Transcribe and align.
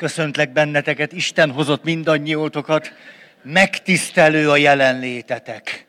Köszöntlek 0.00 0.52
benneteket, 0.52 1.12
Isten 1.12 1.50
hozott 1.50 1.84
mindannyiótokat, 1.84 2.92
megtisztelő 3.42 4.50
a 4.50 4.56
jelenlétetek. 4.56 5.86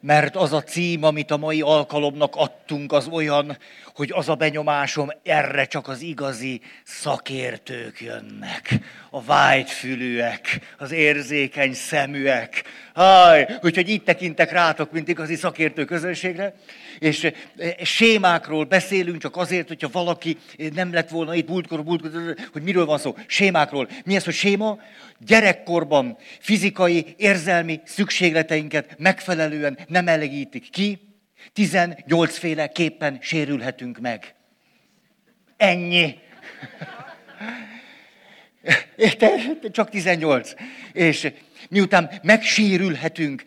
Mert 0.00 0.36
az 0.36 0.52
a 0.52 0.62
cím, 0.62 1.04
amit 1.04 1.30
a 1.30 1.36
mai 1.36 1.60
alkalomnak 1.60 2.36
adtunk, 2.36 2.92
az 2.92 3.08
olyan, 3.08 3.58
hogy 3.94 4.10
az 4.14 4.28
a 4.28 4.34
benyomásom, 4.34 5.10
erre 5.22 5.64
csak 5.64 5.88
az 5.88 6.00
igazi 6.00 6.60
szakértők 6.84 8.00
jönnek. 8.00 8.78
A 9.10 9.22
vágyfülűek, 9.22 10.74
az 10.78 10.92
érzékeny 10.92 11.74
szeműek. 11.74 12.62
Háj, 12.94 13.58
úgyhogy 13.62 13.88
így 13.88 14.02
tekintek 14.02 14.52
rátok, 14.52 14.92
mint 14.92 15.08
igazi 15.08 15.34
szakértő 15.34 15.84
közönségre. 15.84 16.54
És 17.00 17.24
e, 17.24 17.34
sémákról 17.84 18.64
beszélünk 18.64 19.20
csak 19.20 19.36
azért, 19.36 19.68
hogyha 19.68 19.88
valaki 19.92 20.36
nem 20.74 20.92
lett 20.92 21.08
volna 21.08 21.34
itt 21.34 21.48
múltkor, 21.48 21.84
múltkor, 21.84 22.34
hogy 22.52 22.62
miről 22.62 22.84
van 22.84 22.98
szó. 22.98 23.16
Sémákról. 23.26 23.88
Mi 24.04 24.16
ez, 24.16 24.24
hogy 24.24 24.34
séma? 24.34 24.78
Gyerekkorban 25.18 26.16
fizikai, 26.38 27.14
érzelmi 27.16 27.80
szükségleteinket 27.84 28.94
megfelelően 28.98 29.78
nem 29.86 30.08
elégítik 30.08 30.70
ki, 30.70 30.98
18 31.52 32.38
féle 32.38 32.68
képpen 32.68 33.18
sérülhetünk 33.20 33.98
meg. 33.98 34.34
Ennyi. 35.56 36.14
Csak 39.70 39.90
18. 39.90 40.52
És 40.92 41.32
miután 41.68 42.10
megsérülhetünk, 42.22 43.44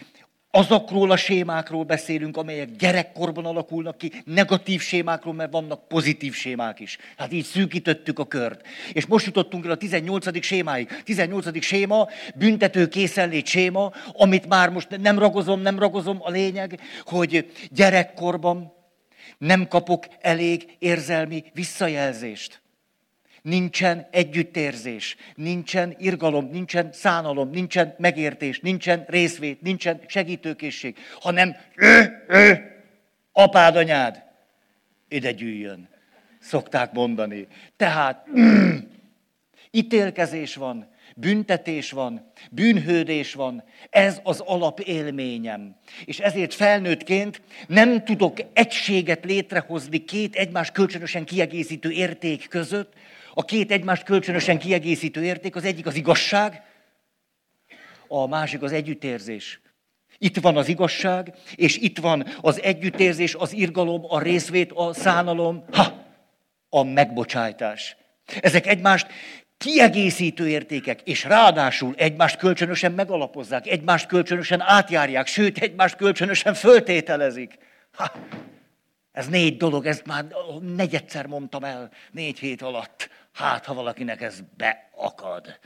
azokról 0.55 1.11
a 1.11 1.17
sémákról 1.17 1.83
beszélünk, 1.83 2.37
amelyek 2.37 2.75
gyerekkorban 2.75 3.45
alakulnak 3.45 3.97
ki, 3.97 4.11
negatív 4.25 4.81
sémákról, 4.81 5.33
mert 5.33 5.51
vannak 5.51 5.87
pozitív 5.87 6.33
sémák 6.33 6.79
is. 6.79 6.97
Hát 7.17 7.31
így 7.31 7.45
szűkítettük 7.45 8.19
a 8.19 8.25
kört. 8.25 8.67
És 8.91 9.05
most 9.05 9.25
jutottunk 9.25 9.65
el 9.65 9.71
a 9.71 9.75
18. 9.75 10.43
sémáig. 10.43 11.01
18. 11.03 11.63
séma, 11.63 12.07
büntető 12.35 12.87
készenlét 12.87 13.45
séma, 13.45 13.91
amit 14.11 14.47
már 14.47 14.69
most 14.69 14.97
nem 15.01 15.19
ragozom, 15.19 15.61
nem 15.61 15.79
ragozom, 15.79 16.17
a 16.21 16.29
lényeg, 16.29 16.79
hogy 17.05 17.51
gyerekkorban 17.69 18.73
nem 19.37 19.67
kapok 19.67 20.05
elég 20.21 20.75
érzelmi 20.79 21.43
visszajelzést. 21.53 22.62
Nincsen 23.43 24.07
együttérzés, 24.11 25.15
nincsen 25.35 25.95
irgalom, 25.97 26.49
nincsen 26.51 26.89
szánalom, 26.91 27.49
nincsen 27.49 27.95
megértés, 27.97 28.59
nincsen 28.59 29.05
részvét, 29.07 29.61
nincsen 29.61 30.01
segítőkészség, 30.07 30.97
hanem 31.19 31.55
ő, 31.75 32.23
ő, 32.27 32.71
apád, 33.31 33.75
anyád, 33.75 34.23
ide 35.07 35.31
gyűjjön. 35.31 35.89
Szokták 36.39 36.91
mondani. 36.91 37.47
Tehát 37.77 38.25
mm, 38.37 38.75
ítélkezés 39.71 40.55
van, 40.55 40.87
büntetés 41.15 41.91
van, 41.91 42.31
bűnhődés 42.51 43.33
van. 43.33 43.63
Ez 43.89 44.19
az 44.23 44.39
alapélményem. 44.39 45.75
És 46.05 46.19
ezért 46.19 46.53
felnőttként 46.53 47.41
nem 47.67 48.03
tudok 48.03 48.37
egységet 48.53 49.25
létrehozni 49.25 49.97
két 50.05 50.35
egymás 50.35 50.71
kölcsönösen 50.71 51.25
kiegészítő 51.25 51.91
érték 51.91 52.47
között, 52.47 52.93
a 53.33 53.45
két 53.45 53.71
egymást 53.71 54.03
kölcsönösen 54.03 54.59
kiegészítő 54.59 55.23
érték, 55.23 55.55
az 55.55 55.63
egyik 55.63 55.85
az 55.85 55.95
igazság, 55.95 56.61
a 58.07 58.27
másik 58.27 58.61
az 58.61 58.71
együttérzés. 58.71 59.61
Itt 60.17 60.37
van 60.37 60.57
az 60.57 60.67
igazság, 60.67 61.33
és 61.55 61.77
itt 61.77 61.97
van 61.97 62.25
az 62.41 62.61
együttérzés, 62.61 63.35
az 63.35 63.53
irgalom, 63.53 64.05
a 64.07 64.19
részvét, 64.19 64.71
a 64.71 64.93
szánalom, 64.93 65.65
ha, 65.71 66.05
a 66.69 66.83
megbocsájtás. 66.83 67.95
Ezek 68.39 68.67
egymást 68.67 69.07
kiegészítő 69.57 70.47
értékek, 70.47 71.01
és 71.01 71.23
ráadásul 71.23 71.93
egymást 71.97 72.37
kölcsönösen 72.37 72.91
megalapozzák, 72.91 73.67
egymást 73.67 74.07
kölcsönösen 74.07 74.61
átjárják, 74.61 75.27
sőt, 75.27 75.57
egymást 75.57 75.95
kölcsönösen 75.95 76.53
föltételezik. 76.53 77.57
Ha, 77.91 78.11
ez 79.11 79.27
négy 79.27 79.57
dolog, 79.57 79.85
ezt 79.85 80.05
már 80.05 80.25
negyedszer 80.75 81.25
mondtam 81.25 81.63
el 81.63 81.91
négy 82.11 82.39
hét 82.39 82.61
alatt. 82.61 83.09
Hát, 83.33 83.65
ha 83.65 83.73
valakinek 83.73 84.21
ez 84.21 84.39
beakad. 84.57 85.59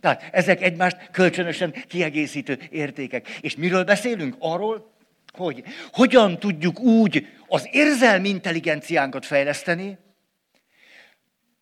Tehát 0.00 0.28
ezek 0.32 0.62
egymást 0.62 1.10
kölcsönösen 1.10 1.72
kiegészítő 1.88 2.58
értékek. 2.70 3.28
És 3.40 3.56
miről 3.56 3.84
beszélünk? 3.84 4.36
Arról, 4.38 4.92
hogy 5.32 5.64
hogyan 5.92 6.38
tudjuk 6.38 6.80
úgy 6.80 7.26
az 7.46 7.68
érzelmi 7.70 8.28
intelligenciánkat 8.28 9.26
fejleszteni, 9.26 9.98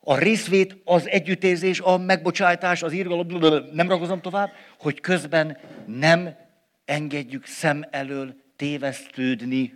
a 0.09 0.19
részvét, 0.19 0.77
az 0.85 1.09
együttérzés, 1.09 1.81
a 1.81 1.99
megbocsátás, 1.99 2.83
az 2.83 2.93
írgalom, 2.93 3.27
nem 3.73 3.89
ragozom 3.89 4.21
tovább, 4.21 4.53
hogy 4.79 5.01
közben 5.01 5.59
nem 5.87 6.37
engedjük 6.85 7.47
szem 7.47 7.85
elől 7.91 8.35
tévesztődni, 8.57 9.73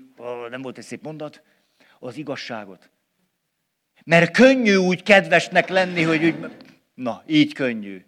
nem 0.51 0.63
volt 0.63 0.79
egy 0.79 0.85
szép 0.85 1.03
mondat, 1.03 1.43
az 1.99 2.17
igazságot. 2.17 2.91
Mert 4.11 4.31
könnyű 4.31 4.75
úgy 4.75 5.03
kedvesnek 5.03 5.69
lenni, 5.69 6.03
hogy 6.03 6.25
úgy, 6.25 6.35
na, 6.95 7.23
így 7.27 7.55
könnyű. 7.55 8.05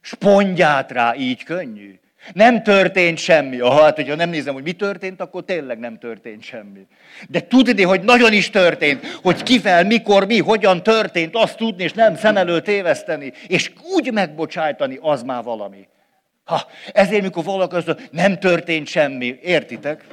Spondját 0.00 0.92
rá, 0.92 1.14
így 1.14 1.42
könnyű. 1.42 1.98
Nem 2.32 2.62
történt 2.62 3.18
semmi. 3.18 3.60
Ah, 3.60 3.80
hát, 3.80 3.96
hogyha 3.96 4.14
nem 4.14 4.30
nézem, 4.30 4.54
hogy 4.54 4.62
mi 4.62 4.72
történt, 4.72 5.20
akkor 5.20 5.44
tényleg 5.44 5.78
nem 5.78 5.98
történt 5.98 6.42
semmi. 6.42 6.86
De 7.28 7.40
tudni, 7.40 7.82
hogy 7.82 8.02
nagyon 8.02 8.32
is 8.32 8.50
történt, 8.50 9.06
hogy 9.06 9.42
kivel, 9.42 9.84
mikor, 9.84 10.26
mi, 10.26 10.38
hogyan 10.38 10.82
történt, 10.82 11.34
azt 11.34 11.56
tudni, 11.56 11.82
és 11.82 11.92
nem 11.92 12.16
szem 12.16 12.36
elől 12.36 12.62
téveszteni, 12.62 13.32
és 13.46 13.72
úgy 13.94 14.12
megbocsájtani, 14.12 14.98
az 15.00 15.22
már 15.22 15.42
valami. 15.42 15.88
Ha, 16.44 16.66
ezért, 16.92 17.22
mikor 17.22 17.44
valaki 17.44 17.74
azt 17.74 18.08
nem 18.10 18.38
történt 18.38 18.86
semmi, 18.86 19.38
értitek? 19.42 20.04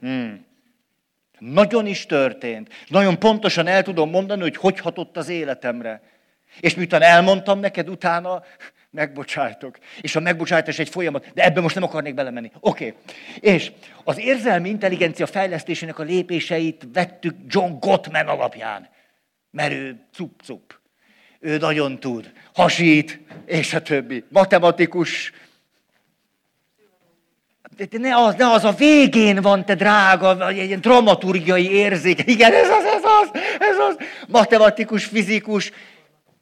Hmm. 0.00 0.50
Nagyon 1.50 1.86
is 1.86 2.06
történt. 2.06 2.68
És 2.68 2.88
nagyon 2.88 3.18
pontosan 3.18 3.66
el 3.66 3.82
tudom 3.82 4.10
mondani, 4.10 4.40
hogy 4.40 4.56
hogy 4.56 4.78
hatott 4.78 5.16
az 5.16 5.28
életemre. 5.28 6.02
És 6.60 6.74
miután 6.74 7.02
elmondtam 7.02 7.60
neked, 7.60 7.88
utána 7.88 8.42
megbocsájtok. 8.90 9.78
És 10.00 10.16
a 10.16 10.20
megbocsájtás 10.20 10.78
egy 10.78 10.88
folyamat, 10.88 11.32
de 11.34 11.44
ebben 11.44 11.62
most 11.62 11.74
nem 11.74 11.84
akarnék 11.84 12.14
belemenni. 12.14 12.50
Oké. 12.60 12.86
Okay. 12.86 13.00
És 13.40 13.72
az 14.04 14.18
érzelmi 14.18 14.68
intelligencia 14.68 15.26
fejlesztésének 15.26 15.98
a 15.98 16.02
lépéseit 16.02 16.88
vettük 16.92 17.34
John 17.46 17.78
Gottman 17.78 18.26
alapján. 18.26 18.88
Mert 19.50 19.72
ő 19.72 20.06
cup-cup. 20.12 20.80
Ő 21.40 21.56
nagyon 21.56 22.00
tud. 22.00 22.32
Hasít, 22.54 23.20
és 23.46 23.74
a 23.74 23.82
többi. 23.82 24.24
Matematikus, 24.28 25.32
ne 27.90 28.16
az, 28.16 28.34
ne 28.34 28.50
az 28.50 28.64
a 28.64 28.72
végén 28.72 29.40
van, 29.40 29.64
te 29.64 29.74
drága, 29.74 30.48
egy 30.48 30.56
ilyen 30.56 30.80
dramaturgiai 30.80 31.70
érzék. 31.70 32.22
Igen, 32.26 32.52
ez 32.52 32.68
az, 32.68 32.84
ez 32.84 33.02
az, 33.04 33.40
ez 33.58 33.78
az. 33.78 33.96
Matematikus, 34.28 35.04
fizikus, 35.04 35.72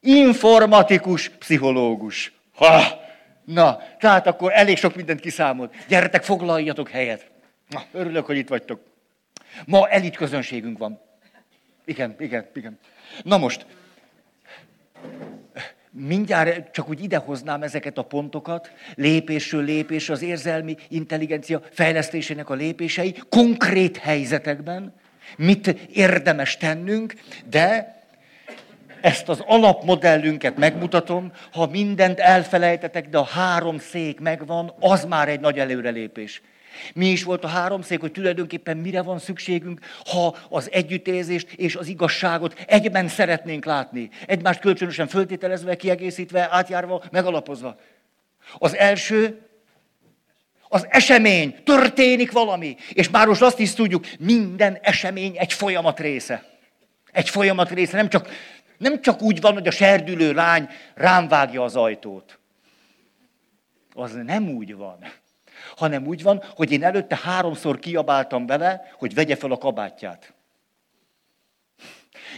informatikus, 0.01 1.29
pszichológus. 1.29 2.33
Ha! 2.55 3.01
Na, 3.45 3.79
tehát 3.99 4.27
akkor 4.27 4.53
elég 4.55 4.77
sok 4.77 4.95
mindent 4.95 5.21
kiszámolt. 5.21 5.75
Gyertek, 5.89 6.23
foglaljatok 6.23 6.89
helyet. 6.89 7.27
Na, 7.69 7.83
örülök, 7.93 8.27
hogy 8.27 8.37
itt 8.37 8.49
vagytok. 8.49 8.81
Ma 9.67 9.89
elit 9.89 10.17
közönségünk 10.17 10.79
van. 10.79 11.01
Igen, 11.85 12.15
igen, 12.19 12.47
igen. 12.55 12.79
Na 13.23 13.39
most, 13.39 13.67
mindjárt 15.91 16.73
csak 16.73 16.89
úgy 16.89 17.03
idehoznám 17.03 17.63
ezeket 17.63 17.99
a 17.99 18.03
pontokat, 18.03 18.73
lépésről 18.95 19.65
lépésre 19.65 20.13
az 20.13 20.23
érzelmi 20.23 20.77
intelligencia 20.89 21.63
fejlesztésének 21.71 22.51
a 22.51 22.55
lépései, 22.55 23.15
konkrét 23.29 23.97
helyzetekben, 23.97 24.95
mit 25.37 25.67
érdemes 25.93 26.57
tennünk, 26.57 27.15
de 27.51 27.99
ezt 29.01 29.29
az 29.29 29.43
alapmodellünket 29.47 30.57
megmutatom, 30.57 31.33
ha 31.53 31.67
mindent 31.67 32.19
elfelejtetek, 32.19 33.09
de 33.09 33.19
a 33.19 33.25
három 33.25 33.79
szék 33.79 34.21
megvan, 34.21 34.75
az 34.81 35.05
már 35.05 35.29
egy 35.29 35.41
nagy 35.41 35.59
előrelépés. 35.59 36.43
Mi 36.95 37.07
is 37.07 37.23
volt 37.23 37.45
a 37.45 37.49
háromszék, 37.49 38.01
hogy 38.01 38.13
tulajdonképpen 38.13 38.77
mire 38.77 39.03
van 39.03 39.19
szükségünk, 39.19 39.81
ha 40.11 40.37
az 40.49 40.71
együttérzést 40.73 41.53
és 41.53 41.77
az 41.77 41.87
igazságot 41.87 42.65
egyben 42.67 43.09
szeretnénk 43.09 43.65
látni. 43.65 44.11
Egymást 44.27 44.61
kölcsönösen 44.61 45.09
föltételezve, 45.09 45.77
kiegészítve, 45.77 46.49
átjárva, 46.51 47.03
megalapozva. 47.11 47.77
Az 48.59 48.77
első, 48.77 49.41
az 50.69 50.87
esemény, 50.89 51.55
történik 51.65 52.33
valami. 52.33 52.77
És 52.93 53.11
már 53.11 53.27
most 53.27 53.43
azt 53.43 53.59
is 53.59 53.75
tudjuk, 53.75 54.05
minden 54.19 54.79
esemény 54.83 55.37
egy 55.37 55.53
folyamat 55.53 56.01
része. 56.01 56.45
Egy 57.13 57.29
folyamat 57.29 57.71
része, 57.71 57.97
nem 57.97 58.09
csak, 58.09 58.29
nem 58.79 59.01
csak 59.01 59.23
úgy 59.23 59.41
van, 59.41 59.53
hogy 59.53 59.67
a 59.67 59.71
serdülő 59.71 60.33
lány 60.33 60.69
rám 60.95 61.29
vágja 61.29 61.63
az 61.63 61.77
ajtót. 61.77 62.39
Az 63.95 64.13
nem 64.13 64.49
úgy 64.49 64.77
van 64.77 64.99
hanem 65.81 66.07
úgy 66.07 66.23
van, 66.23 66.43
hogy 66.57 66.73
én 66.73 66.85
előtte 66.85 67.19
háromszor 67.23 67.79
kiabáltam 67.79 68.47
vele, 68.47 68.93
hogy 68.99 69.15
vegye 69.15 69.37
fel 69.37 69.51
a 69.51 69.59
kabátját. 69.59 70.35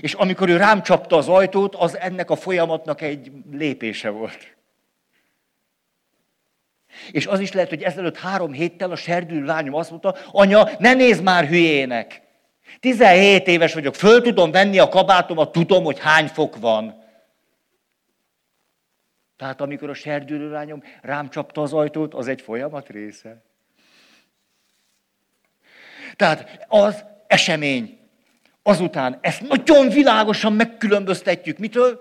És 0.00 0.14
amikor 0.14 0.48
ő 0.48 0.56
rám 0.56 0.82
csapta 0.82 1.16
az 1.16 1.28
ajtót, 1.28 1.74
az 1.74 1.98
ennek 1.98 2.30
a 2.30 2.36
folyamatnak 2.36 3.00
egy 3.00 3.32
lépése 3.50 4.08
volt. 4.10 4.56
És 7.10 7.26
az 7.26 7.40
is 7.40 7.52
lehet, 7.52 7.68
hogy 7.68 7.82
ezelőtt 7.82 8.18
három 8.18 8.52
héttel 8.52 8.90
a 8.90 8.96
serdülő 8.96 9.44
lányom 9.44 9.74
azt 9.74 9.90
mondta, 9.90 10.16
anya, 10.30 10.68
ne 10.78 10.94
nézd 10.94 11.22
már 11.22 11.46
hülyének. 11.46 12.22
17 12.80 13.46
éves 13.46 13.74
vagyok, 13.74 13.94
föl 13.94 14.22
tudom 14.22 14.50
venni 14.50 14.78
a 14.78 14.88
kabátomat, 14.88 15.52
tudom, 15.52 15.84
hogy 15.84 15.98
hány 15.98 16.26
fok 16.26 16.56
van. 16.56 17.01
Tehát 19.42 19.60
amikor 19.60 19.90
a 19.90 19.94
serdülő 19.94 20.50
lányom 20.50 20.82
rám 21.00 21.30
csapta 21.30 21.62
az 21.62 21.72
ajtót, 21.72 22.14
az 22.14 22.28
egy 22.28 22.40
folyamat 22.40 22.88
része. 22.88 23.42
Tehát 26.16 26.64
az 26.68 27.04
esemény. 27.26 27.98
Azután 28.62 29.18
ezt 29.20 29.40
nagyon 29.48 29.88
világosan 29.88 30.52
megkülönböztetjük. 30.52 31.58
Mitől? 31.58 32.00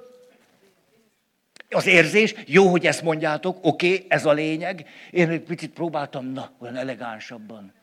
Az 1.69 1.85
érzés, 1.85 2.33
jó, 2.45 2.67
hogy 2.67 2.85
ezt 2.85 3.01
mondjátok, 3.01 3.57
oké, 3.61 3.93
okay, 3.93 4.05
ez 4.09 4.25
a 4.25 4.31
lényeg. 4.31 4.85
Én 5.11 5.29
egy 5.29 5.41
picit 5.41 5.73
próbáltam, 5.73 6.25
na, 6.25 6.51
olyan 6.59 6.75
elegánsabban. 6.75 7.73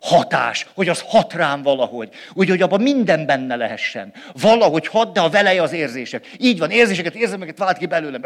Hatás, 0.00 0.66
hogy 0.74 0.88
az 0.88 1.00
hat 1.00 1.32
rám 1.32 1.62
valahogy. 1.62 2.14
Úgy, 2.34 2.48
hogy 2.48 2.62
abban 2.62 2.80
minden 2.80 3.26
benne 3.26 3.56
lehessen. 3.56 4.12
Valahogy 4.32 4.86
hat, 4.86 5.12
de 5.12 5.20
a 5.20 5.30
veleje 5.30 5.62
az 5.62 5.72
érzések. 5.72 6.26
Így 6.38 6.58
van, 6.58 6.70
érzéseket, 6.70 7.14
érzelmeket 7.14 7.58
vált 7.58 7.78
ki 7.78 7.86
belőlem. 7.86 8.22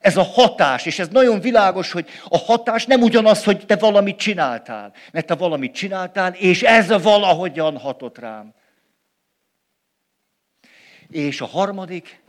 Ez 0.00 0.16
a 0.16 0.22
hatás, 0.22 0.86
és 0.86 0.98
ez 0.98 1.08
nagyon 1.08 1.40
világos, 1.40 1.92
hogy 1.92 2.08
a 2.28 2.38
hatás 2.38 2.86
nem 2.86 3.02
ugyanaz, 3.02 3.44
hogy 3.44 3.66
te 3.66 3.76
valamit 3.76 4.16
csináltál. 4.16 4.92
Mert 5.12 5.26
te 5.26 5.34
valamit 5.34 5.74
csináltál, 5.74 6.34
és 6.34 6.62
ez 6.62 7.02
valahogyan 7.02 7.78
hatott 7.78 8.18
rám. 8.18 8.54
És 11.10 11.40
a 11.40 11.46
harmadik, 11.46 12.20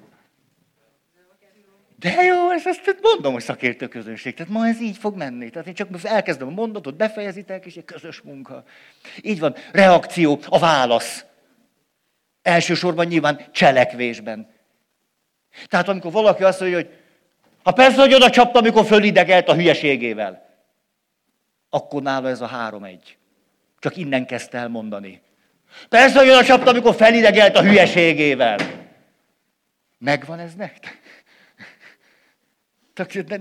de 2.00 2.24
jó, 2.24 2.52
ezt, 2.52 2.68
ezt 2.68 2.98
mondom, 3.02 3.34
hogy 3.34 3.42
szakértő 3.42 3.88
közönség. 3.88 4.34
Tehát 4.34 4.52
ma 4.52 4.68
ez 4.68 4.82
így 4.82 4.98
fog 4.98 5.16
menni. 5.16 5.50
Tehát 5.50 5.68
én 5.68 5.74
csak 5.74 5.90
elkezdem 6.04 6.48
a 6.48 6.52
mondatot, 6.52 6.96
befejezitek, 6.96 7.66
és 7.66 7.76
egy 7.76 7.86
közös 7.86 8.22
munka. 8.22 8.64
Így 9.22 9.40
van. 9.40 9.56
Reakció, 9.72 10.40
a 10.46 10.60
válasz. 10.60 11.26
Elsősorban 12.42 13.06
nyilván 13.06 13.48
cselekvésben. 13.52 14.50
Tehát 15.68 15.88
amikor 15.88 16.12
valaki 16.12 16.44
azt 16.44 16.60
mondja, 16.60 16.78
hogy 16.78 16.90
ha 17.70 17.76
persze, 17.76 18.00
hogy 18.00 18.14
oda 18.14 18.30
csapta, 18.30 18.60
amikor 18.60 18.86
fölidegelt 18.86 19.48
a 19.48 19.56
hülyeségével, 19.56 20.50
akkor 21.70 22.02
nála 22.02 22.30
ez 22.30 22.42
a 22.42 22.46
három-egy. 22.46 23.18
Csak 23.80 23.98
innen 23.98 24.26
kezdte 24.26 24.58
el 24.58 24.68
mondani. 24.68 25.22
Persze, 25.90 26.20
hogy 26.20 26.30
oda 26.30 26.44
csapta, 26.44 26.70
amikor 26.70 26.96
felidegelt 26.96 27.56
a 27.56 27.64
hülyeségével. 27.64 28.58
Megvan 29.98 30.40
ez 30.40 30.54
nektek? 30.54 31.00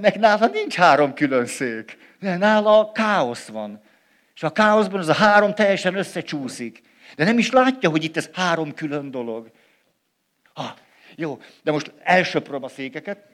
Nek 0.00 0.18
nála 0.18 0.46
nincs 0.46 0.74
három 0.74 1.14
külön 1.14 1.46
szék. 1.46 1.98
Nála 2.18 2.92
káosz 2.92 3.46
van. 3.46 3.82
És 4.34 4.42
a 4.42 4.50
káoszban 4.50 5.00
az 5.00 5.08
a 5.08 5.14
három 5.14 5.54
teljesen 5.54 5.94
összecsúszik. 5.94 6.82
De 7.16 7.24
nem 7.24 7.38
is 7.38 7.50
látja, 7.50 7.90
hogy 7.90 8.04
itt 8.04 8.16
ez 8.16 8.30
három 8.32 8.74
külön 8.74 9.10
dolog. 9.10 9.50
Ha, 10.54 10.74
jó, 11.16 11.40
de 11.62 11.72
most 11.72 11.92
elsöpröm 12.02 12.62
a 12.62 12.68
székeket, 12.68 13.27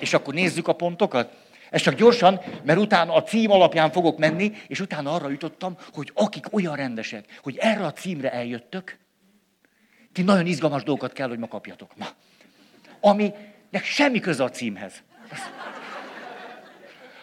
és 0.00 0.12
akkor 0.12 0.34
nézzük 0.34 0.68
a 0.68 0.72
pontokat. 0.72 1.32
Ez 1.70 1.80
csak 1.80 1.94
gyorsan, 1.94 2.40
mert 2.62 2.78
utána 2.78 3.14
a 3.14 3.22
cím 3.22 3.50
alapján 3.50 3.90
fogok 3.90 4.18
menni, 4.18 4.52
és 4.66 4.80
utána 4.80 5.14
arra 5.14 5.28
jutottam, 5.28 5.76
hogy 5.92 6.10
akik 6.14 6.54
olyan 6.54 6.76
rendesek, 6.76 7.24
hogy 7.42 7.56
erre 7.56 7.84
a 7.84 7.92
címre 7.92 8.32
eljöttök, 8.32 8.98
ti 10.12 10.22
nagyon 10.22 10.46
izgalmas 10.46 10.82
dolgokat 10.82 11.12
kell, 11.12 11.28
hogy 11.28 11.38
ma 11.38 11.48
kapjatok. 11.48 11.96
Ma. 11.96 12.06
Aminek 13.00 13.84
semmi 13.84 14.20
köze 14.20 14.44
a 14.44 14.50
címhez. 14.50 15.02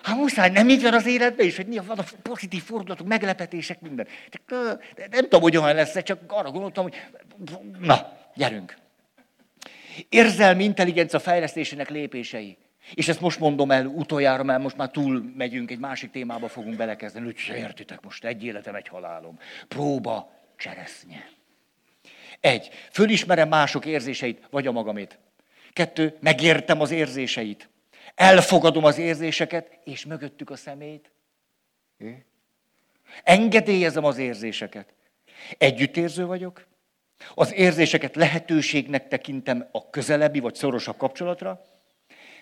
Hát 0.03 0.17
muszáj, 0.17 0.49
nem 0.49 0.69
így 0.69 0.81
van 0.81 0.93
az 0.93 1.05
életben 1.05 1.45
is, 1.45 1.55
hogy 1.55 1.67
mi 1.67 1.77
van 1.77 1.99
a 1.99 2.03
pozitív 2.21 2.63
fordulatok, 2.63 3.07
meglepetések, 3.07 3.81
minden. 3.81 4.07
De 4.47 5.07
nem 5.11 5.21
tudom, 5.21 5.41
hogy 5.41 5.57
olyan 5.57 5.75
lesz, 5.75 6.03
csak 6.03 6.19
arra 6.27 6.51
gondoltam, 6.51 6.83
hogy 6.83 6.95
na, 7.79 8.17
gyerünk. 8.35 8.77
Érzelmi 10.09 10.63
intelligencia 10.63 11.19
fejlesztésének 11.19 11.89
lépései. 11.89 12.57
És 12.93 13.07
ezt 13.07 13.21
most 13.21 13.39
mondom 13.39 13.71
el 13.71 13.85
utoljára, 13.85 14.43
mert 14.43 14.61
most 14.61 14.77
már 14.77 14.89
túl 14.91 15.31
megyünk, 15.35 15.71
egy 15.71 15.79
másik 15.79 16.11
témába 16.11 16.47
fogunk 16.47 16.75
belekezdeni. 16.75 17.27
Úgy 17.27 17.37
se 17.37 17.57
értitek 17.57 18.01
most, 18.01 18.25
egy 18.25 18.43
életem, 18.43 18.75
egy 18.75 18.87
halálom. 18.87 19.39
Próba 19.67 20.31
cseresznye. 20.57 21.29
Egy, 22.39 22.69
fölismerem 22.91 23.47
mások 23.47 23.85
érzéseit, 23.85 24.47
vagy 24.49 24.67
a 24.67 24.71
magamét. 24.71 25.17
Kettő, 25.73 26.17
megértem 26.19 26.81
az 26.81 26.91
érzéseit. 26.91 27.69
Elfogadom 28.15 28.83
az 28.83 28.97
érzéseket, 28.97 29.79
és 29.83 30.05
mögöttük 30.05 30.49
a 30.49 30.55
szemét. 30.55 31.11
Engedélyezem 33.23 34.03
az 34.03 34.17
érzéseket. 34.17 34.93
Együttérző 35.57 36.25
vagyok. 36.25 36.67
Az 37.33 37.53
érzéseket 37.53 38.15
lehetőségnek 38.15 39.07
tekintem 39.07 39.67
a 39.71 39.89
közelebbi 39.89 40.39
vagy 40.39 40.55
szorosabb 40.55 40.97
kapcsolatra. 40.97 41.65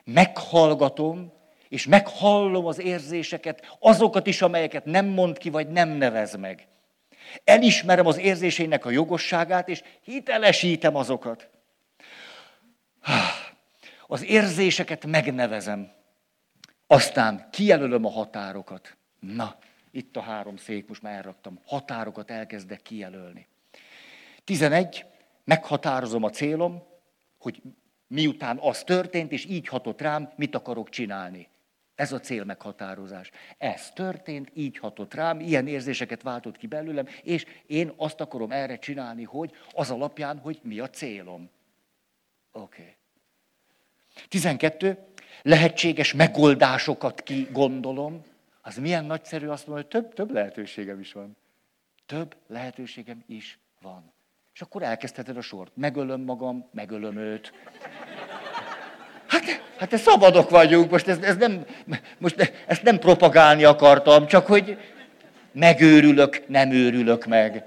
Meghallgatom, 0.04 1.34
és 1.70 1.88
meghallom 1.88 2.66
az 2.66 2.80
érzéseket, 2.80 3.78
azokat 3.80 4.28
is, 4.28 4.42
amelyeket 4.42 4.86
nem 4.86 5.06
mond 5.06 5.38
ki, 5.38 5.50
vagy 5.50 5.68
nem 5.68 5.90
nevez 5.90 6.36
meg. 6.36 6.68
Elismerem 7.44 8.06
az 8.06 8.18
érzéseinek 8.18 8.86
a 8.86 8.90
jogosságát, 8.90 9.70
és 9.70 9.84
hitelesítem 10.02 10.96
azokat. 10.96 11.50
Az 14.08 14.24
érzéseket 14.24 15.06
megnevezem. 15.06 15.92
Aztán 16.88 17.48
kijelölöm 17.52 18.06
a 18.06 18.10
határokat. 18.10 18.98
Na, 19.20 19.58
itt 19.92 20.18
a 20.18 20.22
három 20.22 20.58
szék, 20.58 20.88
most 20.88 21.02
már 21.02 21.14
elraktam. 21.14 21.60
Határokat 21.66 22.32
elkezdek 22.32 22.82
kijelölni. 22.82 23.48
11. 24.48 25.06
Meghatározom 25.44 26.24
a 26.24 26.30
célom, 26.30 26.84
hogy 27.38 27.62
miután 28.08 28.58
az 28.62 28.84
történt, 28.84 29.32
és 29.32 29.46
így 29.46 29.68
hatott 29.68 30.02
rám, 30.02 30.32
mit 30.36 30.56
akarok 30.56 30.90
csinálni. 30.90 31.50
Ez 31.96 32.12
a 32.12 32.20
cél 32.20 32.44
meghatározás. 32.44 33.32
Ez 33.58 33.92
történt, 33.92 34.52
így 34.54 34.78
hatott 34.78 35.14
rám, 35.14 35.40
ilyen 35.40 35.68
érzéseket 35.68 36.22
váltott 36.22 36.58
ki 36.58 36.68
belőlem, 36.68 37.08
és 37.24 37.46
én 37.66 37.94
azt 37.98 38.22
akarom 38.22 38.52
erre 38.52 38.80
csinálni, 38.80 39.24
hogy 39.24 39.52
az 39.72 39.92
alapján, 39.92 40.38
hogy 40.38 40.60
mi 40.64 40.80
a 40.80 40.90
célom. 40.90 41.50
Oké. 42.52 42.82
Okay. 42.82 42.96
12. 44.28 44.98
Lehetséges 45.42 46.14
megoldásokat 46.14 47.22
ki 47.22 47.48
gondolom. 47.52 48.24
Az 48.62 48.78
milyen 48.78 49.06
nagyszerű 49.06 49.48
azt 49.48 49.68
mondani, 49.68 49.88
hogy 49.92 50.02
több, 50.02 50.14
több 50.14 50.32
lehetőségem 50.32 51.00
is 51.00 51.12
van. 51.12 51.38
Több 52.06 52.36
lehetőségem 52.48 53.24
is 53.26 53.60
van. 53.82 54.16
És 54.58 54.64
akkor 54.64 54.84
elkezdheted 54.84 55.38
a 55.38 55.42
sort. 55.42 55.72
Megölöm 55.76 56.22
magam, 56.22 56.70
megölöm 56.72 57.18
őt. 57.18 57.54
Hát, 59.28 59.44
hát 59.78 59.94
ez 59.94 60.02
szabadok 60.02 60.50
vagyunk, 60.50 60.92
most, 60.92 61.08
ez, 61.08 61.18
ez 61.18 61.36
nem, 61.36 61.66
most 62.18 62.54
ezt 62.68 62.84
nem 62.84 63.00
propagálni 63.00 63.64
akartam, 63.64 64.28
csak 64.28 64.46
hogy 64.46 64.78
megőrülök, 65.52 66.48
nem 66.48 66.72
őrülök 66.72 67.26
meg 67.26 67.66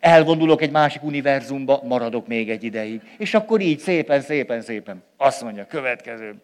elvonulok 0.00 0.62
egy 0.62 0.70
másik 0.70 1.02
univerzumba, 1.02 1.80
maradok 1.84 2.26
még 2.26 2.50
egy 2.50 2.64
ideig. 2.64 3.02
És 3.18 3.34
akkor 3.34 3.60
így 3.60 3.78
szépen, 3.78 4.20
szépen, 4.20 4.60
szépen. 4.60 5.02
Azt 5.16 5.42
mondja, 5.42 5.66
következő. 5.66 6.34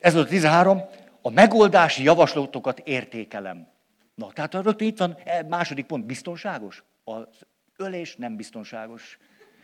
Ez 0.00 0.14
volt 0.14 0.26
a 0.26 0.30
13. 0.30 0.80
A 1.22 1.30
megoldási 1.30 2.02
javaslatokat 2.02 2.78
értékelem. 2.78 3.66
Na, 4.14 4.32
tehát 4.32 4.54
rögtön 4.54 4.86
itt 4.86 4.98
van 4.98 5.16
e, 5.24 5.42
második 5.48 5.86
pont, 5.86 6.04
biztonságos. 6.04 6.82
Az 7.08 7.46
ölés 7.76 8.16
nem 8.16 8.36
biztonságos. 8.36 9.18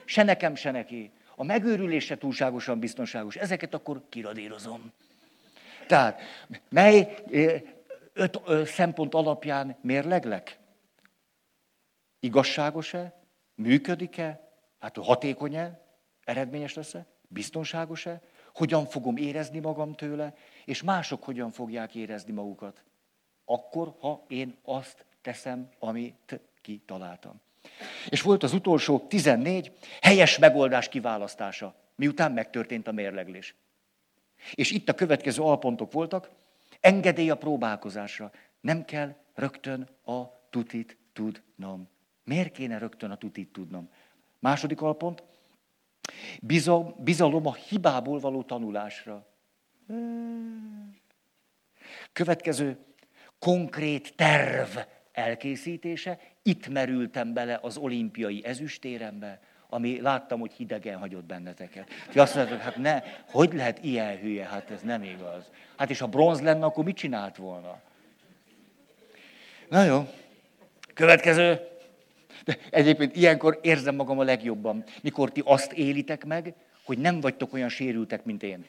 Se 0.04 0.22
nekem, 0.22 0.54
se 0.54 0.70
neki. 0.70 1.12
A 1.36 1.44
megőrülés 1.44 2.04
se 2.04 2.18
túlságosan 2.18 2.78
biztonságos. 2.78 3.36
Ezeket 3.36 3.74
akkor 3.74 4.02
kiradírozom. 4.08 4.92
Tehát, 5.86 6.20
mely 6.68 7.22
öt 8.12 8.40
szempont 8.66 9.14
alapján 9.14 9.76
mérleglek? 9.80 10.58
Igazságos-e? 12.20 13.22
Működik-e? 13.54 14.48
Hát 14.78 14.96
hatékony-e? 14.96 15.80
Eredményes 16.24 16.74
lesz-e? 16.74 17.06
Biztonságos-e? 17.28 18.20
Hogyan 18.54 18.86
fogom 18.86 19.16
érezni 19.16 19.58
magam 19.58 19.94
tőle? 19.94 20.34
És 20.64 20.82
mások 20.82 21.24
hogyan 21.24 21.50
fogják 21.50 21.94
érezni 21.94 22.32
magukat? 22.32 22.84
Akkor, 23.44 23.94
ha 23.98 24.24
én 24.28 24.56
azt 24.62 25.06
teszem, 25.22 25.68
amit 25.78 26.40
kitaláltam. 26.64 27.40
És 28.08 28.22
volt 28.22 28.42
az 28.42 28.52
utolsó 28.52 28.98
14, 28.98 29.72
helyes 30.00 30.38
megoldás 30.38 30.88
kiválasztása, 30.88 31.74
miután 31.94 32.32
megtörtént 32.32 32.88
a 32.88 32.92
mérleglés. 32.92 33.54
És 34.54 34.70
itt 34.70 34.88
a 34.88 34.94
következő 34.94 35.42
alpontok 35.42 35.92
voltak, 35.92 36.30
engedély 36.80 37.30
a 37.30 37.36
próbálkozásra. 37.36 38.32
Nem 38.60 38.84
kell 38.84 39.14
rögtön 39.34 39.88
a 40.04 40.22
tutit 40.50 40.96
tudnom. 41.12 41.88
Miért 42.24 42.52
kéne 42.52 42.78
rögtön 42.78 43.10
a 43.10 43.16
tutit 43.16 43.52
tudnom? 43.52 43.90
Második 44.38 44.80
alpont. 44.80 45.22
Bizalom 46.96 47.46
a 47.46 47.54
hibából 47.54 48.18
való 48.18 48.42
tanulásra. 48.42 49.26
Következő 52.12 52.78
konkrét 53.38 54.16
terv 54.16 54.78
elkészítése. 55.14 56.18
Itt 56.42 56.68
merültem 56.68 57.32
bele 57.32 57.58
az 57.62 57.76
olimpiai 57.76 58.42
ezüstérembe, 58.44 59.40
ami 59.68 60.00
láttam, 60.00 60.40
hogy 60.40 60.52
hidegen 60.52 60.98
hagyott 60.98 61.24
benneteket. 61.24 61.88
Ti 62.10 62.18
azt 62.18 62.34
mondjátok, 62.34 62.62
hát 62.62 62.76
ne, 62.76 63.02
hogy 63.30 63.52
lehet 63.52 63.78
ilyen 63.84 64.16
hülye, 64.16 64.44
hát 64.44 64.70
ez 64.70 64.80
nem 64.82 65.02
igaz. 65.02 65.50
Hát 65.76 65.90
és 65.90 65.98
ha 65.98 66.06
bronz 66.06 66.40
lenne, 66.40 66.64
akkor 66.64 66.84
mit 66.84 66.96
csinált 66.96 67.36
volna? 67.36 67.80
Na 69.68 69.82
jó, 69.84 70.08
következő. 70.94 71.60
De 72.44 72.56
egyébként 72.70 73.16
ilyenkor 73.16 73.58
érzem 73.62 73.94
magam 73.94 74.18
a 74.18 74.22
legjobban, 74.22 74.84
mikor 75.02 75.32
ti 75.32 75.42
azt 75.44 75.72
élitek 75.72 76.24
meg, 76.24 76.54
hogy 76.84 76.98
nem 76.98 77.20
vagytok 77.20 77.52
olyan 77.52 77.68
sérültek, 77.68 78.24
mint 78.24 78.42
én. 78.42 78.64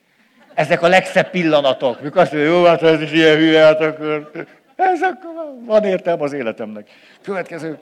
Ezek 0.53 0.81
a 0.81 0.87
legszebb 0.87 1.29
pillanatok, 1.29 2.01
mikor 2.01 2.21
azt 2.21 2.31
mondja, 2.31 2.51
jó, 2.51 2.63
hát 2.63 2.81
ez 2.81 3.01
is 3.01 3.11
ilyen 3.11 3.37
hülye, 3.37 3.63
hát 3.63 3.81
akkor 3.81 4.31
ez 4.75 5.01
akkor 5.01 5.55
van 5.65 5.83
értelme 5.83 6.23
az 6.23 6.33
életemnek. 6.33 6.89
Következő. 7.21 7.79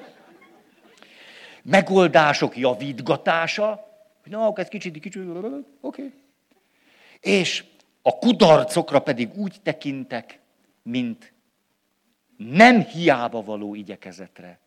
Megoldások 1.64 2.58
javítgatása. 2.58 3.92
Na, 4.24 4.54
ez 4.56 4.68
kicsit, 4.68 5.00
kicsit, 5.00 5.28
oké. 5.28 5.62
Okay. 5.82 6.14
És 7.20 7.64
a 8.02 8.18
kudarcokra 8.18 9.00
pedig 9.00 9.30
úgy 9.36 9.56
tekintek, 9.64 10.40
mint 10.84 11.34
nem 12.38 12.82
hiába 12.82 13.42
való 13.42 13.76
igyekezetre. 13.76 14.60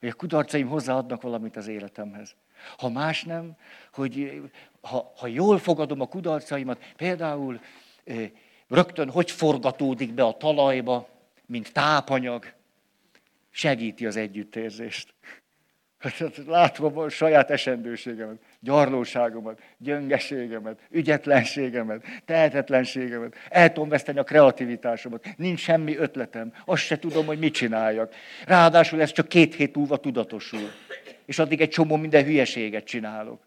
Hogy 0.00 0.08
a 0.08 0.14
kudarcaim 0.14 0.68
hozzáadnak 0.68 1.22
valamit 1.22 1.56
az 1.56 1.66
életemhez. 1.66 2.34
Ha 2.76 2.88
más 2.88 3.24
nem, 3.24 3.56
hogy 3.92 4.42
ha, 4.80 5.12
ha 5.16 5.26
jól 5.26 5.58
fogadom 5.58 6.00
a 6.00 6.06
kudarcaimat, 6.06 6.84
például 6.96 7.60
rögtön 8.68 9.10
hogy 9.10 9.30
forgatódik 9.30 10.12
be 10.12 10.24
a 10.24 10.36
talajba, 10.36 11.08
mint 11.46 11.72
tápanyag, 11.72 12.52
segíti 13.50 14.06
az 14.06 14.16
együttérzést. 14.16 15.14
Hát 15.98 16.36
látom 16.46 16.98
a 16.98 17.08
saját 17.08 17.50
esendőségemet, 17.50 18.38
gyarlóságomat, 18.60 19.60
gyöngeségemet, 19.78 20.78
ügyetlenségemet, 20.90 22.04
tehetetlenségemet, 22.24 23.34
el 23.48 23.72
tudom 23.72 23.88
veszteni 23.88 24.18
a 24.18 24.24
kreativitásomat, 24.24 25.26
nincs 25.36 25.60
semmi 25.60 25.96
ötletem, 25.96 26.52
azt 26.64 26.82
se 26.82 26.98
tudom, 26.98 27.26
hogy 27.26 27.38
mit 27.38 27.54
csináljak. 27.54 28.14
Ráadásul 28.46 29.00
ez 29.00 29.12
csak 29.12 29.28
két 29.28 29.54
hét 29.54 29.76
múlva 29.76 29.96
tudatosul, 29.96 30.70
és 31.24 31.38
addig 31.38 31.60
egy 31.60 31.70
csomó 31.70 31.96
minden 31.96 32.24
hülyeséget 32.24 32.84
csinálok. 32.84 33.46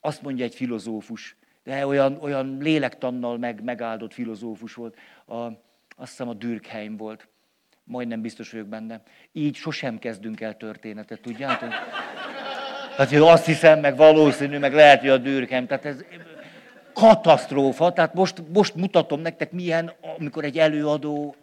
Azt 0.00 0.22
mondja 0.22 0.44
egy 0.44 0.54
filozófus, 0.54 1.36
de 1.64 1.86
olyan, 1.86 2.18
olyan 2.20 2.58
lélektannal 2.60 3.38
meg, 3.38 3.62
megáldott 3.62 4.12
filozófus 4.12 4.74
volt, 4.74 4.96
a, 5.26 5.34
azt 5.96 6.10
hiszem 6.10 6.28
a 6.28 6.34
Dürkheim 6.34 6.96
volt, 6.96 7.28
majdnem 7.84 8.20
biztos 8.20 8.50
vagyok 8.50 8.66
benne. 8.66 9.02
Így 9.32 9.54
sosem 9.54 9.98
kezdünk 9.98 10.40
el 10.40 10.56
történetet, 10.56 11.20
tudjátok? 11.20 11.72
Hát, 12.96 13.08
hogy 13.08 13.18
azt 13.18 13.46
hiszem, 13.46 13.80
meg 13.80 13.96
valószínű, 13.96 14.58
meg 14.58 14.74
lehet, 14.74 15.00
hogy 15.00 15.08
a 15.08 15.18
Dürkheim. 15.18 15.66
Tehát 15.66 15.84
ez 15.84 16.04
katasztrófa. 16.92 17.92
Tehát 17.92 18.14
most, 18.14 18.42
most 18.52 18.74
mutatom 18.74 19.20
nektek, 19.20 19.52
milyen, 19.52 19.92
amikor 20.18 20.44
egy 20.44 20.58
előadó, 20.58 21.34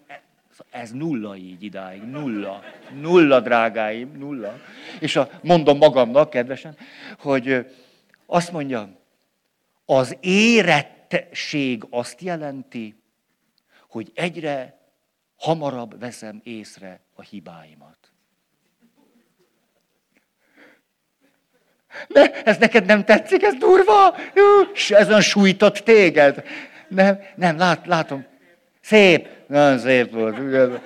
ez 0.70 0.92
nulla 0.92 1.36
így 1.36 1.64
idáig, 1.64 2.02
nulla. 2.02 2.64
Nulla, 3.02 3.40
drágáim, 3.40 4.12
nulla. 4.18 4.58
És 5.00 5.16
a, 5.16 5.30
mondom 5.42 5.78
magamnak, 5.78 6.30
kedvesen, 6.30 6.76
hogy 7.20 7.66
azt 8.26 8.52
mondja, 8.52 8.90
az 9.92 10.18
érettség 10.22 11.84
azt 11.90 12.22
jelenti, 12.22 12.96
hogy 13.88 14.12
egyre 14.16 14.78
hamarabb 15.38 16.00
veszem 16.00 16.42
észre 16.44 17.00
a 17.16 17.22
hibáimat. 17.22 17.98
Ne, 22.08 22.44
ez 22.44 22.58
neked 22.58 22.86
nem 22.86 23.06
tetszik, 23.06 23.44
ez 23.44 23.54
durva? 23.56 24.16
És 24.74 24.92
ezen 24.92 25.22
sújtott 25.22 25.78
téged. 25.78 26.44
Nem, 26.88 27.20
nem, 27.36 27.58
lát, 27.58 27.88
látom. 27.88 28.26
Szép, 28.82 29.28
nagyon 29.48 29.80
szép 29.80 30.12
volt. 30.12 30.82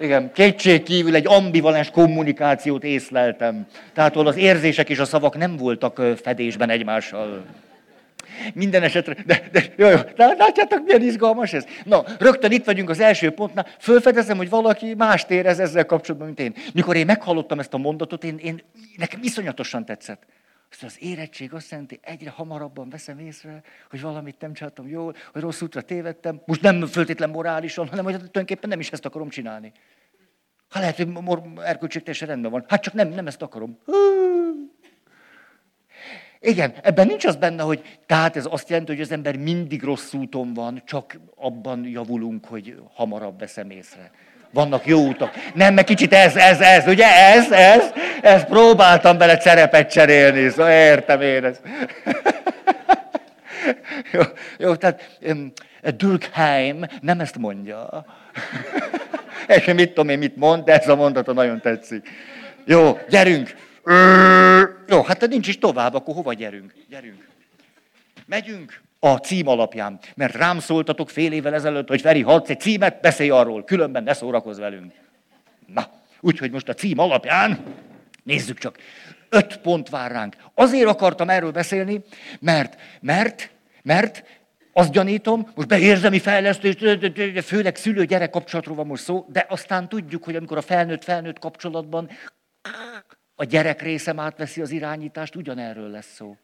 Igen, 0.00 0.32
kétség 0.32 0.82
kívül 0.82 1.14
egy 1.14 1.26
ambivalens 1.26 1.90
kommunikációt 1.90 2.84
észleltem. 2.84 3.66
Tehát 3.92 4.14
ahol 4.14 4.26
az 4.26 4.36
érzések 4.36 4.88
és 4.88 4.98
a 4.98 5.04
szavak 5.04 5.36
nem 5.36 5.56
voltak 5.56 6.02
fedésben 6.22 6.70
egymással. 6.70 7.44
Minden 8.54 8.82
esetre, 8.82 9.16
de, 9.26 9.48
de 9.52 9.64
jó, 9.76 9.88
jó, 9.88 9.98
látjátok, 10.16 10.84
milyen 10.84 11.02
izgalmas 11.02 11.52
ez? 11.52 11.64
Na, 11.84 12.04
rögtön 12.18 12.50
itt 12.50 12.64
vagyunk 12.64 12.90
az 12.90 13.00
első 13.00 13.30
pontnál, 13.30 13.66
fölfedezem, 13.78 14.36
hogy 14.36 14.48
valaki 14.48 14.94
mást 14.94 15.30
érez 15.30 15.58
ezzel 15.58 15.86
kapcsolatban, 15.86 16.26
mint 16.26 16.40
én. 16.40 16.54
Mikor 16.74 16.96
én 16.96 17.06
meghallottam 17.06 17.58
ezt 17.58 17.74
a 17.74 17.78
mondatot, 17.78 18.24
én, 18.24 18.36
én 18.36 18.62
nekem 18.96 19.20
iszonyatosan 19.22 19.84
tetszett. 19.84 20.22
Azt 20.70 20.82
az 20.82 20.96
érettség 20.98 21.54
azt 21.54 21.70
jelenti, 21.70 21.98
egyre 22.02 22.30
hamarabban 22.30 22.88
veszem 22.90 23.18
észre, 23.18 23.62
hogy 23.90 24.00
valamit 24.00 24.40
nem 24.40 24.52
csináltam 24.52 24.88
jól, 24.88 25.14
hogy 25.32 25.42
rossz 25.42 25.60
útra 25.60 25.82
tévedtem. 25.82 26.40
Most 26.46 26.62
nem 26.62 26.86
föltétlen 26.86 27.30
morálisan, 27.30 27.88
hanem 27.88 28.04
hogy 28.04 28.14
tulajdonképpen 28.14 28.68
nem 28.68 28.80
is 28.80 28.90
ezt 28.90 29.04
akarom 29.04 29.28
csinálni. 29.28 29.72
Ha 30.68 30.78
lehet, 30.78 30.96
hogy 30.96 31.08
erkölcség 31.56 32.02
teljesen 32.02 32.28
rendben 32.28 32.50
van. 32.50 32.64
Hát 32.68 32.82
csak 32.82 32.94
nem, 32.94 33.08
nem 33.08 33.26
ezt 33.26 33.42
akarom. 33.42 33.78
Igen, 36.40 36.74
ebben 36.82 37.06
nincs 37.06 37.24
az 37.24 37.36
benne, 37.36 37.62
hogy 37.62 37.98
tehát 38.06 38.36
ez 38.36 38.46
azt 38.50 38.68
jelenti, 38.68 38.92
hogy 38.92 39.00
az 39.00 39.12
ember 39.12 39.36
mindig 39.36 39.82
rossz 39.82 40.12
úton 40.12 40.54
van, 40.54 40.82
csak 40.86 41.20
abban 41.36 41.86
javulunk, 41.86 42.44
hogy 42.44 42.74
hamarabb 42.94 43.38
veszem 43.38 43.70
észre. 43.70 44.10
Vannak 44.50 44.86
jó 44.86 45.06
utak. 45.06 45.34
Nem, 45.54 45.74
mert 45.74 45.86
kicsit 45.86 46.12
ez, 46.12 46.36
ez, 46.36 46.60
ez, 46.60 46.86
ugye 46.86 47.06
ez, 47.06 47.50
ez, 47.50 47.92
ez 48.22 48.44
próbáltam 48.44 49.18
bele 49.18 49.40
szerepet 49.40 49.90
cserélni, 49.90 50.48
szóval 50.48 50.70
értem 50.70 51.20
én 51.20 51.44
ezt. 51.44 51.62
jó, 54.12 54.20
jó, 54.58 54.74
tehát 54.74 55.18
um, 55.20 55.52
Durkheim 55.96 56.84
nem 57.00 57.20
ezt 57.20 57.38
mondja. 57.38 58.04
És 59.56 59.64
mit 59.64 59.88
tudom 59.88 60.08
én, 60.08 60.18
mit 60.18 60.36
mond, 60.36 60.64
de 60.64 60.78
ez 60.78 60.88
a 60.88 60.96
mondata 60.96 61.32
nagyon 61.32 61.60
tetszik. 61.60 62.08
Jó, 62.64 62.98
gyerünk, 63.08 63.54
jó, 64.88 65.02
hát 65.02 65.28
nincs 65.28 65.48
is 65.48 65.58
tovább, 65.58 65.94
akkor 65.94 66.14
hova 66.14 66.32
gyerünk? 66.32 66.74
Gyerünk. 66.88 67.28
Megyünk 68.26 68.80
a 68.98 69.16
cím 69.16 69.48
alapján, 69.48 69.98
mert 70.14 70.34
rám 70.34 70.58
szóltatok 70.58 71.10
fél 71.10 71.32
évvel 71.32 71.54
ezelőtt, 71.54 71.88
hogy 71.88 72.00
Feri, 72.00 72.22
hadsz 72.22 72.50
egy 72.50 72.60
címet, 72.60 73.00
beszélj 73.00 73.30
arról, 73.30 73.64
különben 73.64 74.02
ne 74.02 74.12
szórakozz 74.12 74.58
velünk. 74.58 74.92
Na, 75.66 75.90
úgyhogy 76.20 76.50
most 76.50 76.68
a 76.68 76.74
cím 76.74 76.98
alapján, 76.98 77.64
nézzük 78.22 78.58
csak, 78.58 78.78
öt 79.28 79.56
pont 79.56 79.88
vár 79.88 80.10
ránk. 80.10 80.36
Azért 80.54 80.88
akartam 80.88 81.28
erről 81.28 81.52
beszélni, 81.52 82.00
mert, 82.40 82.76
mert, 83.00 83.50
mert 83.82 84.24
azt 84.72 84.92
gyanítom, 84.92 85.50
most 85.54 85.68
beérzemi 85.68 86.18
fejlesztés, 86.18 86.74
főleg 87.44 87.76
szülő-gyerek 87.76 88.30
kapcsolatról 88.30 88.76
van 88.76 88.86
most 88.86 89.02
szó, 89.02 89.26
de 89.28 89.46
aztán 89.48 89.88
tudjuk, 89.88 90.24
hogy 90.24 90.36
amikor 90.36 90.56
a 90.56 90.62
felnőtt-felnőtt 90.62 91.38
kapcsolatban 91.38 92.10
a 93.40 93.44
gyerek 93.44 93.82
részem 93.82 94.18
átveszi 94.18 94.60
az 94.60 94.70
irányítást, 94.70 95.34
ugyanerről 95.34 95.90
lesz 95.90 96.14
szó. 96.14 96.36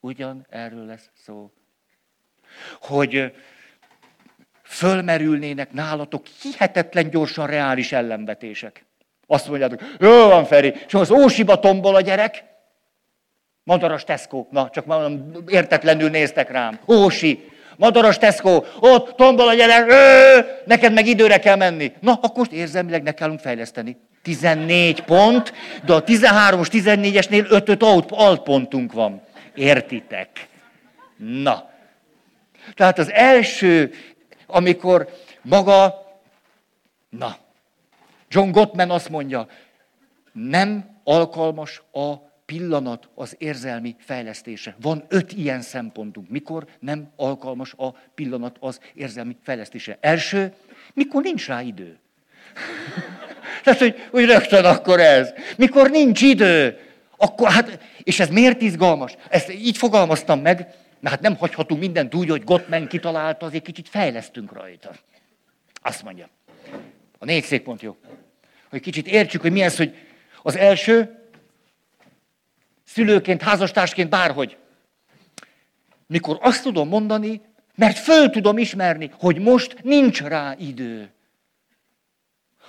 Ugyan 0.00 0.46
erről 0.50 0.86
lesz 0.86 1.10
szó. 1.14 1.50
Hogy 2.80 3.34
fölmerülnének 4.62 5.72
nálatok 5.72 6.26
hihetetlen 6.26 7.10
gyorsan 7.10 7.46
reális 7.46 7.92
ellenvetések. 7.92 8.84
Azt 9.26 9.48
mondjátok, 9.48 9.80
jó 9.98 10.28
van 10.28 10.44
Feri, 10.44 10.74
és 10.86 10.94
az 10.94 11.10
ósiba 11.10 11.58
tombol 11.58 11.94
a 11.94 12.00
gyerek, 12.00 12.44
Madaras 13.64 14.04
Tesco, 14.04 14.46
na 14.50 14.70
csak 14.70 14.86
mondom, 14.86 15.44
értetlenül 15.46 16.10
néztek 16.10 16.50
rám. 16.50 16.80
Ósi, 16.88 17.50
Madaras 17.76 18.18
Tesco, 18.18 18.64
ott 18.80 19.16
tombol 19.16 19.48
a 19.48 19.54
gyerek, 19.54 19.90
ö, 19.90 20.40
neked 20.64 20.92
meg 20.92 21.06
időre 21.06 21.38
kell 21.38 21.56
menni. 21.56 21.92
Na, 22.00 22.12
akkor 22.12 22.36
most 22.36 22.52
érzelmileg 22.52 23.02
ne 23.02 23.12
kellünk 23.12 23.40
fejleszteni. 23.40 23.96
14 24.22 25.00
pont, 25.00 25.52
de 25.84 25.92
a 25.92 26.04
13-os, 26.04 26.68
14-esnél 26.70 27.46
5-5 27.50 28.08
altpontunk 28.08 28.92
van. 28.92 29.22
Értitek? 29.54 30.48
Na. 31.16 31.70
Tehát 32.74 32.98
az 32.98 33.10
első, 33.10 33.92
amikor 34.46 35.08
maga, 35.42 35.94
na, 37.08 37.36
John 38.28 38.50
Gottman 38.50 38.90
azt 38.90 39.08
mondja, 39.08 39.46
nem 40.32 41.00
alkalmas 41.04 41.82
a 41.92 42.14
pillanat 42.44 43.08
az 43.14 43.34
érzelmi 43.38 43.96
fejlesztése. 43.98 44.76
Van 44.80 45.04
öt 45.08 45.32
ilyen 45.32 45.60
szempontunk. 45.60 46.28
Mikor 46.28 46.66
nem 46.80 47.10
alkalmas 47.16 47.74
a 47.76 47.90
pillanat 47.90 48.56
az 48.60 48.80
érzelmi 48.94 49.36
fejlesztése? 49.42 49.98
Első, 50.00 50.54
mikor 50.94 51.22
nincs 51.22 51.46
rá 51.46 51.62
idő. 51.62 51.98
Tehát, 53.64 53.78
hogy, 53.78 54.08
hogy 54.10 54.24
rögtön 54.24 54.64
akkor 54.64 55.00
ez. 55.00 55.32
Mikor 55.56 55.90
nincs 55.90 56.22
idő, 56.22 56.78
akkor 57.16 57.50
hát, 57.50 57.78
és 58.02 58.20
ez 58.20 58.28
miért 58.28 58.60
izgalmas? 58.60 59.14
Ezt 59.28 59.52
így 59.52 59.76
fogalmaztam 59.76 60.40
meg, 60.40 60.66
Na 61.02 61.08
hát 61.08 61.20
nem 61.20 61.36
hagyhatunk 61.36 61.80
mindent 61.80 62.14
úgy, 62.14 62.28
hogy 62.28 62.44
Gottman 62.44 62.86
kitalálta, 62.86 63.46
azért 63.46 63.64
kicsit 63.64 63.88
fejlesztünk 63.88 64.52
rajta. 64.52 64.90
Azt 65.82 66.02
mondja. 66.02 66.28
A 67.18 67.24
négy 67.24 67.44
székpont 67.44 67.82
jó. 67.82 67.96
Hogy 68.70 68.80
kicsit 68.80 69.06
értsük, 69.06 69.40
hogy 69.40 69.52
mi 69.52 69.62
ez, 69.62 69.76
hogy 69.76 69.94
az 70.42 70.56
első, 70.56 71.24
szülőként, 72.84 73.42
házastársként, 73.42 74.08
bárhogy. 74.08 74.56
Mikor 76.06 76.38
azt 76.40 76.62
tudom 76.62 76.88
mondani, 76.88 77.40
mert 77.74 77.98
föl 77.98 78.30
tudom 78.30 78.58
ismerni, 78.58 79.10
hogy 79.18 79.38
most 79.38 79.76
nincs 79.82 80.22
rá 80.22 80.54
idő. 80.58 81.10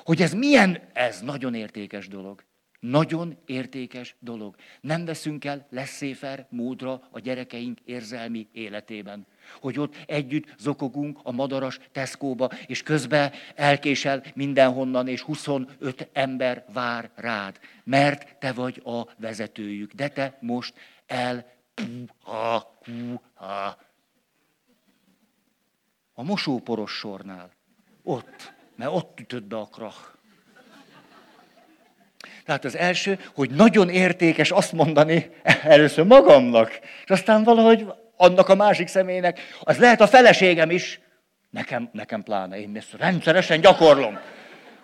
Hogy 0.03 0.21
ez 0.21 0.33
milyen, 0.33 0.81
ez 0.93 1.21
nagyon 1.21 1.53
értékes 1.53 2.07
dolog. 2.07 2.43
Nagyon 2.79 3.37
értékes 3.45 4.15
dolog. 4.19 4.55
Nem 4.81 5.05
veszünk 5.05 5.45
el 5.45 5.67
leszéfer 5.69 6.47
módra 6.49 7.07
a 7.11 7.19
gyerekeink 7.19 7.79
érzelmi 7.85 8.47
életében. 8.51 9.25
Hogy 9.61 9.79
ott 9.79 9.95
együtt 10.05 10.53
zokogunk 10.59 11.19
a 11.23 11.31
madaras 11.31 11.79
Tesco-ba, 11.91 12.49
és 12.65 12.83
közben 12.83 13.31
elkésel 13.55 14.23
mindenhonnan, 14.35 15.07
és 15.07 15.21
25 15.21 16.09
ember 16.13 16.65
vár 16.73 17.11
rád. 17.15 17.59
Mert 17.83 18.39
te 18.39 18.51
vagy 18.51 18.81
a 18.85 19.07
vezetőjük. 19.17 19.93
De 19.93 20.07
te 20.07 20.37
most 20.41 20.73
el 21.07 21.51
ha, 22.21 22.79
ha. 23.33 23.77
A 26.13 26.23
mosóporos 26.23 26.91
sornál. 26.91 27.51
Ott. 28.03 28.52
Mert 28.75 28.91
ott 28.93 29.19
ütött 29.19 29.43
be 29.43 29.55
a 29.57 29.65
krach. 29.71 29.97
Tehát 32.45 32.65
az 32.65 32.77
első, 32.77 33.19
hogy 33.35 33.49
nagyon 33.49 33.89
értékes 33.89 34.51
azt 34.51 34.71
mondani 34.71 35.29
először 35.63 36.05
magamnak, 36.05 36.79
és 37.03 37.09
aztán 37.09 37.43
valahogy 37.43 37.85
annak 38.15 38.49
a 38.49 38.55
másik 38.55 38.87
személynek, 38.87 39.39
az 39.59 39.77
lehet 39.77 40.01
a 40.01 40.07
feleségem 40.07 40.69
is, 40.69 40.99
nekem, 41.49 41.89
nekem 41.91 42.23
pláne, 42.23 42.59
én 42.59 42.75
ezt 42.75 42.93
rendszeresen 42.97 43.61
gyakorlom. 43.61 44.19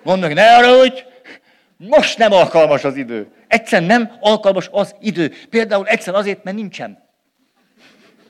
Mondom, 0.03 0.34
ne 0.34 0.55
arra, 0.55 0.77
hogy 0.77 1.05
most 1.77 2.17
nem 2.17 2.31
alkalmas 2.31 2.84
az 2.84 2.96
idő. 2.96 3.27
Egyszerűen 3.48 3.88
nem 3.88 4.12
alkalmas 4.19 4.69
az 4.72 4.96
idő. 5.00 5.34
Például 5.50 5.88
egyszerűen 5.88 6.22
azért, 6.22 6.43
mert 6.43 6.58
nincsen. 6.58 7.08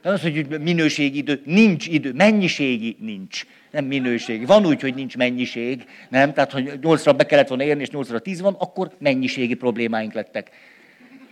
Nem 0.02 0.14
az, 0.14 0.22
hogy 0.22 0.62
minőségi 0.62 1.18
idő, 1.18 1.42
nincs 1.46 1.88
idő, 1.88 2.14
mennyiségi 2.14 2.98
nincs 3.00 3.46
nem 3.72 3.86
minőség. 3.86 4.46
Van 4.46 4.66
úgy, 4.66 4.82
hogy 4.82 4.96
nincs 4.96 5.18
mennyiség, 5.18 5.86
nem? 6.10 6.34
Tehát, 6.34 6.52
hogy 6.52 6.72
8-ra 6.82 7.14
be 7.18 7.26
kellett 7.26 7.48
volna 7.48 7.64
érni, 7.64 7.82
és 7.82 7.90
8-ra 7.92 8.22
10 8.22 8.42
van, 8.42 8.56
akkor 8.60 8.96
mennyiségi 8.98 9.54
problémáink 9.54 10.14
lettek. 10.14 10.52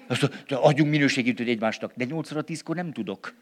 Azt 0.07 0.29
adjunk 0.49 0.89
minőségi 0.89 1.29
időt 1.29 1.47
egymásnak, 1.47 1.91
de 1.95 2.05
8-ra 2.09 2.43
10-kor 2.47 2.75
nem 2.75 2.91
tudok. 2.91 3.33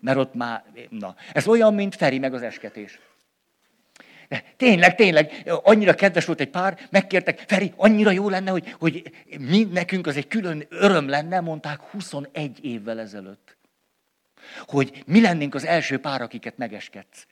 Mert 0.00 0.18
ott 0.18 0.34
már, 0.34 0.64
na. 0.88 1.14
Ez 1.32 1.46
olyan, 1.46 1.74
mint 1.74 1.94
Feri 1.94 2.18
meg 2.18 2.34
az 2.34 2.42
esketés. 2.42 2.98
De 4.28 4.44
tényleg, 4.56 4.94
tényleg, 4.94 5.42
annyira 5.62 5.94
kedves 5.94 6.24
volt 6.24 6.40
egy 6.40 6.50
pár, 6.50 6.78
megkértek, 6.90 7.44
Feri, 7.46 7.72
annyira 7.76 8.10
jó 8.10 8.28
lenne, 8.28 8.50
hogy, 8.50 8.74
hogy 8.78 9.12
mi, 9.38 9.68
nekünk 9.72 10.06
az 10.06 10.16
egy 10.16 10.28
külön 10.28 10.66
öröm 10.68 11.08
lenne, 11.08 11.40
mondták 11.40 11.80
21 11.80 12.64
évvel 12.64 13.00
ezelőtt. 13.00 13.56
Hogy 14.66 15.02
mi 15.06 15.20
lennénk 15.20 15.54
az 15.54 15.64
első 15.64 15.98
pár, 15.98 16.22
akiket 16.22 16.58
megeskedsz. 16.58 17.26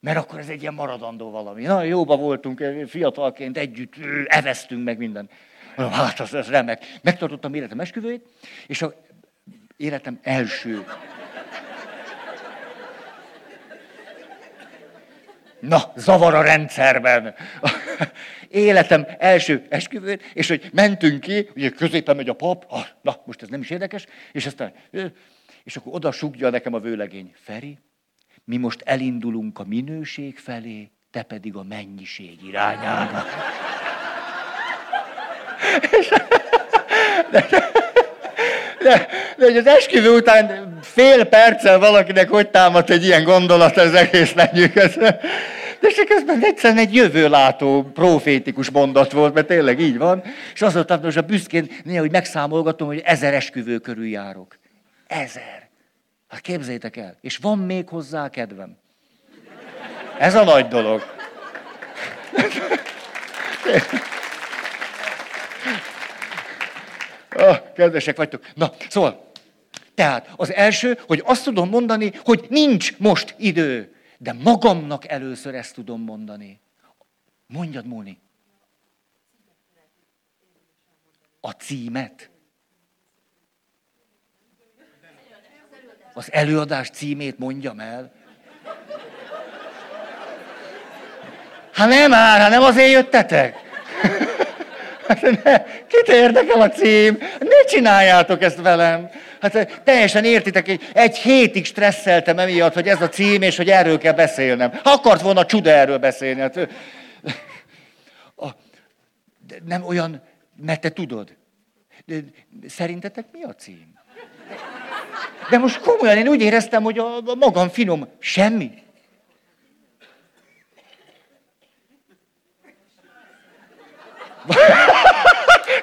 Mert 0.00 0.18
akkor 0.18 0.38
ez 0.38 0.48
egy 0.48 0.60
ilyen 0.60 0.74
maradandó 0.74 1.30
valami. 1.30 1.62
Na, 1.62 1.82
jóba 1.82 2.16
voltunk, 2.16 2.62
fiatalként 2.86 3.58
együtt 3.58 3.94
eveztünk 4.24 4.84
meg 4.84 4.98
minden. 4.98 5.30
Hát, 5.76 6.20
az, 6.20 6.34
az 6.34 6.48
remek. 6.48 6.84
Megtartottam 7.02 7.54
életem 7.54 7.80
esküvőjét, 7.80 8.26
és 8.66 8.82
a 8.82 8.94
életem 9.76 10.18
első. 10.22 10.84
Na, 15.60 15.92
zavar 15.96 16.34
a 16.34 16.42
rendszerben. 16.42 17.34
Életem 18.48 19.06
első 19.18 19.66
esküvőt, 19.68 20.22
és 20.34 20.48
hogy 20.48 20.70
mentünk 20.72 21.20
ki, 21.20 21.48
ugye 21.54 21.68
középen 21.68 22.16
megy 22.16 22.28
a 22.28 22.34
pap, 22.34 22.64
ah, 22.68 22.86
na, 23.02 23.20
most 23.24 23.42
ez 23.42 23.48
nem 23.48 23.60
is 23.60 23.70
érdekes, 23.70 24.06
és 24.32 24.46
aztán, 24.46 24.72
és 25.64 25.76
akkor 25.76 25.94
oda 25.94 26.12
sugja 26.12 26.50
nekem 26.50 26.74
a 26.74 26.78
vőlegény, 26.78 27.32
Feri, 27.34 27.78
mi 28.44 28.56
most 28.56 28.82
elindulunk 28.84 29.58
a 29.58 29.64
minőség 29.64 30.38
felé, 30.38 30.90
te 31.10 31.22
pedig 31.22 31.56
a 31.56 31.62
mennyiség 31.62 32.38
irányába. 32.48 33.24
De, 37.30 37.46
de, 38.82 39.06
de, 39.36 39.52
de 39.52 39.58
az 39.58 39.66
esküvő 39.66 40.16
után 40.16 40.78
fél 40.82 41.24
perccel 41.24 41.78
valakinek 41.78 42.28
hogy 42.28 42.48
támad 42.50 42.90
egy 42.90 43.04
ilyen 43.04 43.24
gondolat, 43.24 43.76
az 43.76 43.94
egész 43.94 44.32
menjük. 44.32 44.74
De 45.80 45.88
csak 45.88 46.06
közben 46.06 46.38
egyszerűen 46.42 46.78
egy 46.78 46.94
jövőlátó, 46.94 47.82
profétikus 47.82 48.70
mondat 48.70 49.12
volt, 49.12 49.34
mert 49.34 49.46
tényleg 49.46 49.80
így 49.80 49.98
van. 49.98 50.22
És 50.54 50.62
az 50.62 50.74
volt, 50.74 50.90
hogy 50.90 51.18
a 51.18 51.22
büszkén 51.22 51.70
néha, 51.84 52.00
hogy 52.00 52.10
megszámolgatom, 52.10 52.86
hogy 52.86 53.02
ezer 53.04 53.34
esküvő 53.34 53.78
körül 53.78 54.08
járok. 54.08 54.58
Ezer. 55.06 55.59
Hát 56.30 56.40
képzeljétek 56.40 56.96
el. 56.96 57.16
És 57.20 57.36
van 57.36 57.58
még 57.58 57.88
hozzá 57.88 58.28
kedvem. 58.28 58.76
Ez 60.18 60.34
a 60.34 60.44
nagy 60.44 60.68
dolog. 60.68 61.02
Oh, 67.36 67.72
kedvesek 67.72 68.16
vagytok. 68.16 68.46
Na, 68.54 68.72
szóval, 68.88 69.30
tehát 69.94 70.32
az 70.36 70.52
első, 70.52 70.98
hogy 71.06 71.22
azt 71.24 71.44
tudom 71.44 71.68
mondani, 71.68 72.12
hogy 72.24 72.46
nincs 72.48 72.98
most 72.98 73.34
idő. 73.38 73.94
De 74.18 74.32
magamnak 74.32 75.08
először 75.08 75.54
ezt 75.54 75.74
tudom 75.74 76.02
mondani. 76.02 76.60
Mondjad, 77.46 77.86
Móni. 77.86 78.20
A 81.40 81.50
címet. 81.50 82.30
Az 86.14 86.28
előadás 86.32 86.90
címét 86.90 87.38
mondjam 87.38 87.80
el. 87.80 88.10
Hát 91.72 91.88
nem 91.88 92.10
már, 92.10 92.40
hát 92.40 92.50
nem 92.50 92.62
azért 92.62 92.90
jöttetek. 92.90 93.54
Hát 95.10 95.20
ne, 95.20 95.64
kit 95.86 96.08
érdekel 96.08 96.60
a 96.60 96.68
cím? 96.68 97.18
Ne 97.38 97.64
csináljátok 97.68 98.42
ezt 98.42 98.60
velem. 98.60 99.10
Hát 99.40 99.80
teljesen 99.84 100.24
értitek, 100.24 100.66
hogy 100.66 100.90
egy 100.92 101.16
hétig 101.16 101.64
stresszeltem 101.64 102.38
emiatt, 102.38 102.74
hogy 102.74 102.88
ez 102.88 103.02
a 103.02 103.08
cím, 103.08 103.42
és 103.42 103.56
hogy 103.56 103.70
erről 103.70 103.98
kell 103.98 104.12
beszélnem. 104.12 104.70
Ha 104.82 104.90
akart 104.90 105.20
volna 105.20 105.46
csuda 105.46 105.70
erről 105.70 105.98
beszélni. 105.98 106.40
Hát, 106.40 106.68
a, 108.36 108.48
nem 109.64 109.84
olyan, 109.84 110.22
mert 110.56 110.80
te 110.80 110.88
tudod. 110.88 111.36
Szerintetek 112.68 113.24
mi 113.32 113.42
a 113.42 113.54
cím? 113.54 113.98
De 115.50 115.58
most 115.58 115.80
komolyan, 115.80 116.16
én 116.16 116.28
úgy 116.28 116.40
éreztem, 116.42 116.82
hogy 116.82 116.98
a, 116.98 117.16
a 117.16 117.34
magam 117.38 117.68
finom. 117.68 118.08
Semmi. 118.18 118.70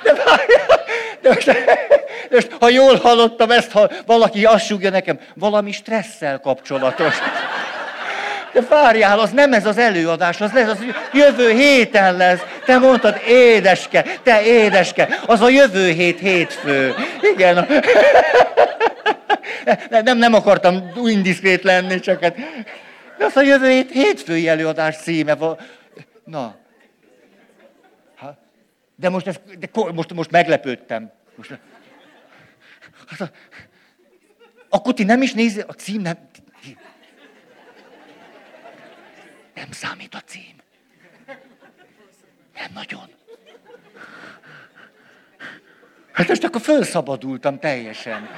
De, 0.03 0.13
de, 1.21 1.29
most, 1.29 1.45
de 1.45 2.35
most, 2.35 2.51
ha 2.59 2.69
jól 2.69 2.95
hallottam 2.95 3.51
ezt, 3.51 3.71
ha 3.71 3.89
valaki 4.05 4.45
azt 4.45 4.65
nekem, 4.91 5.19
valami 5.35 5.71
stresszel 5.71 6.39
kapcsolatos. 6.39 7.15
De 8.57 8.63
várjál, 8.69 9.19
az 9.19 9.31
nem 9.31 9.53
ez 9.53 9.65
az 9.65 9.77
előadás, 9.77 10.41
az 10.41 10.51
lesz, 10.51 10.69
az 10.69 10.85
jövő 11.13 11.51
héten 11.51 12.17
lesz. 12.17 12.39
Te 12.65 12.77
mondtad, 12.77 13.21
édeske, 13.27 14.05
te 14.23 14.43
édeske, 14.45 15.19
az 15.25 15.41
a 15.41 15.49
jövő 15.49 15.91
hét 15.91 16.19
hétfő. 16.19 16.93
Igen. 17.33 17.67
Nem, 19.89 20.17
nem, 20.17 20.33
akartam 20.33 20.91
indiszkrét 21.05 21.63
lenni, 21.63 21.99
csak 21.99 22.23
hát... 22.23 22.35
De 23.17 23.25
az 23.25 23.35
a 23.35 23.41
jövő 23.41 23.69
hét 23.69 23.91
hétfői 23.91 24.47
előadás 24.47 24.97
címe. 24.97 25.37
Na. 26.23 26.55
De 28.95 29.09
most, 29.09 29.27
ez, 29.27 29.39
de 29.59 29.69
most, 29.93 30.13
most 30.13 30.31
meglepődtem. 30.31 31.11
Most, 31.35 31.59
hát, 33.07 33.31
akkor 34.69 34.93
ti 34.93 35.03
nem 35.03 35.21
is 35.21 35.33
nézi, 35.33 35.63
a 35.67 35.73
cím 35.73 36.01
nem... 36.01 36.17
Nem 39.57 39.71
számít 39.71 40.15
a 40.15 40.21
cím. 40.25 40.55
Nem 42.53 42.71
nagyon. 42.73 43.09
Hát 46.11 46.27
most 46.27 46.43
akkor 46.43 46.61
felszabadultam 46.61 47.59
teljesen. 47.59 48.29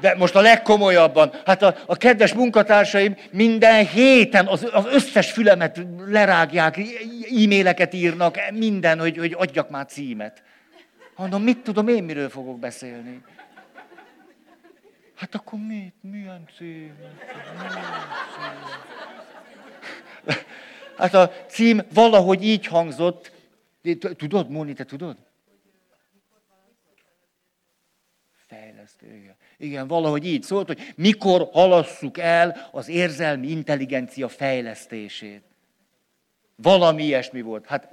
De 0.00 0.14
most 0.14 0.34
a 0.34 0.40
legkomolyabban. 0.40 1.32
Hát 1.46 1.62
a, 1.62 1.76
a 1.86 1.96
kedves 1.96 2.32
munkatársaim 2.32 3.16
minden 3.30 3.86
héten 3.86 4.46
az, 4.46 4.68
az 4.72 4.86
összes 4.86 5.32
fülemet 5.32 5.80
lerágják, 6.06 6.78
e-maileket 7.42 7.94
írnak, 7.94 8.38
minden, 8.50 8.98
hogy, 8.98 9.16
hogy 9.18 9.34
adjak 9.38 9.70
már 9.70 9.86
címet. 9.86 10.42
Mondom, 11.16 11.42
mit 11.42 11.58
tudom 11.58 11.88
én, 11.88 12.02
miről 12.02 12.28
fogok 12.28 12.58
beszélni? 12.58 13.22
Hát 15.14 15.34
akkor 15.34 15.58
mit? 15.58 15.94
Milyen 16.00 16.48
cím? 16.56 16.92
Milyen 16.98 17.70
cím? 17.70 19.23
Hát 20.96 21.14
a 21.14 21.32
cím 21.46 21.82
valahogy 21.92 22.44
így 22.44 22.66
hangzott. 22.66 23.32
Tudod, 24.16 24.50
Móni, 24.50 24.72
te 24.72 24.84
tudod? 24.84 25.16
Fejlesztő, 28.46 29.06
igen. 29.06 29.36
Igen, 29.56 29.86
valahogy 29.86 30.26
így 30.26 30.42
szólt, 30.42 30.66
hogy 30.66 30.92
mikor 30.96 31.48
halasszuk 31.52 32.18
el 32.18 32.68
az 32.72 32.88
érzelmi 32.88 33.46
intelligencia 33.46 34.28
fejlesztését. 34.28 35.42
Valami 36.56 37.04
ilyesmi 37.04 37.40
volt. 37.40 37.66
Hát 37.66 37.88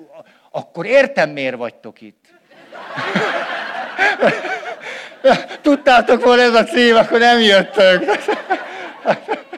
akkor 0.52 0.86
értem, 0.86 1.30
miért 1.30 1.56
vagytok 1.56 2.02
itt. 2.02 2.26
Tudtátok 5.62 6.24
volna 6.24 6.41
ez 6.41 6.54
a 6.54 6.63
cím, 6.63 6.96
akkor 6.96 7.20
nem 7.20 7.39
jöttök. 7.39 8.04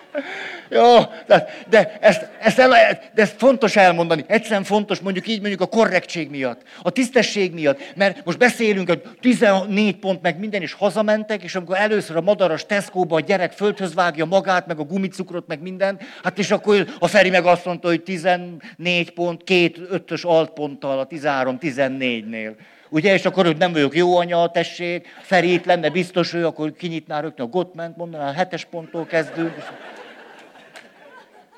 Jó, 0.73 0.97
de, 1.27 1.47
de, 1.69 1.97
ezt, 1.99 2.29
ezt 2.39 2.59
el, 2.59 2.69
de 3.13 3.21
ezt 3.21 3.35
fontos 3.37 3.75
elmondani. 3.75 4.23
Egyszerűen 4.27 4.63
fontos, 4.63 4.99
mondjuk 4.99 5.27
így 5.27 5.39
mondjuk 5.39 5.61
a 5.61 5.65
korrektség 5.65 6.29
miatt, 6.29 6.61
a 6.81 6.89
tisztesség 6.89 7.53
miatt. 7.53 7.79
Mert 7.95 8.25
most 8.25 8.37
beszélünk, 8.37 8.87
hogy 8.87 9.01
14 9.21 9.95
pont 9.95 10.21
meg 10.21 10.39
minden, 10.39 10.61
és 10.61 10.73
hazamentek, 10.73 11.43
és 11.43 11.55
amikor 11.55 11.77
először 11.77 12.15
a 12.15 12.21
madaras 12.21 12.65
Tesco-ba 12.65 13.15
a 13.15 13.19
gyerek 13.19 13.51
földhöz 13.51 13.93
vágja 13.93 14.25
magát, 14.25 14.67
meg 14.67 14.79
a 14.79 14.83
gumicukrot, 14.83 15.47
meg 15.47 15.61
minden, 15.61 15.99
hát 16.23 16.39
és 16.39 16.51
akkor 16.51 16.87
a 16.99 17.07
Feri 17.07 17.29
meg 17.29 17.45
azt 17.45 17.65
mondta, 17.65 17.87
hogy 17.87 18.03
14 18.03 19.11
pont, 19.13 19.43
két 19.43 19.79
ötös 19.89 20.23
altponttal 20.23 20.99
a 20.99 21.07
13-14-nél. 21.07 22.51
Ugye, 22.89 23.13
és 23.13 23.25
akkor, 23.25 23.45
hogy 23.45 23.57
nem 23.57 23.71
vagyok 23.71 23.95
jó 23.95 24.17
anya, 24.17 24.49
tessék, 24.51 25.07
Feri 25.21 25.53
itt 25.53 25.65
lenne 25.65 25.89
biztos, 25.89 26.33
ő 26.33 26.45
akkor 26.45 26.71
kinyitná 26.71 27.19
rögtön 27.19 27.45
a 27.45 27.49
Gottment, 27.49 27.97
mondaná, 27.97 28.27
a 28.27 28.31
hetes 28.31 28.65
ponttól 28.65 29.05
kezdünk. 29.05 29.53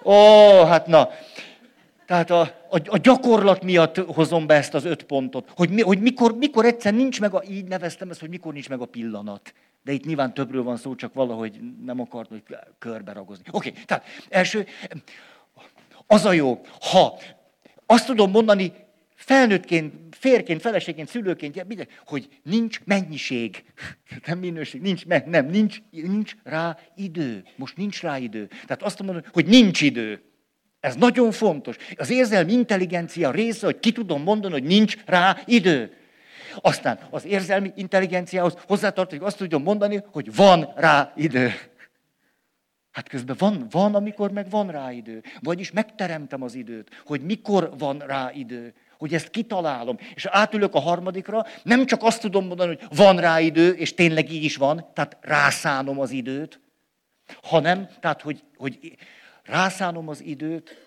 Ó, 0.06 0.64
hát 0.66 0.88
na. 0.88 1.10
Tehát 2.06 2.30
a, 2.30 2.42
a, 2.70 2.82
a 2.86 2.98
gyakorlat 2.98 3.64
miatt 3.64 3.98
hozom 3.98 4.48
be 4.48 4.54
ezt 4.54 4.74
az 4.74 4.86
öt 4.86 5.04
pontot, 5.04 5.52
hogy, 5.56 5.70
mi, 5.70 5.82
hogy 5.82 6.00
mikor, 6.00 6.36
mikor 6.38 6.66
egyszer 6.66 6.94
nincs 6.94 7.20
meg 7.22 7.34
a, 7.34 7.44
így 7.50 7.68
neveztem 7.68 8.10
ezt, 8.10 8.20
hogy 8.20 8.30
mikor 8.30 8.54
nincs 8.54 8.70
meg 8.70 8.82
a 8.82 8.86
pillanat. 8.86 9.54
De 9.84 9.92
itt 9.92 10.06
nyilván 10.06 10.34
többről 10.34 10.64
van 10.64 10.78
szó, 10.78 10.96
csak 10.96 11.14
valahogy 11.14 11.60
nem 11.86 12.00
akart 12.00 12.30
hogy 12.30 12.44
körbe 12.80 13.14
ragozni. 13.14 13.44
Oké, 13.52 13.70
okay, 13.70 13.84
tehát 13.84 14.04
első, 14.30 14.66
az 16.08 16.26
a 16.26 16.32
jó, 16.32 16.62
ha 16.92 17.20
azt 17.86 18.06
tudom 18.06 18.32
mondani 18.32 18.74
felnőttként, 19.26 19.94
férként, 20.12 20.62
feleségként, 20.62 21.10
szülőként, 21.10 21.88
hogy 22.06 22.28
nincs 22.44 22.80
mennyiség, 22.84 23.64
nem 24.28 24.40
minőség, 24.40 24.82
nincs, 24.82 25.06
nem, 25.06 25.46
nincs, 25.46 25.78
nincs 25.90 26.36
rá 26.44 26.78
idő. 26.96 27.44
Most 27.56 27.78
nincs 27.78 28.02
rá 28.02 28.18
idő. 28.18 28.48
Tehát 28.48 28.84
azt 28.84 29.02
mondom, 29.02 29.24
hogy 29.32 29.46
nincs 29.46 29.82
idő. 29.82 30.22
Ez 30.80 30.96
nagyon 30.96 31.32
fontos. 31.32 31.76
Az 31.96 32.10
érzelmi 32.10 32.52
intelligencia 32.52 33.32
része, 33.32 33.66
hogy 33.66 33.80
ki 33.80 33.92
tudom 33.92 34.22
mondani, 34.22 34.54
hogy 34.54 34.64
nincs 34.64 34.98
rá 35.06 35.42
idő. 35.46 35.94
Aztán 36.62 37.00
az 37.10 37.26
érzelmi 37.26 37.72
intelligenciához 37.76 38.54
hozzátartozik 38.68 39.24
azt 39.24 39.38
tudom 39.38 39.64
mondani, 39.64 40.04
hogy 40.12 40.36
van 40.36 40.74
rá 40.76 41.14
idő. 41.16 41.54
Hát 42.92 43.10
közben 43.10 43.36
van, 43.40 43.68
van, 43.70 43.96
amikor 43.96 44.32
meg 44.32 44.50
van 44.50 44.68
rá 44.72 44.92
idő. 44.92 45.24
Vagyis 45.40 45.72
megteremtem 45.72 46.42
az 46.42 46.56
időt, 46.56 47.02
hogy 47.06 47.22
mikor 47.22 47.74
van 47.78 48.00
rá 48.00 48.32
idő 48.34 48.74
hogy 48.98 49.14
ezt 49.14 49.30
kitalálom, 49.30 49.98
és 50.16 50.26
átülök 50.26 50.76
a 50.76 50.80
harmadikra, 50.80 51.46
nem 51.64 51.86
csak 51.86 52.04
azt 52.04 52.22
tudom 52.22 52.46
mondani, 52.46 52.76
hogy 52.76 52.98
van 52.98 53.20
rá 53.20 53.40
idő, 53.40 53.72
és 53.72 53.94
tényleg 53.94 54.32
így 54.32 54.44
is 54.44 54.56
van, 54.56 54.86
tehát 54.94 55.18
rászánom 55.22 56.00
az 56.00 56.12
időt, 56.12 56.60
hanem, 57.44 57.88
tehát, 58.00 58.22
hogy, 58.22 58.44
hogy 58.58 58.98
rászánom 59.44 60.08
az 60.08 60.22
időt, 60.22 60.86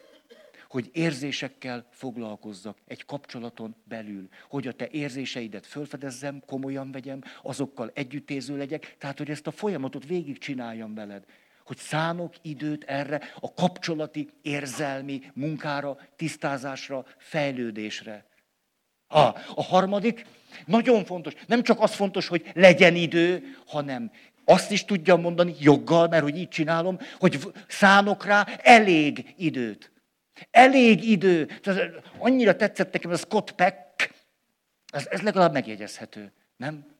hogy 0.68 0.90
érzésekkel 0.92 1.86
foglalkozzak 1.90 2.78
egy 2.86 3.04
kapcsolaton 3.04 3.76
belül, 3.84 4.28
hogy 4.48 4.66
a 4.66 4.72
te 4.72 4.88
érzéseidet 4.90 5.66
fölfedezzem, 5.66 6.42
komolyan 6.46 6.92
vegyem, 6.92 7.22
azokkal 7.42 7.90
együttéző 7.94 8.56
legyek, 8.56 8.96
tehát 8.98 9.18
hogy 9.18 9.30
ezt 9.30 9.46
a 9.46 9.50
folyamatot 9.50 10.06
végigcsináljam 10.06 10.94
veled 10.94 11.24
hogy 11.68 11.76
szánok 11.76 12.34
időt 12.42 12.84
erre 12.84 13.20
a 13.40 13.54
kapcsolati, 13.54 14.28
érzelmi 14.42 15.22
munkára, 15.34 15.98
tisztázásra, 16.16 17.06
fejlődésre. 17.18 18.26
A, 19.06 19.18
a 19.54 19.62
harmadik, 19.62 20.26
nagyon 20.66 21.04
fontos, 21.04 21.32
nem 21.46 21.62
csak 21.62 21.80
az 21.80 21.94
fontos, 21.94 22.28
hogy 22.28 22.50
legyen 22.54 22.94
idő, 22.94 23.56
hanem 23.66 24.10
azt 24.44 24.70
is 24.70 24.84
tudja 24.84 25.16
mondani 25.16 25.54
joggal, 25.60 26.08
mert 26.08 26.22
hogy 26.22 26.36
így 26.36 26.48
csinálom, 26.48 26.98
hogy 27.18 27.52
szánok 27.68 28.24
rá 28.24 28.46
elég 28.62 29.34
időt. 29.36 29.92
Elég 30.50 31.04
idő. 31.04 31.44
Tehát 31.44 31.92
annyira 32.18 32.56
tetszett 32.56 32.92
nekem 32.92 33.10
a 33.10 33.16
Scott 33.16 33.52
Peck, 33.52 34.14
ez, 34.92 35.06
ez 35.10 35.20
legalább 35.20 35.52
megjegyezhető, 35.52 36.32
nem? 36.56 36.97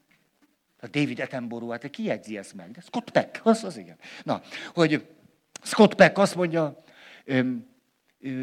A 0.81 0.87
David 0.87 1.21
Attenborough, 1.21 1.71
hát 1.71 1.91
ki 1.91 2.05
jegyzi 2.05 2.39
ezt 2.39 2.55
meg? 2.55 2.71
De 2.71 2.81
Scott 2.81 3.11
Peck, 3.11 3.41
az 3.43 3.65
az 3.65 3.77
igen. 3.77 3.97
Na, 4.23 4.43
hogy 4.75 5.07
Scott 5.63 5.95
Peck 5.95 6.19
azt 6.19 6.35
mondja, 6.35 6.77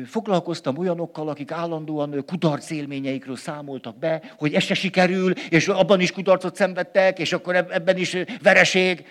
foglalkoztam 0.05 0.77
olyanokkal, 0.77 1.29
akik 1.29 1.51
állandóan 1.51 2.25
kudarc 2.25 2.69
élményeikről 2.69 3.35
számoltak 3.35 3.97
be, 3.97 4.33
hogy 4.37 4.53
ez 4.53 4.63
se 4.63 4.73
sikerül, 4.73 5.31
és 5.31 5.67
abban 5.67 5.99
is 5.99 6.11
kudarcot 6.11 6.55
szenvedtek, 6.55 7.19
és 7.19 7.33
akkor 7.33 7.55
ebben 7.55 7.97
is 7.97 8.17
vereség. 8.41 9.07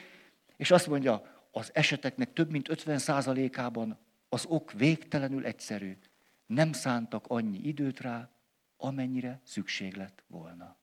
És 0.57 0.71
azt 0.71 0.87
mondja, 0.87 1.23
az 1.51 1.71
eseteknek 1.73 2.33
több 2.33 2.51
mint 2.51 2.69
50%-ában 2.71 3.99
az 4.29 4.45
ok 4.49 4.73
végtelenül 4.73 5.45
egyszerű. 5.45 5.99
Nem 6.47 6.73
szántak 6.73 7.25
annyi 7.29 7.59
időt 7.63 8.01
rá, 8.01 8.29
amennyire 8.77 9.41
szükség 9.45 9.95
lett 9.97 10.25
volna. 10.27 10.77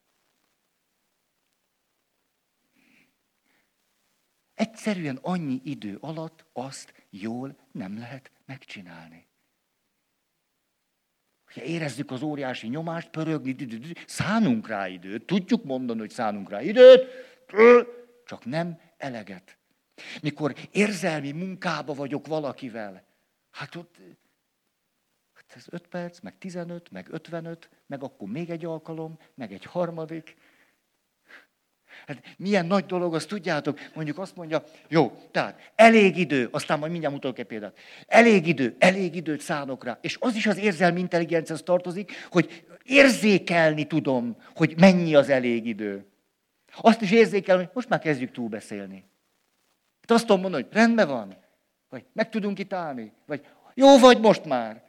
Egyszerűen 4.62 5.20
annyi 5.22 5.62
idő 5.64 5.98
alatt 6.02 6.46
azt 6.54 6.94
jól 7.10 7.56
nem 7.72 7.98
lehet 7.98 8.32
megcsinálni. 8.46 9.28
Ha 11.54 11.64
érezzük 11.64 12.12
az 12.12 12.22
óriási 12.22 12.68
nyomást, 12.68 13.10
pörögni, 13.10 13.56
szánunk 14.06 14.68
rá 14.68 14.88
időt, 14.88 15.26
tudjuk 15.26 15.64
mondani, 15.64 16.00
hogy 16.00 16.10
szánunk 16.10 16.50
rá 16.50 16.62
időt, 16.62 17.08
csak 18.26 18.46
nem 18.46 18.80
eleget. 18.98 19.58
Mikor 20.22 20.56
érzelmi 20.72 21.32
munkába 21.32 21.94
vagyok 21.94 22.28
valakivel, 22.28 23.04
hát 23.52 23.76
ott 23.76 23.98
hát 25.34 25.54
ez 25.56 25.66
5 25.70 25.88
perc, 25.88 26.20
meg 26.20 26.38
15, 26.38 26.92
meg 26.92 27.08
55, 27.12 27.70
meg 27.86 28.04
akkor 28.04 28.28
még 28.28 28.50
egy 28.50 28.66
alkalom, 28.66 29.18
meg 29.34 29.54
egy 29.54 29.66
harmadik, 29.66 30.36
Hát 32.08 32.36
milyen 32.38 32.66
nagy 32.66 32.86
dolog, 32.86 33.16
azt 33.16 33.28
tudjátok, 33.28 33.80
mondjuk 33.94 34.18
azt 34.18 34.36
mondja, 34.36 34.64
jó, 34.88 35.18
tehát 35.32 35.72
elég 35.76 36.18
idő, 36.18 36.48
aztán 36.52 36.80
majd 36.80 36.92
mindjárt 36.92 37.14
mutatok 37.16 37.40
egy 37.40 37.46
példát. 37.46 37.78
Elég 38.08 38.48
idő, 38.48 38.76
elég 38.80 39.16
időt 39.16 39.42
szánok 39.42 39.84
rá. 39.84 39.98
És 40.02 40.18
az 40.20 40.36
is 40.36 40.48
az 40.48 40.58
érzelmi 40.58 41.00
intelligenciához 41.00 41.64
tartozik, 41.64 42.28
hogy 42.32 42.66
érzékelni 42.84 43.88
tudom, 43.88 44.38
hogy 44.56 44.74
mennyi 44.78 45.16
az 45.16 45.30
elég 45.30 45.66
idő. 45.66 46.06
Azt 46.76 47.02
is 47.02 47.12
érzékelni, 47.12 47.64
hogy 47.64 47.72
most 47.74 47.90
már 47.90 48.00
kezdjük 48.00 48.32
túlbeszélni. 48.32 49.04
Hát 50.02 50.12
azt 50.12 50.26
tudom 50.26 50.42
mondani, 50.42 50.64
hogy 50.64 50.74
rendben 50.74 51.08
van, 51.08 51.38
vagy 51.90 52.06
meg 52.14 52.30
tudunk 52.30 52.60
itt 52.60 52.74
állni, 52.74 53.14
vagy 53.26 53.46
jó 53.74 53.98
vagy 53.98 54.20
most 54.20 54.46
már, 54.46 54.84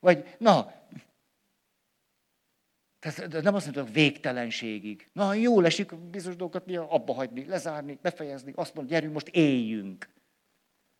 vagy 0.00 0.24
na, 0.38 0.72
tehát 3.00 3.42
nem 3.42 3.54
azt 3.54 3.64
mondom, 3.64 3.84
hogy 3.84 3.92
végtelenségig. 3.92 5.08
Na, 5.12 5.34
jó 5.34 5.62
esik 5.62 5.94
bizonyos 5.94 6.36
dolgokat 6.36 6.66
mi 6.66 6.76
abba 6.76 7.14
hagyni, 7.14 7.44
lezárni, 7.46 7.98
befejezni, 8.02 8.52
azt 8.54 8.74
mondom, 8.74 8.92
gyerünk, 8.92 9.12
most 9.12 9.28
éljünk. 9.28 10.08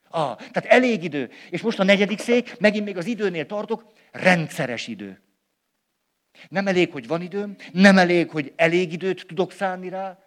Ah, 0.08 0.36
tehát 0.36 0.64
elég 0.64 1.04
idő. 1.04 1.30
És 1.50 1.60
most 1.60 1.78
a 1.78 1.84
negyedik 1.84 2.18
szék, 2.18 2.58
megint 2.58 2.84
még 2.84 2.96
az 2.96 3.06
időnél 3.06 3.46
tartok, 3.46 3.92
rendszeres 4.10 4.86
idő. 4.86 5.20
Nem 6.48 6.66
elég, 6.66 6.92
hogy 6.92 7.06
van 7.06 7.22
időm, 7.22 7.56
nem 7.72 7.98
elég, 7.98 8.30
hogy 8.30 8.52
elég 8.56 8.92
időt 8.92 9.26
tudok 9.26 9.52
szánni 9.52 9.88
rá, 9.88 10.18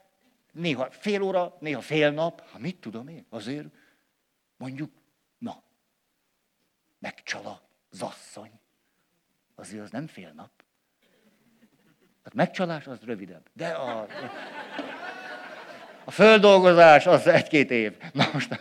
néha 0.51 0.91
fél 0.91 1.21
óra, 1.21 1.57
néha 1.59 1.81
fél 1.81 2.12
nap, 2.12 2.49
ha 2.49 2.59
mit 2.59 2.77
tudom 2.77 3.07
én, 3.07 3.25
azért 3.29 3.67
mondjuk, 4.57 4.91
na, 5.38 5.63
megcsala 6.99 7.69
zasszony. 7.91 8.59
Azért 9.55 9.83
az 9.83 9.91
nem 9.91 10.07
fél 10.07 10.31
nap. 10.36 10.62
Tehát 12.23 12.33
megcsalás 12.47 12.88
az 12.88 12.99
rövidebb. 13.05 13.49
De 13.53 13.67
a... 13.67 14.07
A 16.05 16.12
földolgozás 16.12 17.05
az 17.05 17.27
egy-két 17.27 17.71
év. 17.71 17.93
Na 18.13 18.29
most, 18.33 18.59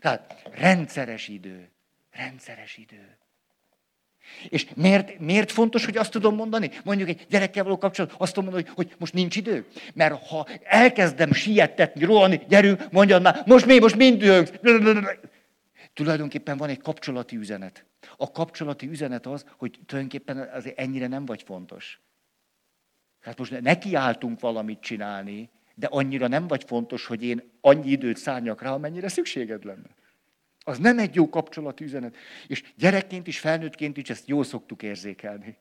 tehát 0.00 0.50
rendszeres 0.52 1.28
idő. 1.28 1.70
Rendszeres 2.12 2.76
idő. 2.76 3.18
És 4.48 4.66
miért, 4.74 5.18
miért 5.18 5.52
fontos, 5.52 5.84
hogy 5.84 5.96
azt 5.96 6.10
tudom 6.10 6.34
mondani? 6.34 6.70
Mondjuk 6.84 7.08
egy 7.08 7.26
gyerekkel 7.28 7.64
való 7.64 7.78
kapcsolat, 7.78 8.14
azt 8.18 8.34
tudom 8.34 8.50
mondani, 8.50 8.72
hogy, 8.74 8.88
hogy 8.88 8.96
most 8.98 9.12
nincs 9.12 9.36
idő. 9.36 9.66
Mert 9.94 10.26
ha 10.26 10.46
elkezdem 10.62 11.32
siettetni, 11.32 12.04
rohanni, 12.04 12.40
gyerünk, 12.48 12.90
mondjad 12.90 13.22
már, 13.22 13.42
most 13.46 13.66
mi, 13.66 13.78
most 13.78 13.96
mind 13.96 14.18
dühöngsz. 14.18 14.52
Tulajdonképpen 15.92 16.56
van 16.56 16.68
egy 16.68 16.80
kapcsolati 16.80 17.36
üzenet. 17.36 17.84
A 18.16 18.30
kapcsolati 18.30 18.88
üzenet 18.88 19.26
az, 19.26 19.44
hogy 19.56 19.78
tulajdonképpen 19.86 20.38
azért 20.52 20.78
ennyire 20.78 21.06
nem 21.06 21.24
vagy 21.24 21.42
fontos. 21.42 22.00
Hát 23.24 23.38
most 23.38 23.60
nekiálltunk 23.60 24.40
valamit 24.40 24.80
csinálni, 24.80 25.50
de 25.74 25.86
annyira 25.86 26.26
nem 26.28 26.46
vagy 26.46 26.64
fontos, 26.64 27.06
hogy 27.06 27.24
én 27.24 27.42
annyi 27.60 27.90
időt 27.90 28.16
szálljak 28.16 28.62
rá, 28.62 28.70
amennyire 28.70 29.08
szükséged 29.08 29.64
lenne. 29.64 29.94
Az 30.66 30.78
nem 30.78 30.98
egy 30.98 31.14
jó 31.14 31.28
kapcsolati 31.28 31.84
üzenet. 31.84 32.16
És 32.46 32.62
gyerekként 32.76 33.26
is, 33.26 33.38
felnőttként 33.38 33.96
is 33.96 34.10
ezt 34.10 34.28
jól 34.28 34.44
szoktuk 34.44 34.82
érzékelni. 34.82 35.56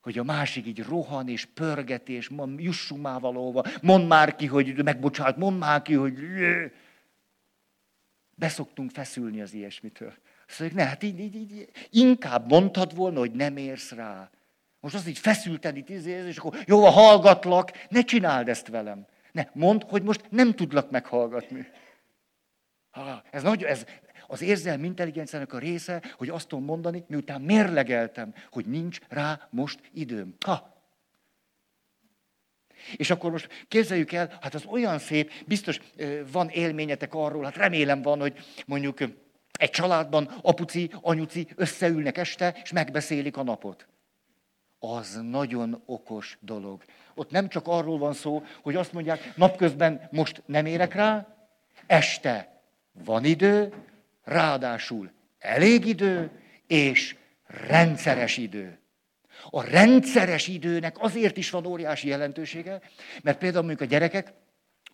Hogy 0.00 0.18
a 0.18 0.24
másik 0.24 0.66
így 0.66 0.82
rohan 0.82 1.28
és 1.28 1.44
pörget, 1.44 2.08
és 2.08 2.30
jussunk 2.56 3.02
már 3.02 3.20
valahova, 3.20 3.64
mondd 3.82 4.06
már 4.06 4.36
ki, 4.36 4.46
hogy 4.46 4.82
megbocsát, 4.84 5.36
mondd 5.36 5.56
már 5.56 5.82
ki, 5.82 5.94
hogy... 5.94 6.14
Beszoktunk 8.34 8.90
feszülni 8.90 9.40
az 9.40 9.52
ilyesmitől. 9.52 10.14
Azt 10.48 10.58
mondjuk, 10.58 10.80
ne, 10.80 10.86
hát 10.86 11.02
így, 11.02 11.20
így, 11.20 11.34
így, 11.34 11.68
inkább 11.90 12.48
mondtad 12.50 12.94
volna, 12.94 13.18
hogy 13.18 13.32
nem 13.32 13.56
érsz 13.56 13.92
rá. 13.92 14.30
Most 14.86 14.98
azt 14.98 15.08
így 15.08 15.18
feszülten 15.18 15.76
itt 15.76 15.88
és 15.88 16.36
akkor 16.36 16.58
jó, 16.66 16.84
hallgatlak, 16.84 17.70
ne 17.88 18.02
csináld 18.02 18.48
ezt 18.48 18.68
velem. 18.68 19.06
Ne, 19.32 19.44
mondd, 19.52 19.84
hogy 19.88 20.02
most 20.02 20.24
nem 20.30 20.54
tudlak 20.54 20.90
meghallgatni. 20.90 21.66
Ha, 22.90 23.22
ez, 23.30 23.42
nagy, 23.42 23.62
ez 23.62 23.84
az 24.26 24.42
érzelmi 24.42 24.86
intelligenciának 24.86 25.52
a 25.52 25.58
része, 25.58 26.02
hogy 26.16 26.28
azt 26.28 26.48
tudom 26.48 26.64
mondani, 26.64 27.04
miután 27.08 27.40
mérlegeltem, 27.40 28.34
hogy 28.50 28.66
nincs 28.66 28.98
rá 29.08 29.48
most 29.50 29.80
időm. 29.92 30.34
Ha, 30.46 30.84
és 32.96 33.10
akkor 33.10 33.30
most 33.30 33.66
képzeljük 33.68 34.12
el, 34.12 34.38
hát 34.40 34.54
az 34.54 34.64
olyan 34.64 34.98
szép, 34.98 35.32
biztos 35.46 35.80
van 36.32 36.48
élményetek 36.48 37.14
arról, 37.14 37.44
hát 37.44 37.56
remélem 37.56 38.02
van, 38.02 38.20
hogy 38.20 38.38
mondjuk 38.66 38.98
egy 39.52 39.70
családban 39.70 40.24
apuci, 40.42 40.90
anyuci 41.00 41.48
összeülnek 41.54 42.18
este, 42.18 42.60
és 42.62 42.72
megbeszélik 42.72 43.36
a 43.36 43.42
napot. 43.42 43.86
Az 44.78 45.20
nagyon 45.22 45.82
okos 45.86 46.38
dolog. 46.40 46.84
Ott 47.14 47.30
nem 47.30 47.48
csak 47.48 47.66
arról 47.66 47.98
van 47.98 48.12
szó, 48.12 48.42
hogy 48.62 48.76
azt 48.76 48.92
mondják, 48.92 49.36
napközben 49.36 50.08
most 50.10 50.42
nem 50.46 50.66
érek 50.66 50.94
rá, 50.94 51.26
este 51.86 52.60
van 53.04 53.24
idő, 53.24 53.72
ráadásul 54.24 55.10
elég 55.38 55.86
idő, 55.86 56.30
és 56.66 57.16
rendszeres 57.46 58.36
idő. 58.36 58.78
A 59.50 59.62
rendszeres 59.62 60.48
időnek 60.48 61.02
azért 61.02 61.36
is 61.36 61.50
van 61.50 61.66
óriási 61.66 62.08
jelentősége, 62.08 62.80
mert 63.22 63.38
például 63.38 63.64
mondjuk 63.64 63.88
a 63.88 63.92
gyerekek, 63.92 64.32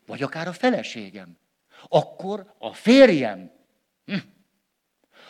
vagy 0.07 0.23
akár 0.23 0.49
a 0.49 0.53
feleségem, 0.53 1.37
akkor 1.89 2.55
a 2.59 2.73
férjem 2.73 3.51
hm, 4.05 4.17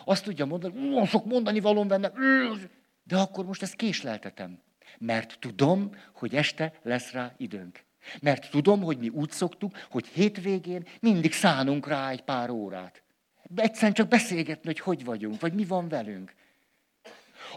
azt 0.05 0.25
tudja 0.25 0.45
mondani, 0.45 1.07
sok 1.07 1.25
mondani 1.25 1.61
valóm 1.61 1.89
benne, 1.89 2.13
de 3.13 3.19
akkor 3.19 3.45
most 3.45 3.63
ezt 3.63 3.75
késleltetem. 3.75 4.59
Mert 4.99 5.37
tudom, 5.41 5.91
hogy 6.13 6.35
este 6.35 6.73
lesz 6.83 7.11
rá 7.11 7.35
időnk. 7.37 7.85
Mert 8.21 8.51
tudom, 8.51 8.83
hogy 8.83 8.99
mi 8.99 9.09
úgy 9.09 9.31
szoktuk, 9.31 9.87
hogy 9.91 10.07
hétvégén 10.07 10.87
mindig 11.01 11.33
szánunk 11.33 11.89
rá 11.89 12.11
egy 12.11 12.23
pár 12.23 12.51
órát. 12.51 13.03
Egyszerűen 13.55 13.93
csak 13.93 14.09
beszélgetni, 14.09 14.67
hogy 14.67 14.81
hogy 14.81 15.05
vagyunk, 15.05 15.41
vagy 15.41 15.53
mi 15.53 15.65
van 15.65 15.89
velünk 15.89 16.35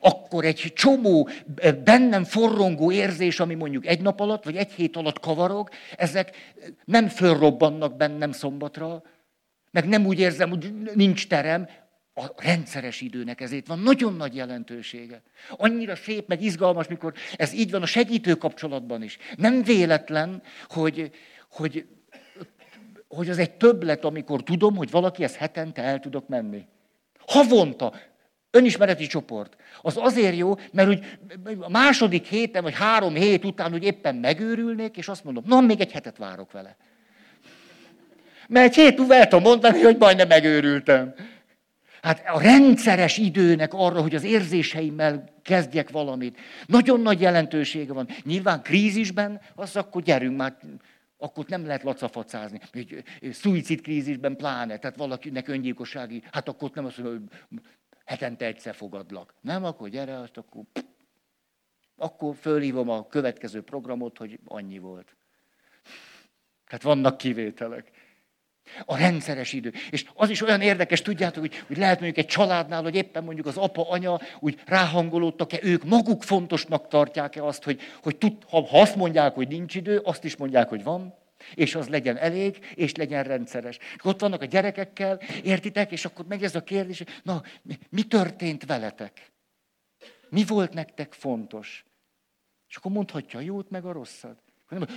akkor 0.01 0.45
egy 0.45 0.71
csomó 0.75 1.29
eh, 1.55 1.73
bennem 1.73 2.23
forrongó 2.23 2.91
érzés, 2.91 3.39
ami 3.39 3.53
mondjuk 3.53 3.85
egy 3.85 4.01
nap 4.01 4.19
alatt, 4.19 4.43
vagy 4.43 4.55
egy 4.55 4.71
hét 4.71 4.95
alatt 4.95 5.19
kavarog, 5.19 5.69
ezek 5.97 6.53
nem 6.85 7.07
fölrobbannak 7.07 7.97
bennem 7.97 8.31
szombatra, 8.31 9.03
meg 9.71 9.87
nem 9.87 10.05
úgy 10.05 10.19
érzem, 10.19 10.49
hogy 10.49 10.73
nincs 10.93 11.27
terem, 11.27 11.67
a 12.17 12.31
rendszeres 12.37 13.01
időnek 13.01 13.41
ezért 13.41 13.67
van 13.67 13.79
nagyon 13.79 14.15
nagy 14.15 14.35
jelentősége. 14.35 15.21
Annyira 15.49 15.95
szép, 15.95 16.27
meg 16.27 16.41
izgalmas, 16.41 16.87
mikor 16.87 17.13
ez 17.35 17.53
így 17.53 17.71
van 17.71 17.81
a 17.81 17.85
segítő 17.85 18.35
kapcsolatban 18.35 19.03
is. 19.03 19.17
Nem 19.37 19.63
véletlen, 19.63 20.41
hogy, 20.67 21.11
hogy, 21.51 21.85
hogy 23.07 23.29
az 23.29 23.37
egy 23.37 23.51
többlet, 23.51 24.05
amikor 24.05 24.43
tudom, 24.43 24.75
hogy 24.75 24.91
valaki 24.91 25.23
ezt 25.23 25.35
hetente 25.35 25.81
el 25.81 25.99
tudok 25.99 26.27
menni. 26.27 26.65
Havonta, 27.27 27.93
önismereti 28.51 29.07
csoport. 29.07 29.55
Az 29.81 29.97
azért 29.97 30.35
jó, 30.35 30.53
mert 30.71 30.87
hogy 30.87 31.05
a 31.59 31.69
második 31.69 32.25
héten, 32.25 32.63
vagy 32.63 32.73
három 32.73 33.13
hét 33.13 33.45
után, 33.45 33.71
hogy 33.71 33.83
éppen 33.83 34.15
megőrülnék, 34.15 34.97
és 34.97 35.07
azt 35.07 35.23
mondom, 35.23 35.43
na, 35.47 35.61
még 35.61 35.79
egy 35.79 35.91
hetet 35.91 36.17
várok 36.17 36.51
vele. 36.51 36.75
Mert 38.47 38.67
egy 38.67 38.75
hét 38.75 38.97
múlva 38.97 39.15
el 39.15 39.27
tudom 39.27 39.43
mondani, 39.43 39.81
hogy 39.81 39.97
majdnem 39.97 40.27
megőrültem. 40.27 41.13
Hát 42.05 42.27
a 42.27 42.41
rendszeres 42.41 43.17
időnek 43.17 43.73
arra, 43.73 44.01
hogy 44.01 44.15
az 44.15 44.23
érzéseimmel 44.23 45.29
kezdjek 45.41 45.89
valamit. 45.89 46.37
Nagyon 46.65 47.01
nagy 47.01 47.21
jelentősége 47.21 47.93
van. 47.93 48.07
Nyilván 48.23 48.61
krízisben, 48.61 49.41
az 49.55 49.75
akkor 49.75 50.01
gyerünk 50.01 50.37
már, 50.37 50.57
akkor 51.17 51.45
nem 51.47 51.65
lehet 51.65 51.83
lacafacázni. 51.83 52.59
Szuicid 53.31 53.81
krízisben 53.81 54.35
pláne, 54.35 54.77
tehát 54.77 54.97
valakinek 54.97 55.47
öngyilkossági, 55.47 56.23
hát 56.31 56.47
akkor 56.47 56.71
nem 56.73 56.85
azt 56.85 56.97
mondja, 56.97 57.27
hogy 57.49 57.61
hetente 58.05 58.45
egyszer 58.45 58.75
fogadlak. 58.75 59.33
Nem, 59.41 59.63
akkor 59.63 59.89
gyere, 59.89 60.19
azt 60.19 60.37
akkor... 60.37 60.63
Akkor 61.97 62.35
fölhívom 62.35 62.89
a 62.89 63.07
következő 63.07 63.61
programot, 63.61 64.17
hogy 64.17 64.39
annyi 64.45 64.77
volt. 64.77 65.15
Tehát 66.65 66.83
vannak 66.83 67.17
kivételek. 67.17 67.91
A 68.85 68.97
rendszeres 68.97 69.53
idő. 69.53 69.73
És 69.89 70.05
az 70.13 70.29
is 70.29 70.41
olyan 70.41 70.61
érdekes, 70.61 71.01
tudjátok, 71.01 71.41
hogy, 71.41 71.63
hogy 71.67 71.77
lehet 71.77 71.99
mondjuk 71.99 72.25
egy 72.25 72.31
családnál, 72.31 72.83
hogy 72.83 72.95
éppen 72.95 73.23
mondjuk 73.23 73.45
az 73.45 73.57
apa, 73.57 73.89
anya 73.89 74.19
úgy 74.39 74.61
ráhangolódtak-e, 74.65 75.59
ők 75.61 75.83
maguk 75.83 76.23
fontosnak 76.23 76.87
tartják-e 76.87 77.43
azt, 77.43 77.63
hogy, 77.63 77.81
hogy 78.03 78.15
tud, 78.17 78.33
ha, 78.49 78.65
ha 78.65 78.81
azt 78.81 78.95
mondják, 78.95 79.33
hogy 79.33 79.47
nincs 79.47 79.75
idő, 79.75 79.97
azt 79.97 80.23
is 80.23 80.35
mondják, 80.35 80.69
hogy 80.69 80.83
van, 80.83 81.15
és 81.53 81.75
az 81.75 81.87
legyen 81.87 82.17
elég, 82.17 82.71
és 82.75 82.95
legyen 82.95 83.23
rendszeres. 83.23 83.77
És 83.77 84.03
ott 84.03 84.19
vannak 84.19 84.41
a 84.41 84.45
gyerekekkel, 84.45 85.21
értitek, 85.43 85.91
és 85.91 86.05
akkor 86.05 86.25
megy 86.27 86.43
ez 86.43 86.55
a 86.55 86.63
kérdés, 86.63 87.03
na, 87.23 87.41
mi, 87.61 87.77
mi 87.89 88.03
történt 88.03 88.65
veletek? 88.65 89.31
Mi 90.29 90.45
volt 90.45 90.73
nektek 90.73 91.13
fontos? 91.13 91.85
És 92.69 92.75
akkor 92.75 92.91
mondhatja 92.91 93.39
a 93.39 93.41
jót, 93.41 93.69
meg 93.69 93.85
a 93.85 93.91
rosszat. 93.91 94.43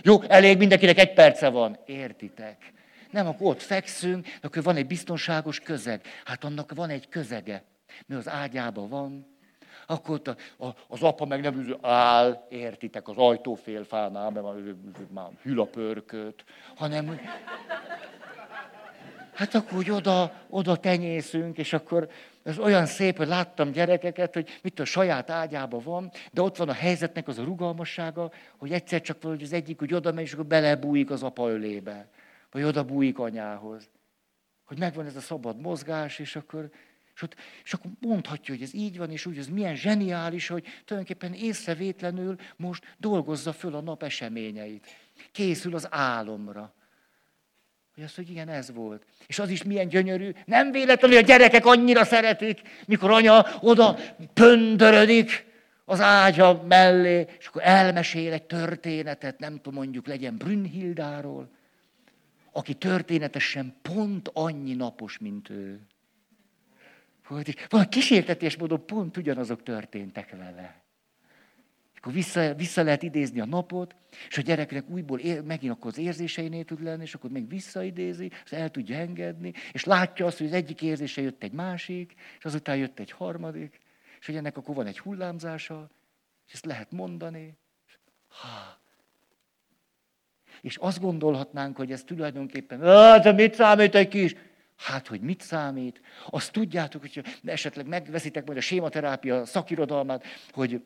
Jó, 0.03 0.23
elég, 0.23 0.59
mindenkinek 0.59 0.99
egy 0.99 1.13
perce 1.13 1.49
van. 1.49 1.79
Értitek? 1.87 2.73
Nem, 3.11 3.27
akkor 3.27 3.47
ott 3.47 3.63
fekszünk, 3.63 4.27
akkor 4.43 4.63
van 4.63 4.77
egy 4.77 4.87
biztonságos 4.87 5.61
közeg. 5.61 6.01
Hát 6.25 6.45
annak 6.45 6.75
van 6.75 6.91
egy 6.91 7.09
közege. 7.09 7.65
Mi 8.07 8.15
az 8.15 8.29
ágyában 8.29 8.89
van, 8.89 9.37
akkor 9.87 10.15
ott 10.15 10.29
a, 10.29 10.65
a, 10.67 10.75
az 10.89 11.03
apa 11.03 11.25
meg 11.25 11.41
nem 11.41 11.77
áll, 11.81 12.47
értitek, 12.49 13.09
az 13.09 13.17
ajtófélfánál, 13.17 14.31
mert 14.31 14.47
már 15.13 15.31
hül 15.43 15.61
a 15.61 15.65
pörköt, 15.65 16.45
hanem 16.77 17.21
hát 19.35 19.55
akkor 19.55 19.79
úgy 19.79 19.91
oda, 19.91 20.33
oda 20.49 20.77
tenyészünk, 20.77 21.59
és 21.59 21.73
akkor 21.73 22.09
ez 22.43 22.59
olyan 22.59 22.87
szép, 22.87 23.17
hogy 23.17 23.27
láttam 23.27 23.71
gyerekeket, 23.71 24.35
hogy 24.35 24.59
mit 24.63 24.81
a 24.81 24.85
saját 24.85 25.31
ágyában 25.31 25.81
van, 25.85 26.11
de 26.33 26.43
ott 26.43 26.57
van 26.57 26.69
a 26.69 26.73
helyzetnek 26.73 27.29
az 27.29 27.39
a 27.39 27.45
rugalmassága, 27.45 28.31
hogy 28.57 28.73
egyszer 28.73 29.01
csak 29.01 29.23
valahogy 29.23 29.45
az 29.45 29.53
egyik 29.53 29.83
úgy 29.83 29.95
oda 29.95 30.13
megy, 30.13 30.25
és 30.25 30.33
akkor 30.33 30.47
belebújik 30.47 31.11
az 31.11 31.23
apa 31.23 31.51
ölébe 31.51 32.09
vagy 32.51 32.63
oda 32.63 32.85
bújik 32.85 33.19
anyához. 33.19 33.89
Hogy 34.65 34.79
megvan 34.79 35.07
ez 35.07 35.17
a 35.17 35.21
szabad 35.21 35.61
mozgás, 35.61 36.19
és 36.19 36.37
akkor, 36.37 36.71
és, 37.15 37.23
ott, 37.23 37.37
és 37.65 37.73
akkor 37.73 37.91
mondhatja, 38.01 38.55
hogy 38.55 38.63
ez 38.63 38.75
így 38.75 38.99
van, 38.99 39.11
és 39.11 39.27
úgy, 39.27 39.39
ez 39.39 39.49
milyen 39.49 39.77
zseniális, 39.77 40.49
hogy 40.49 40.65
tulajdonképpen 40.85 41.33
észrevétlenül 41.35 42.37
most 42.57 42.95
dolgozza 42.99 43.53
föl 43.53 43.75
a 43.75 43.81
nap 43.81 44.03
eseményeit. 44.03 44.87
Készül 45.33 45.75
az 45.75 45.87
álomra. 45.91 46.75
Hogy 47.95 48.05
az, 48.05 48.15
hogy 48.15 48.31
igen, 48.31 48.49
ez 48.49 48.73
volt. 48.73 49.05
És 49.27 49.39
az 49.39 49.49
is 49.49 49.63
milyen 49.63 49.89
gyönyörű. 49.89 50.31
Nem 50.45 50.71
véletlenül, 50.71 51.17
hogy 51.17 51.25
a 51.25 51.29
gyerekek 51.29 51.67
annyira 51.67 52.05
szeretik, 52.05 52.61
mikor 52.87 53.11
anya 53.11 53.47
oda 53.61 53.99
pöndörödik 54.35 55.47
az 55.85 56.01
ágya 56.01 56.63
mellé, 56.69 57.27
és 57.39 57.47
akkor 57.47 57.63
elmesél 57.65 58.33
egy 58.33 58.43
történetet, 58.43 59.39
nem 59.39 59.57
tudom, 59.57 59.75
mondjuk 59.75 60.07
legyen 60.07 60.37
Brünnhildáról, 60.37 61.51
aki 62.59 62.75
történetesen 62.75 63.77
pont 63.83 64.31
annyi 64.33 64.75
napos, 64.75 65.19
mint 65.19 65.51
ő. 65.51 65.87
Van 67.69 67.89
kísértetés 67.89 68.57
módon 68.57 68.87
pont 68.87 69.17
ugyanazok 69.17 69.63
történtek 69.63 70.31
vele. 70.31 70.83
akkor 71.97 72.13
vissza, 72.13 72.55
vissza 72.55 72.83
lehet 72.83 73.03
idézni 73.03 73.41
a 73.41 73.45
napot, 73.45 73.97
és 74.29 74.39
a 74.39 74.43
gyereknek 74.43 74.89
újból 74.89 75.19
ér, 75.19 75.43
megint 75.43 75.73
akkor 75.73 75.91
az 75.91 75.99
érzéseinél 75.99 76.65
tud 76.65 76.83
lenni, 76.83 77.03
és 77.03 77.15
akkor 77.15 77.31
még 77.31 77.49
visszaidézi, 77.49 78.31
és 78.45 78.53
el 78.53 78.71
tudja 78.71 78.97
engedni, 78.97 79.53
és 79.73 79.85
látja 79.85 80.27
azt, 80.27 80.39
hogy 80.39 80.47
az 80.47 80.53
egyik 80.53 80.83
érzése 80.83 81.23
jött 81.23 81.43
egy 81.43 81.53
másik, 81.53 82.15
és 82.39 82.45
azután 82.45 82.77
jött 82.77 82.99
egy 82.99 83.11
harmadik, 83.11 83.81
és 84.21 84.27
hogy 84.27 84.37
ennek 84.37 84.57
akkor 84.57 84.75
van 84.75 84.87
egy 84.87 84.99
hullámzása, 84.99 85.91
és 86.47 86.53
ezt 86.53 86.65
lehet 86.65 86.93
mondani. 86.93 87.57
Ha. 88.29 88.87
És 90.61 90.77
azt 90.77 91.01
gondolhatnánk, 91.01 91.77
hogy 91.77 91.93
ez 91.93 92.05
tulajdonképpen, 92.05 92.81
de 93.23 93.33
mit 93.33 93.55
számít 93.55 93.95
egy 93.95 94.09
kis? 94.09 94.35
Hát, 94.77 95.07
hogy 95.07 95.21
mit 95.21 95.41
számít? 95.41 96.01
Azt 96.31 96.53
tudjátok, 96.53 97.01
hogy 97.01 97.23
esetleg 97.45 97.87
megveszitek 97.87 98.47
majd 98.47 98.59
a 98.59 98.61
sématerápia 98.61 99.45
szakirodalmát, 99.45 100.25
hogy 100.51 100.83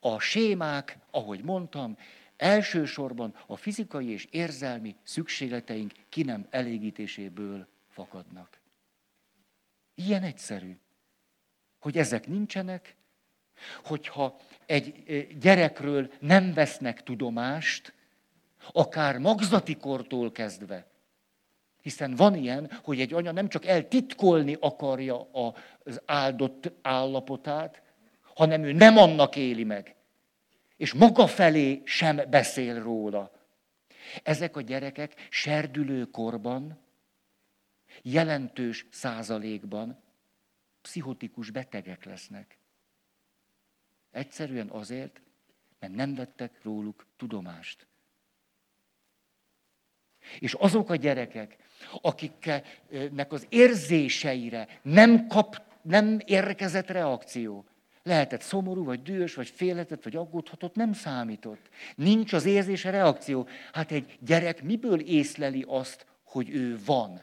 a 0.00 0.18
sémák, 0.18 0.98
ahogy 1.10 1.42
mondtam, 1.42 1.96
elsősorban 2.36 3.34
a 3.46 3.56
fizikai 3.56 4.10
és 4.10 4.26
érzelmi 4.30 4.96
szükségleteink 5.02 5.92
ki 6.08 6.22
nem 6.22 6.46
elégítéséből 6.50 7.66
fakadnak. 7.88 8.60
Ilyen 9.94 10.22
egyszerű, 10.22 10.78
hogy 11.78 11.98
ezek 11.98 12.26
nincsenek, 12.26 12.96
hogyha 13.84 14.36
egy 14.66 15.36
gyerekről 15.40 16.12
nem 16.20 16.52
vesznek 16.52 17.02
tudomást, 17.02 17.94
akár 18.72 19.18
magzati 19.18 19.76
kortól 19.76 20.32
kezdve, 20.32 20.86
hiszen 21.82 22.14
van 22.14 22.34
ilyen, 22.34 22.70
hogy 22.82 23.00
egy 23.00 23.12
anya 23.12 23.32
nem 23.32 23.48
csak 23.48 23.66
eltitkolni 23.66 24.56
akarja 24.60 25.28
az 25.82 26.02
áldott 26.06 26.72
állapotát, 26.82 27.82
hanem 28.34 28.62
ő 28.62 28.72
nem 28.72 28.96
annak 28.96 29.36
éli 29.36 29.64
meg. 29.64 29.94
És 30.76 30.92
maga 30.92 31.26
felé 31.26 31.82
sem 31.84 32.20
beszél 32.30 32.82
róla. 32.82 33.30
Ezek 34.22 34.56
a 34.56 34.60
gyerekek 34.60 35.26
serdülő 35.30 36.04
korban, 36.04 36.78
jelentős 38.02 38.86
százalékban 38.90 40.02
pszichotikus 40.82 41.50
betegek 41.50 42.04
lesznek. 42.04 42.58
Egyszerűen 44.10 44.68
azért, 44.68 45.20
mert 45.78 45.94
nem 45.94 46.14
vettek 46.14 46.62
róluk 46.62 47.06
tudomást. 47.16 47.86
És 50.38 50.54
azok 50.54 50.90
a 50.90 50.96
gyerekek, 50.96 51.56
akiknek 52.00 53.32
az 53.32 53.46
érzéseire 53.48 54.68
nem, 54.82 55.26
kap, 55.26 55.62
nem 55.82 56.18
érkezett 56.24 56.90
reakció, 56.90 57.64
lehetett 58.02 58.40
szomorú, 58.40 58.84
vagy 58.84 59.02
dühös, 59.02 59.34
vagy 59.34 59.48
félhetett, 59.48 60.02
vagy 60.02 60.16
aggódhatott, 60.16 60.74
nem 60.74 60.92
számított. 60.92 61.68
Nincs 61.94 62.32
az 62.32 62.44
érzése 62.44 62.90
reakció. 62.90 63.48
Hát 63.72 63.90
egy 63.90 64.18
gyerek 64.20 64.62
miből 64.62 65.00
észleli 65.00 65.64
azt, 65.68 66.06
hogy 66.22 66.50
ő 66.50 66.78
van? 66.84 67.22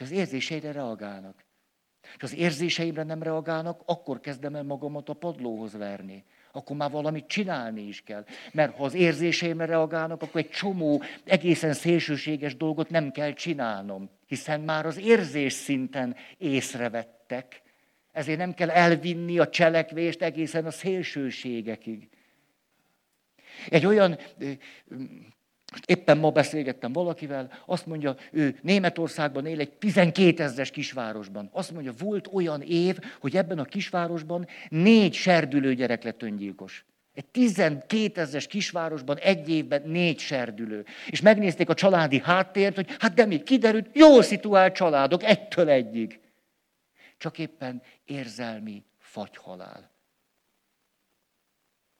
Az 0.00 0.10
érzéseire 0.10 0.72
reagálnak. 0.72 1.44
És 2.16 2.22
az 2.22 2.34
érzéseimre 2.34 3.02
nem 3.02 3.22
reagálnak, 3.22 3.82
akkor 3.84 4.20
kezdem 4.20 4.54
el 4.54 4.62
magamat 4.62 5.08
a 5.08 5.12
padlóhoz 5.14 5.72
verni. 5.72 6.24
Akkor 6.56 6.76
már 6.76 6.90
valamit 6.90 7.26
csinálni 7.26 7.82
is 7.82 8.02
kell. 8.02 8.24
Mert 8.52 8.76
ha 8.76 8.84
az 8.84 8.94
érzéseimre 8.94 9.64
reagálnak, 9.64 10.22
akkor 10.22 10.40
egy 10.40 10.50
csomó 10.50 11.02
egészen 11.24 11.72
szélsőséges 11.72 12.56
dolgot 12.56 12.90
nem 12.90 13.10
kell 13.10 13.32
csinálnom. 13.32 14.10
Hiszen 14.26 14.60
már 14.60 14.86
az 14.86 14.98
érzés 14.98 15.52
szinten 15.52 16.16
észrevettek. 16.38 17.62
Ezért 18.12 18.38
nem 18.38 18.54
kell 18.54 18.70
elvinni 18.70 19.38
a 19.38 19.48
cselekvést 19.48 20.22
egészen 20.22 20.66
a 20.66 20.70
szélsőségekig. 20.70 22.08
Egy 23.68 23.86
olyan 23.86 24.18
Éppen 25.86 26.18
ma 26.18 26.30
beszélgettem 26.30 26.92
valakivel, 26.92 27.50
azt 27.66 27.86
mondja, 27.86 28.16
ő 28.32 28.58
Németországban 28.62 29.46
él 29.46 29.60
egy 29.60 29.72
12 29.72 30.42
ezres 30.42 30.70
kisvárosban. 30.70 31.48
Azt 31.52 31.72
mondja, 31.72 31.92
volt 31.98 32.28
olyan 32.32 32.62
év, 32.62 32.98
hogy 33.20 33.36
ebben 33.36 33.58
a 33.58 33.64
kisvárosban 33.64 34.46
négy 34.68 35.14
serdülő 35.14 35.74
gyerek 35.74 36.02
lett 36.02 36.22
öngyilkos. 36.22 36.84
Egy 37.14 37.26
12 37.26 38.20
ezres 38.20 38.46
kisvárosban 38.46 39.18
egy 39.18 39.48
évben 39.48 39.82
négy 39.84 40.18
serdülő. 40.18 40.84
És 41.10 41.20
megnézték 41.20 41.68
a 41.68 41.74
családi 41.74 42.20
háttért, 42.24 42.74
hogy 42.74 42.96
hát 42.98 43.14
de 43.14 43.24
mi 43.24 43.42
kiderült, 43.42 43.88
jól 43.92 44.22
szituált 44.22 44.74
családok, 44.74 45.22
egytől 45.22 45.68
egyig. 45.68 46.20
Csak 47.18 47.38
éppen 47.38 47.82
érzelmi 48.04 48.84
fagyhalál. 48.98 49.93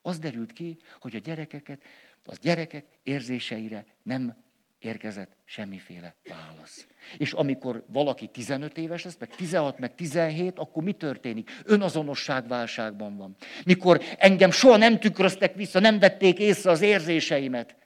Az 0.06 0.18
derült 0.18 0.52
ki, 0.52 0.78
hogy 1.00 1.14
a 1.14 1.18
gyerekeket 1.18 1.82
az 2.24 2.38
gyerekek 2.38 2.84
érzéseire 3.02 3.86
nem 4.02 4.36
érkezett 4.78 5.36
semmiféle 5.44 6.14
válasz. 6.28 6.86
És 7.16 7.32
amikor 7.32 7.84
valaki 7.86 8.26
15 8.26 8.78
éves 8.78 9.04
lesz, 9.04 9.16
meg 9.18 9.28
16, 9.28 9.78
meg 9.78 9.94
17, 9.94 10.58
akkor 10.58 10.82
mi 10.82 10.92
történik? 10.92 11.50
Önazonosságválságban 11.64 13.16
van. 13.16 13.36
Mikor 13.64 14.02
engem 14.18 14.50
soha 14.50 14.76
nem 14.76 14.98
tükröztek 14.98 15.54
vissza, 15.54 15.80
nem 15.80 15.98
vették 15.98 16.38
észre 16.38 16.70
az 16.70 16.80
érzéseimet, 16.80 17.76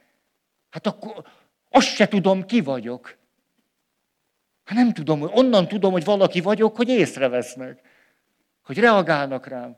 hát 0.69 0.87
akkor 0.87 1.25
azt 1.69 1.95
se 1.95 2.07
tudom, 2.07 2.45
ki 2.45 2.61
vagyok. 2.61 3.17
Hát 4.63 4.77
nem 4.77 4.93
tudom, 4.93 5.21
onnan 5.21 5.67
tudom, 5.67 5.91
hogy 5.91 6.03
valaki 6.03 6.41
vagyok, 6.41 6.75
hogy 6.75 6.89
észrevesznek, 6.89 7.81
hogy 8.61 8.77
reagálnak 8.77 9.47
rám. 9.47 9.77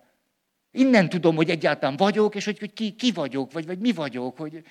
Innen 0.72 1.10
tudom, 1.10 1.36
hogy 1.36 1.50
egyáltalán 1.50 1.98
vagyok, 1.98 2.36
és 2.36 2.46
hogy, 2.46 2.60
hogy 2.60 2.74
ki, 2.74 2.92
ki 2.92 3.12
vagyok, 3.12 3.52
vagy, 3.52 3.66
vagy 3.66 3.80
mi 3.80 3.92
vagyok. 3.92 4.38
Hogy... 4.38 4.64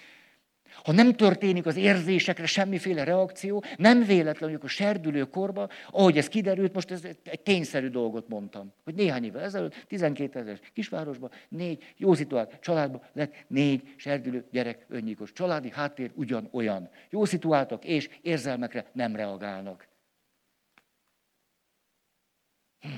Ha 0.84 0.92
nem 0.92 1.12
történik 1.12 1.66
az 1.66 1.76
érzésekre 1.76 2.46
semmiféle 2.46 3.04
reakció, 3.04 3.64
nem 3.76 4.04
véletlenül, 4.04 4.56
hogy 4.56 4.64
a 4.64 4.72
serdülő 4.72 5.24
korban, 5.24 5.68
ahogy 5.90 6.18
ez 6.18 6.28
kiderült, 6.28 6.72
most 6.72 6.90
ez 6.90 7.04
egy 7.22 7.40
tényszerű 7.40 7.88
dolgot 7.88 8.28
mondtam, 8.28 8.72
hogy 8.84 8.94
néhány 8.94 9.24
évvel 9.24 9.42
ezelőtt, 9.42 9.84
12 9.88 10.38
ezeres 10.38 10.58
kisvárosban, 10.72 11.30
négy 11.48 11.94
jó 11.96 12.14
szituált 12.14 12.58
családban 12.60 13.02
lett 13.12 13.34
négy 13.46 13.94
serdülő 13.96 14.44
gyerek 14.50 14.86
önnyikos. 14.88 15.32
Családi 15.32 15.70
háttér 15.70 16.10
ugyanolyan. 16.14 16.90
Jó 17.10 17.24
szituáltak, 17.24 17.84
és 17.84 18.08
érzelmekre 18.22 18.90
nem 18.92 19.16
reagálnak. 19.16 19.88
Hm. 22.80 22.88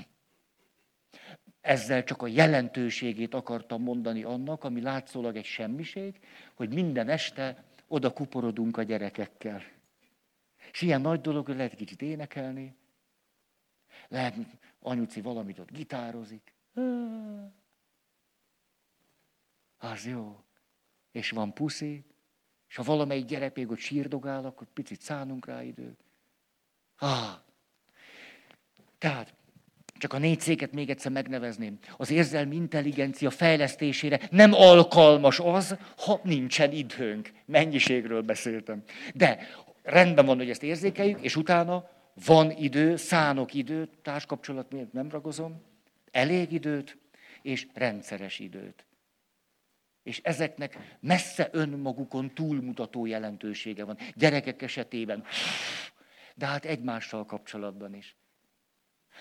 Ezzel 1.63 2.05
csak 2.05 2.23
a 2.23 2.27
jelentőségét 2.27 3.35
akartam 3.35 3.83
mondani 3.83 4.23
annak, 4.23 4.65
ami 4.65 4.81
látszólag 4.81 5.37
egy 5.37 5.45
semmiség, 5.45 6.21
hogy 6.55 6.73
minden 6.75 7.09
este 7.09 7.65
oda 7.87 8.13
kuporodunk 8.13 8.77
a 8.77 8.83
gyerekekkel. 8.83 9.63
És 10.73 10.83
ilyen 10.83 11.01
nagy 11.01 11.21
dolog, 11.21 11.47
hogy 11.47 11.57
lehet 11.57 11.75
kicsit 11.75 12.03
énekelni, 12.03 12.75
lehet 14.09 14.37
anyuci 14.81 15.21
valamit 15.21 15.59
ott 15.59 15.71
gitározik. 15.71 16.55
Az 19.79 20.07
jó. 20.07 20.45
És 21.13 21.31
van 21.31 21.53
puszi, 21.53 22.05
és 22.69 22.77
ha 22.77 22.83
valamelyik 22.83 23.25
gyerek 23.25 23.55
még 23.55 23.71
ott 23.71 23.79
sírdogál, 23.79 24.45
akkor 24.45 24.67
picit 24.67 25.01
szánunk 25.01 25.47
rá 25.47 25.63
időt. 25.63 26.05
Ah. 26.97 27.41
Tehát 28.99 29.35
csak 30.03 30.13
a 30.13 30.19
négy 30.19 30.41
széket 30.41 30.73
még 30.73 30.91
egyszer 30.91 31.13
megnevezném. 31.13 31.79
Az 31.97 32.11
érzelmi 32.11 32.55
intelligencia 32.55 33.31
fejlesztésére 33.31 34.21
nem 34.31 34.53
alkalmas 34.53 35.41
az, 35.41 35.77
ha 35.97 36.21
nincsen 36.23 36.73
időnk. 36.73 37.33
Mennyiségről 37.47 38.23
beszéltem. 38.23 38.83
De 39.15 39.47
rendben 39.83 40.27
van, 40.27 40.37
hogy 40.37 40.51
ezt 40.51 40.63
érzékeljük, 40.63 41.21
és 41.21 41.37
utána 41.37 41.91
van 42.27 42.51
idő, 42.51 42.97
szánok 42.97 43.55
időt, 43.55 43.91
társkapcsolat 44.03 44.73
miért 44.73 44.93
nem 44.93 45.11
ragozom, 45.11 45.63
elég 46.11 46.53
időt, 46.53 46.99
és 47.43 47.67
rendszeres 47.75 48.39
időt. 48.39 48.87
És 50.03 50.21
ezeknek 50.23 50.97
messze 51.01 51.49
önmagukon 51.53 52.35
túlmutató 52.35 53.07
jelentősége 53.07 53.85
van. 53.85 53.99
Gyerekek 54.15 54.63
esetében, 54.63 55.25
de 56.35 56.47
hát 56.47 56.65
egymással 56.65 57.25
kapcsolatban 57.25 57.95
is. 57.95 58.17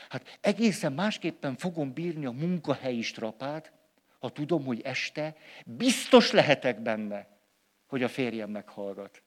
Hát 0.09 0.37
egészen 0.41 0.93
másképpen 0.93 1.55
fogom 1.55 1.93
bírni 1.93 2.25
a 2.25 2.31
munkahelyi 2.31 3.01
strapát, 3.01 3.71
ha 4.19 4.29
tudom, 4.29 4.65
hogy 4.65 4.81
este 4.81 5.35
biztos 5.65 6.31
lehetek 6.31 6.81
benne, 6.81 7.27
hogy 7.87 8.03
a 8.03 8.07
férjem 8.07 8.49
meghallgat. 8.49 9.23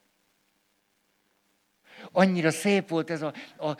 Annyira 2.13 2.51
szép 2.51 2.89
volt 2.89 3.11
ez 3.11 3.23
a, 3.23 3.35
a 3.59 3.77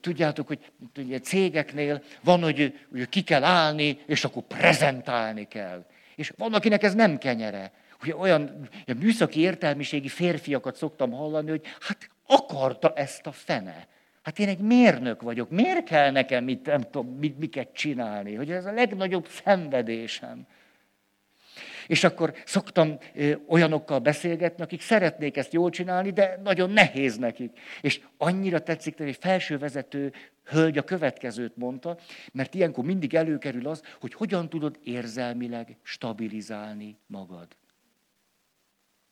tudjátok, 0.00 0.46
hogy 0.46 0.72
ugye, 0.96 1.18
cégeknél 1.18 2.02
van, 2.22 2.42
hogy, 2.42 2.86
hogy 2.90 3.08
ki 3.08 3.22
kell 3.22 3.44
állni, 3.44 3.98
és 4.06 4.24
akkor 4.24 4.42
prezentálni 4.42 5.48
kell. 5.48 5.86
És 6.16 6.32
van, 6.36 6.54
akinek 6.54 6.82
ez 6.82 6.94
nem 6.94 7.18
kenyere. 7.18 7.72
Ugye 8.02 8.16
olyan 8.16 8.68
műszaki 8.98 9.40
értelmiségi 9.40 10.08
férfiakat 10.08 10.76
szoktam 10.76 11.12
hallani, 11.12 11.50
hogy 11.50 11.62
hát 11.80 12.10
akarta 12.26 12.92
ezt 12.94 13.26
a 13.26 13.32
fene. 13.32 13.86
Hát 14.28 14.38
én 14.38 14.48
egy 14.48 14.58
mérnök 14.58 15.22
vagyok. 15.22 15.50
Miért 15.50 15.84
kell 15.84 16.10
nekem 16.10 16.44
mit, 16.44 16.66
nem 16.66 16.80
tudom, 16.80 17.06
mit, 17.18 17.38
miket 17.38 17.72
csinálni? 17.72 18.34
Hogy 18.34 18.50
ez 18.50 18.64
a 18.64 18.72
legnagyobb 18.72 19.26
szenvedésem. 19.28 20.46
És 21.86 22.04
akkor 22.04 22.34
szoktam 22.44 22.98
olyanokkal 23.46 23.98
beszélgetni, 23.98 24.62
akik 24.62 24.80
szeretnék 24.80 25.36
ezt 25.36 25.52
jól 25.52 25.70
csinálni, 25.70 26.10
de 26.10 26.40
nagyon 26.42 26.70
nehéz 26.70 27.16
nekik. 27.16 27.58
És 27.80 28.00
annyira 28.16 28.62
tetszik, 28.62 28.96
hogy 28.96 29.08
egy 29.08 29.18
felsővezető 29.20 30.12
hölgy 30.44 30.78
a 30.78 30.82
következőt 30.84 31.56
mondta, 31.56 31.98
mert 32.32 32.54
ilyenkor 32.54 32.84
mindig 32.84 33.14
előkerül 33.14 33.68
az, 33.68 33.82
hogy 34.00 34.14
hogyan 34.14 34.48
tudod 34.48 34.78
érzelmileg 34.84 35.76
stabilizálni 35.82 36.98
magad. 37.06 37.46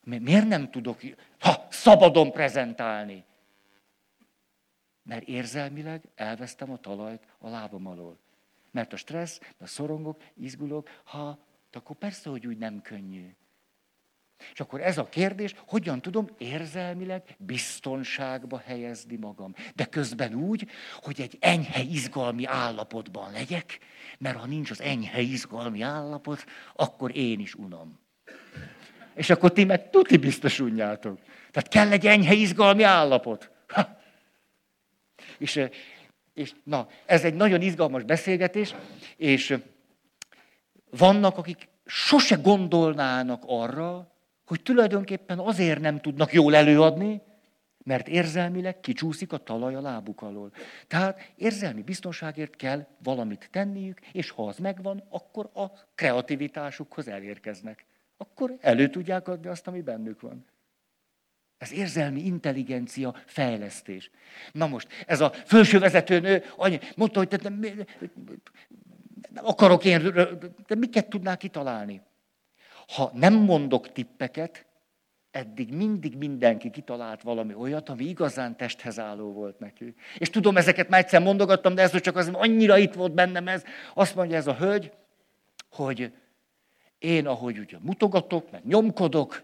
Miért 0.04 0.48
nem 0.48 0.70
tudok 0.70 1.00
ha, 1.38 1.66
szabadon 1.70 2.32
prezentálni? 2.32 3.24
Mert 5.06 5.28
érzelmileg 5.28 6.08
elvesztem 6.14 6.70
a 6.70 6.78
talajt 6.78 7.26
a 7.38 7.48
lábam 7.48 7.86
alól. 7.86 8.18
Mert 8.70 8.92
a 8.92 8.96
stressz, 8.96 9.40
a 9.58 9.66
szorongok, 9.66 10.22
izgulok, 10.34 10.88
ha 11.04 11.44
akkor 11.72 11.96
persze, 11.96 12.30
hogy 12.30 12.46
úgy 12.46 12.58
nem 12.58 12.82
könnyű. 12.82 13.34
És 14.52 14.60
akkor 14.60 14.80
ez 14.80 14.98
a 14.98 15.08
kérdés, 15.08 15.54
hogyan 15.66 16.00
tudom 16.00 16.28
érzelmileg 16.38 17.36
biztonságba 17.38 18.62
helyezni 18.64 19.16
magam. 19.16 19.54
De 19.74 19.84
közben 19.84 20.34
úgy, 20.34 20.68
hogy 21.00 21.20
egy 21.20 21.36
enyhe 21.40 21.82
izgalmi 21.82 22.44
állapotban 22.44 23.32
legyek, 23.32 23.78
mert 24.18 24.36
ha 24.36 24.46
nincs 24.46 24.70
az 24.70 24.80
enyhe 24.80 25.20
izgalmi 25.20 25.82
állapot, 25.82 26.44
akkor 26.74 27.16
én 27.16 27.40
is 27.40 27.54
unom. 27.54 27.98
És 29.14 29.30
akkor 29.30 29.52
ti 29.52 29.64
meg 29.64 29.90
tuti 29.90 30.16
biztos 30.16 30.60
unjátok. 30.60 31.18
Tehát 31.50 31.68
kell 31.68 31.90
egy 31.90 32.06
enyhe 32.06 32.32
izgalmi 32.32 32.82
állapot. 32.82 33.50
Ha. 33.66 33.95
És, 35.38 35.60
és 36.34 36.52
na, 36.64 36.88
ez 37.06 37.24
egy 37.24 37.34
nagyon 37.34 37.60
izgalmas 37.60 38.02
beszélgetés, 38.02 38.74
és 39.16 39.58
vannak, 40.90 41.38
akik 41.38 41.68
sose 41.84 42.36
gondolnának 42.36 43.42
arra, 43.46 44.12
hogy 44.46 44.62
tulajdonképpen 44.62 45.38
azért 45.38 45.80
nem 45.80 46.00
tudnak 46.00 46.32
jól 46.32 46.54
előadni, 46.54 47.22
mert 47.84 48.08
érzelmileg 48.08 48.80
kicsúszik 48.80 49.32
a 49.32 49.38
talaj 49.38 49.74
a 49.74 49.80
lábuk 49.80 50.22
alól. 50.22 50.52
Tehát 50.86 51.32
érzelmi 51.36 51.82
biztonságért 51.82 52.56
kell 52.56 52.86
valamit 53.02 53.48
tenniük, 53.52 54.00
és 54.12 54.30
ha 54.30 54.46
az 54.46 54.58
megvan, 54.58 55.02
akkor 55.08 55.50
a 55.54 55.64
kreativitásukhoz 55.94 57.08
elérkeznek. 57.08 57.84
Akkor 58.16 58.56
elő 58.60 58.88
tudják 58.88 59.28
adni 59.28 59.48
azt, 59.48 59.66
ami 59.66 59.80
bennük 59.80 60.20
van. 60.20 60.44
Ez 61.58 61.72
érzelmi 61.72 62.20
intelligencia 62.20 63.14
fejlesztés. 63.26 64.10
Na 64.52 64.66
most, 64.66 64.88
ez 65.06 65.20
a 65.20 65.30
felső 65.30 65.78
vezetőnő 65.78 66.44
mondta, 66.96 67.18
hogy 67.18 67.28
te 67.28 67.38
nem, 67.42 67.60
nem 69.30 69.44
akarok 69.44 69.84
én, 69.84 70.12
de 70.66 70.74
miket 70.74 71.08
tudnál 71.08 71.36
kitalálni? 71.36 72.02
Ha 72.86 73.10
nem 73.14 73.34
mondok 73.34 73.92
tippeket, 73.92 74.66
eddig 75.30 75.72
mindig 75.72 76.16
mindenki 76.16 76.70
kitalált 76.70 77.22
valami 77.22 77.54
olyat, 77.54 77.88
ami 77.88 78.04
igazán 78.04 78.56
testhez 78.56 78.98
álló 78.98 79.32
volt 79.32 79.58
neki. 79.58 79.94
És 80.18 80.30
tudom, 80.30 80.56
ezeket 80.56 80.88
már 80.88 81.00
egyszer 81.00 81.22
mondogattam, 81.22 81.74
de 81.74 81.82
ez 81.82 82.00
csak 82.00 82.16
az, 82.16 82.28
annyira 82.32 82.78
itt 82.78 82.94
volt 82.94 83.12
bennem 83.12 83.48
ez. 83.48 83.62
Azt 83.94 84.14
mondja 84.14 84.36
ez 84.36 84.46
a 84.46 84.54
hölgy, 84.54 84.92
hogy 85.70 86.12
én, 86.98 87.26
ahogy 87.26 87.58
ugye 87.58 87.76
mutogatok, 87.80 88.50
meg 88.50 88.64
nyomkodok, 88.64 89.42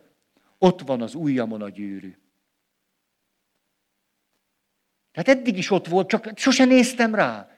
ott 0.62 0.80
van 0.80 1.02
az 1.02 1.14
ujjamon 1.14 1.62
a 1.62 1.68
gyűrű. 1.68 2.16
Tehát 5.12 5.40
eddig 5.40 5.58
is 5.58 5.70
ott 5.70 5.86
volt, 5.86 6.08
csak 6.08 6.30
sose 6.34 6.64
néztem 6.64 7.14
rá. 7.14 7.48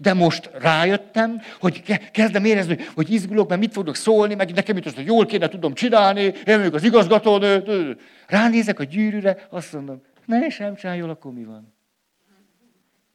De 0.00 0.12
most 0.12 0.50
rájöttem, 0.52 1.40
hogy 1.60 1.82
kezdem 2.10 2.44
érezni, 2.44 2.78
hogy 2.94 3.10
izgulok, 3.10 3.48
mert 3.48 3.60
mit 3.60 3.72
fogok 3.72 3.96
szólni, 3.96 4.34
meg 4.34 4.52
nekem 4.52 4.76
itt 4.76 4.94
hogy 4.94 5.06
jól 5.06 5.26
kéne 5.26 5.48
tudom 5.48 5.74
csinálni, 5.74 6.22
én 6.22 6.58
vagyok 6.58 6.74
az 6.74 6.82
igazgatónő. 6.82 7.98
Ránézek 8.26 8.78
a 8.78 8.84
gyűrűre, 8.84 9.46
azt 9.50 9.72
mondom, 9.72 10.02
ne, 10.24 10.48
sem 10.48 10.74
csinálj 10.74 10.98
jól, 10.98 11.10
akkor 11.10 11.32
mi 11.32 11.44
van? 11.44 11.74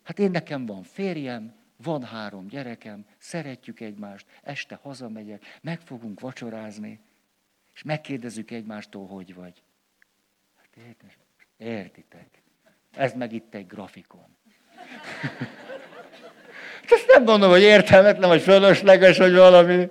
Hát 0.04 0.20
én 0.20 0.32
nekem 0.32 0.66
van 0.66 0.84
férjem, 0.84 1.54
van 1.84 2.04
három 2.04 2.48
gyerekem, 2.48 3.06
szeretjük 3.18 3.80
egymást, 3.80 4.26
este 4.44 4.80
hazamegyek, 4.82 5.60
meg 5.62 5.82
fogunk 5.82 6.20
vacsorázni, 6.20 7.00
és 7.80 7.86
megkérdezzük 7.86 8.52
egymástól, 8.52 9.08
hogy 9.08 9.36
vagy. 9.36 9.64
Hát 10.58 10.68
értitek. 11.58 12.28
Ez 12.96 13.14
meg 13.14 13.34
itt 13.34 13.54
egy 13.54 13.68
grafikon. 13.68 14.38
Ezt 16.90 17.08
nem 17.08 17.24
mondom, 17.24 17.50
hogy 17.50 17.62
értelmetlen, 17.62 18.30
vagy 18.30 18.42
fölösleges, 18.42 19.18
vagy 19.18 19.34
valami. 19.34 19.88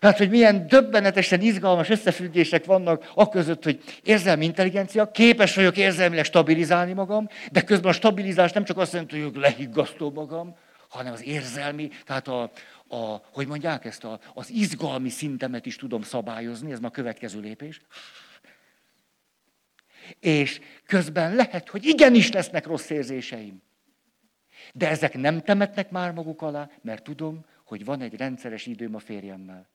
Hát, 0.00 0.18
hogy 0.18 0.30
milyen 0.30 0.66
döbbenetesen 0.66 1.40
izgalmas 1.40 1.88
összefüggések 1.88 2.64
vannak 2.64 3.10
a 3.14 3.28
között, 3.28 3.64
hogy 3.64 4.00
érzelmi 4.02 4.44
intelligencia, 4.44 5.10
képes 5.10 5.54
vagyok 5.54 5.76
érzelmileg 5.76 6.24
stabilizálni 6.24 6.92
magam, 6.92 7.28
de 7.52 7.62
közben 7.62 7.90
a 7.90 7.94
stabilizás 7.94 8.52
nem 8.52 8.64
csak 8.64 8.78
azt 8.78 8.92
jelenti, 8.92 9.20
hogy 9.20 9.36
lehiggasztó 9.36 10.10
magam, 10.10 10.56
hanem 10.88 11.12
az 11.12 11.24
érzelmi, 11.24 11.88
tehát 12.04 12.28
a, 12.28 12.50
a 12.92 13.22
hogy 13.32 13.46
mondják 13.46 13.84
ezt, 13.84 14.04
a, 14.04 14.20
az 14.34 14.50
izgalmi 14.50 15.08
szintemet 15.08 15.66
is 15.66 15.76
tudom 15.76 16.02
szabályozni, 16.02 16.72
ez 16.72 16.80
már 16.80 16.90
a 16.90 16.94
következő 16.94 17.40
lépés. 17.40 17.80
És 20.20 20.60
közben 20.86 21.34
lehet, 21.34 21.68
hogy 21.68 21.84
igenis 21.84 22.32
lesznek 22.32 22.66
rossz 22.66 22.90
érzéseim. 22.90 23.62
De 24.74 24.88
ezek 24.88 25.14
nem 25.14 25.40
temetnek 25.40 25.90
már 25.90 26.12
maguk 26.12 26.42
alá, 26.42 26.70
mert 26.80 27.02
tudom, 27.02 27.44
hogy 27.64 27.84
van 27.84 28.00
egy 28.00 28.14
rendszeres 28.14 28.66
időm 28.66 28.94
a 28.94 28.98
férjemmel. 28.98 29.68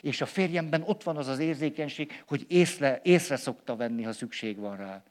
És 0.00 0.20
a 0.20 0.26
férjemben 0.26 0.82
ott 0.82 1.02
van 1.02 1.16
az 1.16 1.26
az 1.26 1.38
érzékenység, 1.38 2.22
hogy 2.26 2.44
észre, 2.48 3.00
észre 3.02 3.36
szokta 3.36 3.76
venni, 3.76 4.02
ha 4.02 4.12
szükség 4.12 4.56
van 4.56 4.76
rá. 4.76 5.02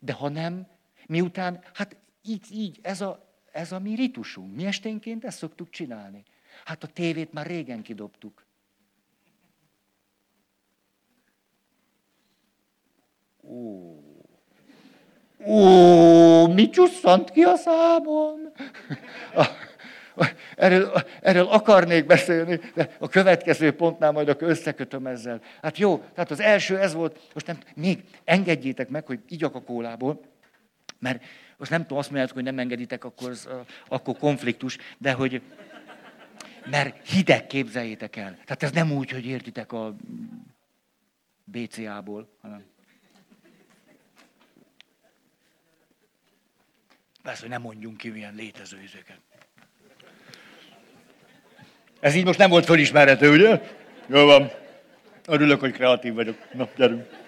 De 0.00 0.12
ha 0.12 0.28
nem, 0.28 0.66
miután, 1.06 1.62
hát 1.74 1.96
így, 2.22 2.46
így, 2.52 2.78
ez 2.82 3.00
a, 3.00 3.25
ez 3.56 3.72
a 3.72 3.78
mi 3.78 3.94
ritusunk. 3.94 4.56
Mi 4.56 4.66
esténként 4.66 5.24
ezt 5.24 5.38
szoktuk 5.38 5.70
csinálni. 5.70 6.22
Hát 6.64 6.82
a 6.82 6.86
tévét 6.86 7.32
már 7.32 7.46
régen 7.46 7.82
kidobtuk. 7.82 8.44
Ó, 13.42 13.94
Ó, 15.46 16.46
mi 16.46 16.70
csusszant 16.70 17.30
ki 17.30 17.42
a 17.42 17.56
számon? 17.56 18.52
Erről, 20.56 20.92
erről 21.20 21.46
akarnék 21.46 22.06
beszélni, 22.06 22.60
de 22.74 22.96
a 22.98 23.08
következő 23.08 23.72
pontnál 23.72 24.12
majd 24.12 24.28
akkor 24.28 24.48
összekötöm 24.48 25.06
ezzel. 25.06 25.40
Hát 25.62 25.78
jó, 25.78 26.04
tehát 26.14 26.30
az 26.30 26.40
első 26.40 26.78
ez 26.78 26.94
volt, 26.94 27.20
most 27.34 27.46
nem, 27.46 27.58
még 27.74 28.04
engedjétek 28.24 28.88
meg, 28.88 29.06
hogy 29.06 29.20
igyak 29.28 29.54
a 29.54 29.62
kólából, 29.62 30.20
mert 30.98 31.22
most 31.56 31.70
nem 31.70 31.80
tudom, 31.80 31.98
azt 31.98 32.08
mondjátok, 32.08 32.34
hogy 32.34 32.44
nem 32.44 32.58
engeditek, 32.58 33.04
akkor, 33.04 33.30
az, 33.30 33.48
akkor 33.88 34.16
konfliktus, 34.16 34.78
de 34.98 35.12
hogy, 35.12 35.42
mert 36.70 37.08
hideg 37.08 37.46
képzeljétek 37.46 38.16
el. 38.16 38.38
Tehát 38.44 38.62
ez 38.62 38.70
nem 38.70 38.92
úgy, 38.92 39.10
hogy 39.10 39.26
értitek 39.26 39.72
a 39.72 39.96
BCA-ból, 41.44 42.28
hanem 42.40 42.64
Persze, 47.26 47.40
hogy 47.40 47.50
nem 47.50 47.62
mondjunk 47.62 47.96
ki 47.96 48.08
milyen 48.08 48.34
létező 48.34 48.82
izéket. 48.82 49.18
Ez 52.00 52.14
így 52.14 52.24
most 52.24 52.38
nem 52.38 52.50
volt 52.50 52.64
fölismerhető, 52.64 53.30
ugye? 53.32 53.60
Jó 54.06 54.24
van. 54.24 54.50
Örülök, 55.26 55.60
hogy 55.60 55.72
kreatív 55.72 56.14
vagyok. 56.14 56.52
Na, 56.52 56.68
gyerünk. 56.76 57.25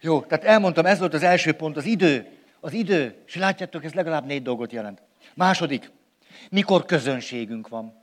Jó, 0.00 0.22
tehát 0.22 0.44
elmondtam, 0.44 0.86
ez 0.86 0.98
volt 0.98 1.14
az 1.14 1.22
első 1.22 1.52
pont, 1.52 1.76
az 1.76 1.84
idő. 1.84 2.28
Az 2.60 2.72
idő. 2.72 3.22
És 3.26 3.34
látjátok, 3.34 3.84
ez 3.84 3.92
legalább 3.92 4.26
négy 4.26 4.42
dolgot 4.42 4.72
jelent. 4.72 5.02
Második, 5.34 5.90
mikor 6.50 6.84
közönségünk 6.84 7.68
van. 7.68 7.98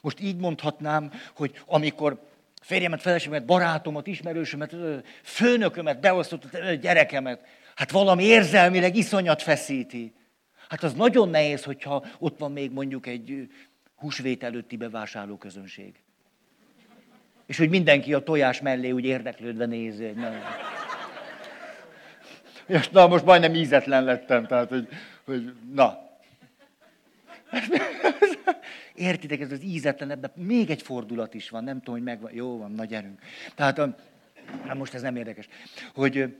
Most 0.00 0.20
így 0.20 0.36
mondhatnám, 0.36 1.12
hogy 1.34 1.62
amikor 1.66 2.28
férjemet, 2.60 3.02
feleségemet, 3.02 3.44
barátomat, 3.44 4.06
ismerősömet, 4.06 4.76
főnökömet, 5.22 6.00
beosztott 6.00 6.58
gyerekemet, 6.80 7.46
hát 7.74 7.90
valami 7.90 8.24
érzelmileg 8.24 8.96
iszonyat 8.96 9.42
feszíti. 9.42 10.14
Hát 10.68 10.82
az 10.82 10.94
nagyon 10.94 11.28
nehéz, 11.28 11.64
hogyha 11.64 12.04
ott 12.18 12.38
van 12.38 12.52
még 12.52 12.70
mondjuk 12.70 13.06
egy 13.06 13.48
húsvét 13.96 14.42
előtti 14.42 14.76
bevásárló 14.76 15.36
közönség. 15.36 15.94
És 17.46 17.58
hogy 17.58 17.68
mindenki 17.68 18.14
a 18.14 18.22
tojás 18.22 18.60
mellé 18.60 18.90
úgy 18.90 19.04
érdeklődve 19.04 19.66
néz. 19.66 19.98
Na, 19.98 20.32
és 22.66 22.88
na, 22.88 23.06
most 23.06 23.24
majdnem 23.24 23.54
ízetlen 23.54 24.04
lettem, 24.04 24.46
tehát, 24.46 24.68
hogy, 24.68 24.88
hogy 25.24 25.54
na. 25.72 26.04
Értitek, 28.94 29.40
ez 29.40 29.52
az 29.52 29.62
ízetlen, 29.62 30.10
ebben 30.10 30.30
még 30.34 30.70
egy 30.70 30.82
fordulat 30.82 31.34
is 31.34 31.48
van, 31.48 31.64
nem 31.64 31.78
tudom, 31.78 31.94
hogy 31.94 32.02
megvan. 32.02 32.32
Jó 32.34 32.58
van, 32.58 32.72
nagy 32.72 32.88
gyerünk. 32.88 33.20
Tehát, 33.54 33.78
hát 34.66 34.76
most 34.76 34.94
ez 34.94 35.02
nem 35.02 35.16
érdekes. 35.16 35.48
Hogy, 35.94 36.36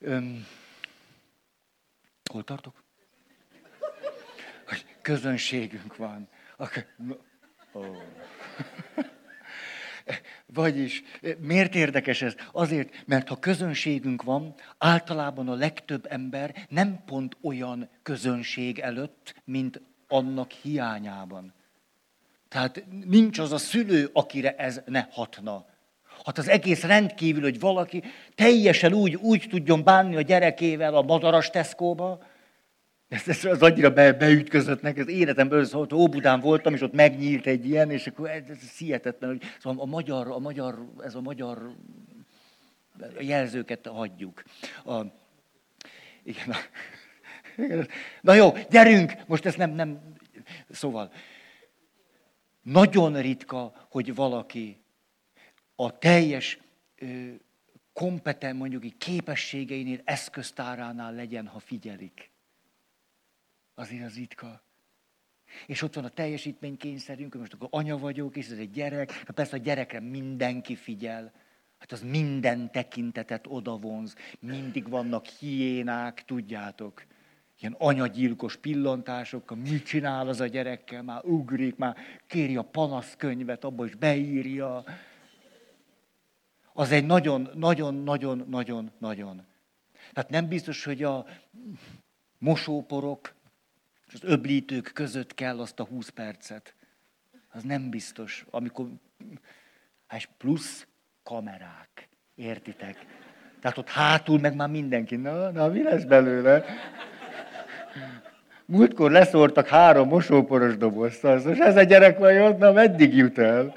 öm, 0.00 0.46
hol 2.30 2.44
tartok? 2.44 2.82
Hogy 4.66 4.84
közönségünk 5.02 5.96
van. 5.96 6.28
Oh. 7.72 7.96
Vagyis, 10.46 11.02
miért 11.38 11.74
érdekes 11.74 12.22
ez? 12.22 12.34
Azért, 12.52 13.06
mert 13.06 13.28
ha 13.28 13.38
közönségünk 13.38 14.22
van, 14.22 14.54
általában 14.78 15.48
a 15.48 15.54
legtöbb 15.54 16.06
ember 16.08 16.66
nem 16.68 17.02
pont 17.06 17.36
olyan 17.42 17.88
közönség 18.02 18.78
előtt, 18.78 19.34
mint 19.44 19.80
annak 20.08 20.50
hiányában. 20.50 21.54
Tehát 22.48 22.84
nincs 23.04 23.38
az 23.38 23.52
a 23.52 23.58
szülő, 23.58 24.10
akire 24.12 24.54
ez 24.56 24.80
ne 24.86 25.06
hatna. 25.10 25.66
Hát 26.24 26.38
az 26.38 26.48
egész 26.48 26.82
rendkívül, 26.82 27.42
hogy 27.42 27.60
valaki 27.60 28.02
teljesen 28.34 28.92
úgy, 28.92 29.14
úgy 29.14 29.46
tudjon 29.50 29.84
bánni 29.84 30.16
a 30.16 30.20
gyerekével 30.20 30.94
a 30.94 31.02
madaras 31.02 31.50
teszkóba, 31.50 32.22
ez, 33.08 33.28
ez 33.28 33.44
az 33.44 33.62
annyira 33.62 33.90
be, 33.90 34.12
beütközött 34.12 34.82
neki, 34.82 35.00
az 35.00 35.08
életemben 35.08 35.64
szólt, 35.64 35.92
Óbudán 35.92 36.40
voltam, 36.40 36.74
és 36.74 36.80
ott 36.80 36.92
megnyílt 36.92 37.46
egy 37.46 37.66
ilyen, 37.66 37.90
és 37.90 38.06
akkor 38.06 38.30
ez, 38.30 38.42
ez 38.48 38.76
hihetetlen, 38.76 39.30
hogy 39.30 39.42
szóval 39.60 39.82
a 39.82 39.86
magyar, 39.86 40.28
a 40.28 40.38
magyar, 40.38 40.92
ez 41.04 41.14
a 41.14 41.20
magyar 41.20 41.74
jelzőket 43.18 43.86
hagyjuk. 43.86 44.42
A, 44.84 45.00
igen, 46.22 46.50
a, 46.50 46.56
na 48.20 48.34
jó, 48.34 48.52
gyerünk! 48.70 49.12
Most 49.26 49.46
ezt 49.46 49.56
nem, 49.56 49.70
nem, 49.70 50.14
szóval, 50.70 51.12
nagyon 52.62 53.20
ritka, 53.20 53.86
hogy 53.90 54.14
valaki 54.14 54.82
a 55.74 55.98
teljes 55.98 56.58
kompetent, 57.92 58.58
mondjuk 58.58 58.98
képességeinél, 58.98 60.00
eszköztáránál 60.04 61.14
legyen, 61.14 61.46
ha 61.46 61.58
figyelik 61.58 62.30
azért 63.76 64.04
az 64.04 64.14
ritka. 64.14 64.62
És 65.66 65.82
ott 65.82 65.94
van 65.94 66.04
a 66.04 66.08
teljesítménykényszerünk, 66.08 67.30
hogy 67.32 67.40
most 67.40 67.52
akkor 67.52 67.68
anya 67.70 67.98
vagyok, 67.98 68.36
és 68.36 68.48
ez 68.48 68.58
egy 68.58 68.70
gyerek. 68.70 69.12
Hát 69.12 69.30
persze 69.30 69.56
a 69.56 69.60
gyerekre 69.60 70.00
mindenki 70.00 70.76
figyel. 70.76 71.32
Hát 71.78 71.92
az 71.92 72.02
minden 72.02 72.72
tekintetet 72.72 73.46
odavonz. 73.48 74.14
Mindig 74.38 74.88
vannak 74.88 75.26
hiénák, 75.26 76.24
tudjátok. 76.24 77.04
Ilyen 77.60 77.74
anyagyilkos 77.78 78.56
pillantások, 78.56 79.56
mit 79.56 79.84
csinál 79.84 80.28
az 80.28 80.40
a 80.40 80.46
gyerekkel, 80.46 81.02
már 81.02 81.24
ugrik, 81.24 81.76
már 81.76 81.96
kéri 82.26 82.56
a 82.56 82.62
panaszkönyvet, 82.62 83.64
abba 83.64 83.84
is 83.84 83.94
beírja. 83.94 84.84
Az 86.72 86.90
egy 86.90 87.06
nagyon, 87.06 87.50
nagyon, 87.54 87.94
nagyon, 87.94 88.46
nagyon, 88.48 88.92
nagyon. 88.98 89.46
Tehát 90.12 90.30
nem 90.30 90.48
biztos, 90.48 90.84
hogy 90.84 91.02
a 91.02 91.26
mosóporok, 92.38 93.34
az 94.22 94.30
öblítők 94.30 94.90
között 94.94 95.34
kell 95.34 95.60
azt 95.60 95.80
a 95.80 95.84
20 95.84 96.08
percet. 96.08 96.74
Az 97.52 97.62
nem 97.62 97.90
biztos, 97.90 98.46
amikor... 98.50 98.88
És 100.16 100.28
plusz 100.38 100.86
kamerák. 101.22 102.08
Értitek? 102.34 103.06
Tehát 103.60 103.78
ott 103.78 103.88
hátul 103.88 104.40
meg 104.40 104.54
már 104.54 104.68
mindenki, 104.68 105.16
na, 105.16 105.50
na 105.50 105.68
mi 105.68 105.82
lesz 105.82 106.04
belőle? 106.04 106.64
Múltkor 108.64 109.10
leszórtak 109.10 109.66
három 109.66 110.08
mosóporos 110.08 110.76
dobozt, 110.76 111.24
az, 111.24 111.46
és 111.46 111.58
ez 111.58 111.76
a 111.76 111.82
gyerek 111.82 112.18
vajon, 112.18 112.56
na 112.58 112.72
meddig 112.72 113.14
jut 113.14 113.38
el? 113.38 113.74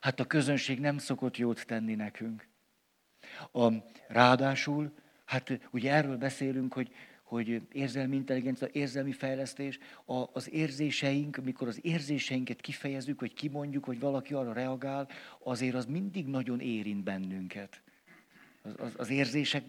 Hát 0.00 0.20
a 0.20 0.24
közönség 0.24 0.80
nem 0.80 0.98
szokott 0.98 1.36
jót 1.36 1.66
tenni 1.66 1.94
nekünk. 1.94 2.48
A, 3.52 3.68
ráadásul, 4.08 4.92
hát 5.24 5.60
ugye 5.70 5.92
erről 5.92 6.16
beszélünk, 6.16 6.72
hogy 6.72 6.90
hogy 7.24 7.62
érzelmi 7.72 8.16
intelligencia, 8.16 8.68
érzelmi 8.72 9.12
fejlesztés, 9.12 9.78
a, 10.04 10.24
az 10.32 10.52
érzéseink, 10.52 11.36
amikor 11.36 11.68
az 11.68 11.78
érzéseinket 11.82 12.60
kifejezzük, 12.60 13.18
hogy 13.18 13.34
kimondjuk, 13.34 13.84
hogy 13.84 14.00
valaki 14.00 14.34
arra 14.34 14.52
reagál, 14.52 15.08
azért 15.42 15.74
az 15.74 15.86
mindig 15.86 16.26
nagyon 16.26 16.60
érint 16.60 17.04
bennünket. 17.04 17.82
Az, 18.78 18.94
az 18.96 19.10
érzések 19.10 19.64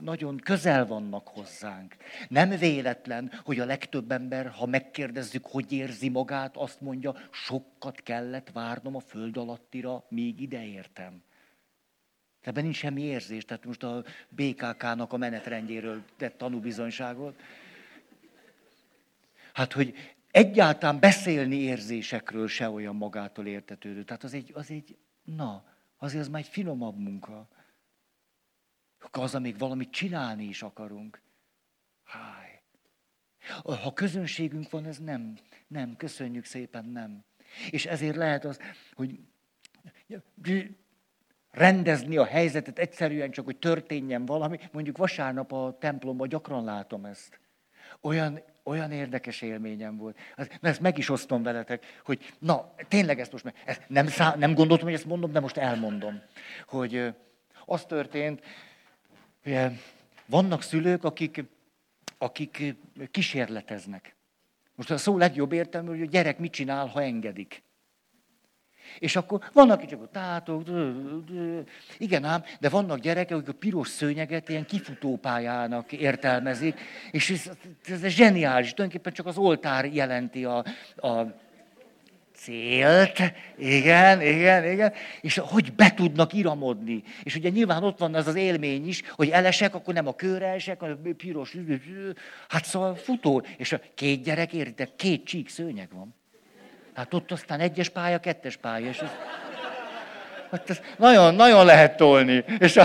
nagyon 0.00 0.36
közel 0.36 0.86
vannak 0.86 1.28
hozzánk. 1.28 1.96
Nem 2.28 2.48
véletlen, 2.48 3.30
hogy 3.44 3.58
a 3.58 3.64
legtöbb 3.64 4.10
ember, 4.10 4.48
ha 4.48 4.66
megkérdezzük, 4.66 5.46
hogy 5.46 5.72
érzi 5.72 6.08
magát, 6.08 6.56
azt 6.56 6.80
mondja, 6.80 7.14
sokat 7.30 8.00
kellett 8.02 8.50
várnom 8.50 8.96
a 8.96 9.00
föld 9.00 9.36
alattira, 9.36 10.04
míg 10.08 10.40
ideértem. 10.40 11.22
Ebben 12.40 12.62
nincs 12.62 12.76
semmi 12.76 13.02
érzés, 13.02 13.44
tehát 13.44 13.64
most 13.64 13.82
a 13.82 14.04
BKK-nak 14.28 15.12
a 15.12 15.16
menetrendjéről 15.16 16.02
tett 16.16 16.38
tanúbizonyságot. 16.38 17.40
Hát, 19.52 19.72
hogy 19.72 19.94
egyáltalán 20.30 21.00
beszélni 21.00 21.56
érzésekről 21.56 22.48
se 22.48 22.70
olyan 22.70 22.96
magától 22.96 23.46
értetődő. 23.46 24.04
Tehát 24.04 24.24
az 24.24 24.34
egy, 24.34 24.50
az 24.54 24.70
egy 24.70 24.96
na, 25.22 25.64
azért 25.96 26.22
az 26.22 26.28
már 26.28 26.40
egy 26.40 26.48
finomabb 26.48 26.98
munka. 26.98 27.48
Az, 29.10 29.32
még 29.32 29.58
valamit 29.58 29.90
csinálni 29.90 30.44
is 30.44 30.62
akarunk. 30.62 31.20
Háj. 32.04 32.62
Ha 33.62 33.92
közönségünk 33.92 34.70
van, 34.70 34.84
ez 34.84 34.98
nem. 34.98 35.38
Nem, 35.66 35.96
köszönjük 35.96 36.44
szépen, 36.44 36.84
nem. 36.84 37.24
És 37.70 37.86
ezért 37.86 38.16
lehet 38.16 38.44
az, 38.44 38.58
hogy 38.92 39.20
rendezni 41.50 42.16
a 42.16 42.24
helyzetet 42.24 42.78
egyszerűen 42.78 43.30
csak, 43.30 43.44
hogy 43.44 43.56
történjen 43.56 44.26
valami. 44.26 44.58
Mondjuk 44.72 44.96
vasárnap 44.96 45.52
a 45.52 45.76
templomban 45.78 46.28
gyakran 46.28 46.64
látom 46.64 47.04
ezt. 47.04 47.40
Olyan, 48.00 48.40
olyan 48.62 48.92
érdekes 48.92 49.42
élményem 49.42 49.96
volt. 49.96 50.18
Ezt 50.60 50.80
meg 50.80 50.98
is 50.98 51.08
osztom 51.08 51.42
veletek, 51.42 52.00
hogy 52.04 52.34
na, 52.38 52.74
tényleg 52.88 53.20
ezt 53.20 53.32
most 53.32 53.44
meg, 53.44 53.54
ezt 53.64 53.82
nem, 53.86 54.06
szá, 54.06 54.34
nem 54.36 54.54
gondoltam, 54.54 54.86
hogy 54.86 54.96
ezt 54.96 55.06
mondom, 55.06 55.32
de 55.32 55.40
most 55.40 55.56
elmondom. 55.56 56.20
Hogy 56.66 57.14
az 57.64 57.84
történt, 57.84 58.44
hogy 59.42 59.58
vannak 60.26 60.62
szülők, 60.62 61.04
akik, 61.04 61.44
akik 62.18 62.76
kísérleteznek. 63.10 64.16
Most 64.74 64.90
a 64.90 64.98
szó 64.98 65.16
legjobb 65.16 65.52
értelmű, 65.52 65.88
hogy 65.88 66.02
a 66.02 66.10
gyerek 66.10 66.38
mit 66.38 66.52
csinál, 66.52 66.86
ha 66.86 67.02
engedik. 67.02 67.62
És 68.98 69.16
akkor 69.16 69.40
vannak, 69.52 69.86
csak 69.86 70.02
a 70.02 70.08
tátok, 70.12 70.62
igen 71.98 72.24
ám, 72.24 72.42
de 72.60 72.68
vannak 72.68 72.98
gyerekek, 72.98 73.36
akik 73.36 73.48
a 73.48 73.52
piros 73.52 73.88
szőnyeget 73.88 74.48
ilyen 74.48 74.66
kifutópályának 74.66 75.92
értelmezik, 75.92 76.80
és 77.10 77.30
ez, 77.30 77.50
ez, 77.86 78.02
ez 78.02 78.12
zseniális, 78.12 78.74
tulajdonképpen 78.74 79.12
csak 79.12 79.26
az 79.26 79.36
oltár 79.36 79.84
jelenti 79.84 80.44
a, 80.44 80.64
a 80.96 81.26
célt, 82.40 83.18
igen, 83.58 84.20
igen, 84.20 84.70
igen, 84.70 84.92
és 85.20 85.38
hogy 85.38 85.72
be 85.72 85.94
tudnak 85.94 86.32
iramodni. 86.32 87.02
És 87.22 87.34
ugye 87.34 87.48
nyilván 87.48 87.84
ott 87.84 87.98
van 87.98 88.14
az 88.14 88.26
az 88.26 88.34
élmény 88.34 88.88
is, 88.88 89.02
hogy 89.10 89.28
elesek, 89.28 89.74
akkor 89.74 89.94
nem 89.94 90.06
a 90.06 90.14
kőre 90.14 90.46
esek, 90.46 90.80
hanem 90.80 91.16
piros, 91.16 91.56
hát 92.48 92.64
szóval 92.64 92.94
futó. 92.94 93.42
És 93.56 93.72
a 93.72 93.80
két 93.94 94.22
gyerek, 94.22 94.52
érted, 94.52 94.96
két 94.96 95.24
csík 95.24 95.48
szőnyeg 95.48 95.88
van. 95.92 96.14
Hát 97.00 97.14
ott 97.14 97.30
aztán 97.30 97.60
egyes 97.60 97.88
pálya, 97.88 98.18
kettes 98.18 98.56
pálya, 98.56 98.88
és 98.88 98.98
ez, 98.98 99.10
hát 100.50 100.70
ez 100.70 100.80
nagyon, 100.96 101.34
nagyon 101.34 101.64
lehet 101.64 101.96
tolni. 101.96 102.44
És, 102.58 102.76
a, 102.76 102.84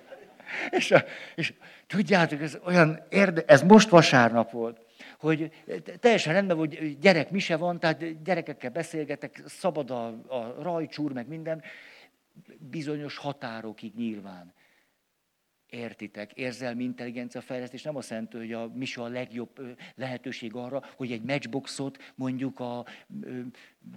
és, 0.78 0.90
a, 0.90 1.04
és 1.34 1.52
tudjátok, 1.86 2.42
ez 2.42 2.58
olyan 2.64 3.02
érde, 3.08 3.42
ez 3.46 3.62
most 3.62 3.88
vasárnap 3.88 4.50
volt, 4.50 4.80
hogy 5.18 5.52
teljesen 6.00 6.32
rendben, 6.32 6.56
hogy 6.56 6.98
gyerek 6.98 7.30
mi 7.30 7.38
se 7.38 7.56
van, 7.56 7.78
tehát 7.78 8.22
gyerekekkel 8.22 8.70
beszélgetek, 8.70 9.42
szabad 9.46 9.90
a, 9.90 10.06
a 10.28 10.56
rajcsúr, 10.62 11.12
meg 11.12 11.28
minden, 11.28 11.62
bizonyos 12.58 13.16
határokig 13.16 13.94
nyilván. 13.96 14.52
Értitek, 15.72 16.32
érzelmi 16.32 16.82
intelligencia 16.82 17.40
fejlesztés 17.40 17.82
nem 17.82 17.96
azt 17.96 18.10
jelenti, 18.10 18.36
hogy 18.36 18.52
a 18.52 18.70
misa 18.74 19.02
a 19.02 19.08
legjobb 19.08 19.76
lehetőség 19.94 20.54
arra, 20.54 20.82
hogy 20.96 21.12
egy 21.12 21.22
matchboxot 21.22 22.12
mondjuk 22.14 22.60
a 22.60 22.84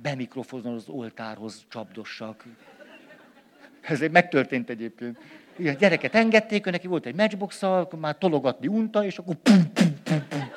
bemikrofonon 0.01 0.73
az 0.73 0.89
oltárhoz 0.89 1.65
csapdossak. 1.69 2.45
Ez 3.81 3.99
megtörtént 4.11 4.69
egyébként. 4.69 5.17
Igen, 5.57 5.77
gyereket 5.77 6.15
engedték, 6.15 6.67
ő 6.67 6.69
neki 6.69 6.87
volt 6.87 7.05
egy 7.05 7.15
matchbox 7.15 7.63
akkor 7.63 7.99
már 7.99 8.17
tologatni 8.17 8.67
unta, 8.67 9.05
és 9.05 9.17
akkor 9.17 9.35
pum, 9.35 9.71
pum, 9.73 9.99
pum, 10.03 10.27
pum. 10.27 10.51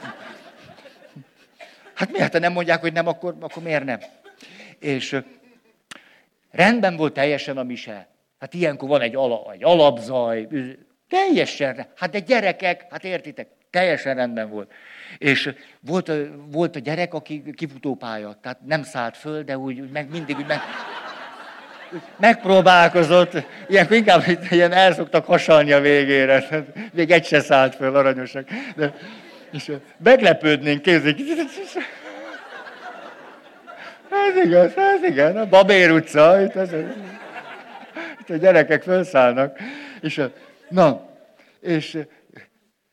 Hát 1.94 2.12
miért, 2.12 2.32
ha 2.32 2.38
nem 2.38 2.52
mondják, 2.52 2.80
hogy 2.80 2.92
nem, 2.92 3.06
akkor, 3.06 3.36
akkor 3.40 3.62
miért 3.62 3.84
nem? 3.84 3.98
És 4.78 5.20
rendben 6.50 6.96
volt 6.96 7.12
teljesen 7.12 7.56
a 7.56 7.62
mise. 7.62 8.08
Hát 8.38 8.54
ilyenkor 8.54 8.88
van 8.88 9.00
egy, 9.00 9.14
ala, 9.14 9.52
egy 9.52 9.64
alapzaj, 9.64 10.48
Teljesen. 11.08 11.86
Hát 11.96 12.10
de 12.10 12.18
gyerekek, 12.18 12.86
hát 12.90 13.04
értitek, 13.04 13.48
Teljesen 13.70 14.14
rendben 14.14 14.50
volt. 14.50 14.72
És 15.18 15.54
volt, 15.80 16.10
volt 16.50 16.76
a 16.76 16.78
gyerek, 16.78 17.14
aki 17.14 17.42
kifutópálya, 17.56 18.38
tehát 18.42 18.58
nem 18.66 18.82
szállt 18.82 19.16
föl, 19.16 19.42
de 19.42 19.58
úgy, 19.58 19.80
úgy 19.80 19.90
meg 19.90 20.10
mindig 20.10 20.36
úgy 20.36 20.46
meg, 20.46 20.58
úgy 21.92 22.00
megpróbálkozott, 22.16 23.32
ilyenkor 23.68 23.96
inkább 23.96 24.24
ilyen 24.50 24.72
elszoktak 24.72 25.24
hasalni 25.24 25.72
a 25.72 25.80
végére, 25.80 26.64
még 26.92 27.10
egy 27.10 27.24
se 27.24 27.40
szállt 27.40 27.74
föl, 27.74 27.96
aranyosak. 27.96 28.48
De, 28.76 28.94
és 29.52 29.72
meglepődnénk, 30.04 30.82
képzeljük. 30.82 31.18
Ez 34.10 34.44
igaz, 34.44 34.72
ez 34.76 35.02
igen, 35.02 35.36
a 35.36 35.46
Babér 35.46 35.90
utca, 35.90 36.42
itt, 36.42 36.54
ez, 36.54 36.72
itt 38.20 38.30
a 38.30 38.36
gyerekek 38.36 38.82
felszállnak. 38.82 39.58
És, 40.00 40.22
na, 40.70 41.08
és 41.60 41.98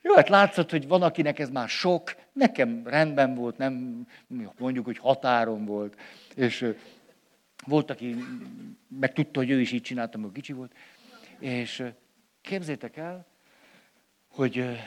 jó, 0.01 0.13
hát 0.13 0.29
látszott, 0.29 0.69
hogy 0.69 0.87
van, 0.87 1.01
akinek 1.01 1.39
ez 1.39 1.49
már 1.49 1.69
sok, 1.69 2.15
nekem 2.33 2.81
rendben 2.85 3.35
volt, 3.35 3.57
nem 3.57 4.05
mondjuk, 4.57 4.85
hogy 4.85 4.97
határon 4.97 5.65
volt. 5.65 5.99
És 6.35 6.73
volt, 7.65 7.89
aki 7.89 8.15
meg 8.99 9.13
tudta, 9.13 9.39
hogy 9.39 9.49
ő 9.49 9.59
is 9.59 9.71
így 9.71 9.81
csinálta, 9.81 10.17
amikor 10.17 10.33
kicsi 10.33 10.53
volt. 10.53 10.73
És 11.39 11.83
képzétek 12.41 12.97
el, 12.97 13.25
hogy 14.27 14.79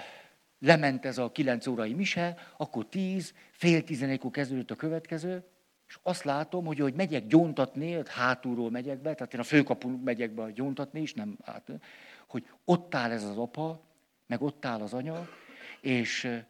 lement 0.58 1.04
ez 1.04 1.18
a 1.18 1.32
kilenc 1.32 1.66
órai 1.66 1.94
mise, 1.94 2.36
akkor 2.56 2.86
tíz, 2.88 3.34
fél 3.50 3.84
tizenegykor 3.84 4.30
kezdődött 4.30 4.70
a 4.70 4.74
következő, 4.74 5.44
és 5.88 5.98
azt 6.02 6.24
látom, 6.24 6.64
hogy 6.64 6.78
hogy 6.78 6.94
megyek 6.94 7.26
gyóntatni, 7.26 8.02
hátulról 8.06 8.70
megyek 8.70 8.98
be, 8.98 9.14
tehát 9.14 9.34
én 9.34 9.40
a 9.40 9.44
főkapun 9.44 9.92
megyek 10.04 10.30
be 10.30 10.50
gyóntatni 10.50 11.00
is, 11.00 11.14
nem 11.14 11.38
át, 11.44 11.70
hogy 12.28 12.46
ott 12.64 12.94
áll 12.94 13.10
ez 13.10 13.24
az 13.24 13.38
apa, 13.38 13.80
meg 14.26 14.42
ott 14.42 14.64
áll 14.64 14.80
az 14.80 14.94
anya, 14.94 15.28
és 15.80 16.40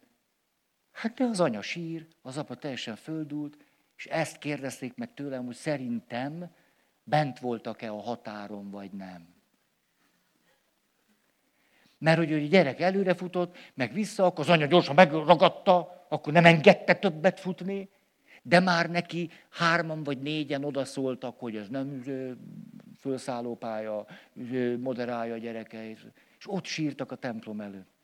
hát 0.91 1.13
de 1.13 1.23
az 1.23 1.39
anya 1.39 1.61
sír, 1.61 2.07
az 2.21 2.37
apa 2.37 2.55
teljesen 2.55 2.95
földült, 2.95 3.57
és 3.97 4.05
ezt 4.05 4.37
kérdezték 4.37 4.95
meg 4.95 5.13
tőlem, 5.13 5.45
hogy 5.45 5.55
szerintem 5.55 6.51
bent 7.03 7.39
voltak-e 7.39 7.91
a 7.91 8.01
határon, 8.01 8.69
vagy 8.69 8.91
nem. 8.91 9.27
Mert 11.97 12.17
hogy 12.17 12.33
a 12.33 12.37
gyerek 12.37 12.79
előre 12.79 13.13
futott, 13.13 13.57
meg 13.73 13.93
vissza, 13.93 14.25
akkor 14.25 14.39
az 14.39 14.49
anya 14.49 14.65
gyorsan 14.65 14.95
megragadta, 14.95 16.05
akkor 16.09 16.33
nem 16.33 16.45
engedte 16.45 16.95
többet 16.95 17.39
futni, 17.39 17.89
de 18.41 18.59
már 18.59 18.89
neki 18.89 19.29
hárman 19.49 20.03
vagy 20.03 20.21
négyen 20.21 20.63
odaszóltak, 20.63 21.39
hogy 21.39 21.55
ez 21.55 21.67
nem 21.67 22.03
felszállópálya, 22.99 24.05
moderálja 24.79 25.33
a 25.33 25.37
gyerekeit. 25.37 25.99
És 26.37 26.47
ott 26.47 26.65
sírtak 26.65 27.11
a 27.11 27.15
templom 27.15 27.61
előtt. 27.61 27.97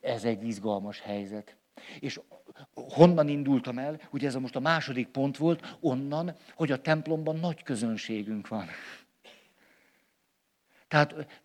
Ez 0.00 0.24
egy 0.24 0.44
izgalmas 0.44 1.00
helyzet. 1.00 1.56
És 2.00 2.20
honnan 2.74 3.28
indultam 3.28 3.78
el? 3.78 4.00
Ugye 4.10 4.26
ez 4.26 4.34
a 4.34 4.40
most 4.40 4.56
a 4.56 4.60
második 4.60 5.08
pont 5.08 5.36
volt, 5.36 5.76
onnan, 5.80 6.36
hogy 6.54 6.72
a 6.72 6.80
templomban 6.80 7.36
nagy 7.36 7.62
közönségünk 7.62 8.48
van. 8.48 8.66
Tehát 10.88 11.42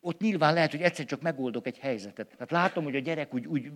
ott 0.00 0.20
nyilván 0.20 0.54
lehet, 0.54 0.70
hogy 0.70 0.80
egyszer 0.80 1.04
csak 1.04 1.22
megoldok 1.22 1.66
egy 1.66 1.78
helyzetet. 1.78 2.26
Tehát 2.26 2.50
látom, 2.50 2.84
hogy 2.84 2.96
a 2.96 3.00
gyerek 3.00 3.34
úgy, 3.34 3.46
úgy 3.46 3.70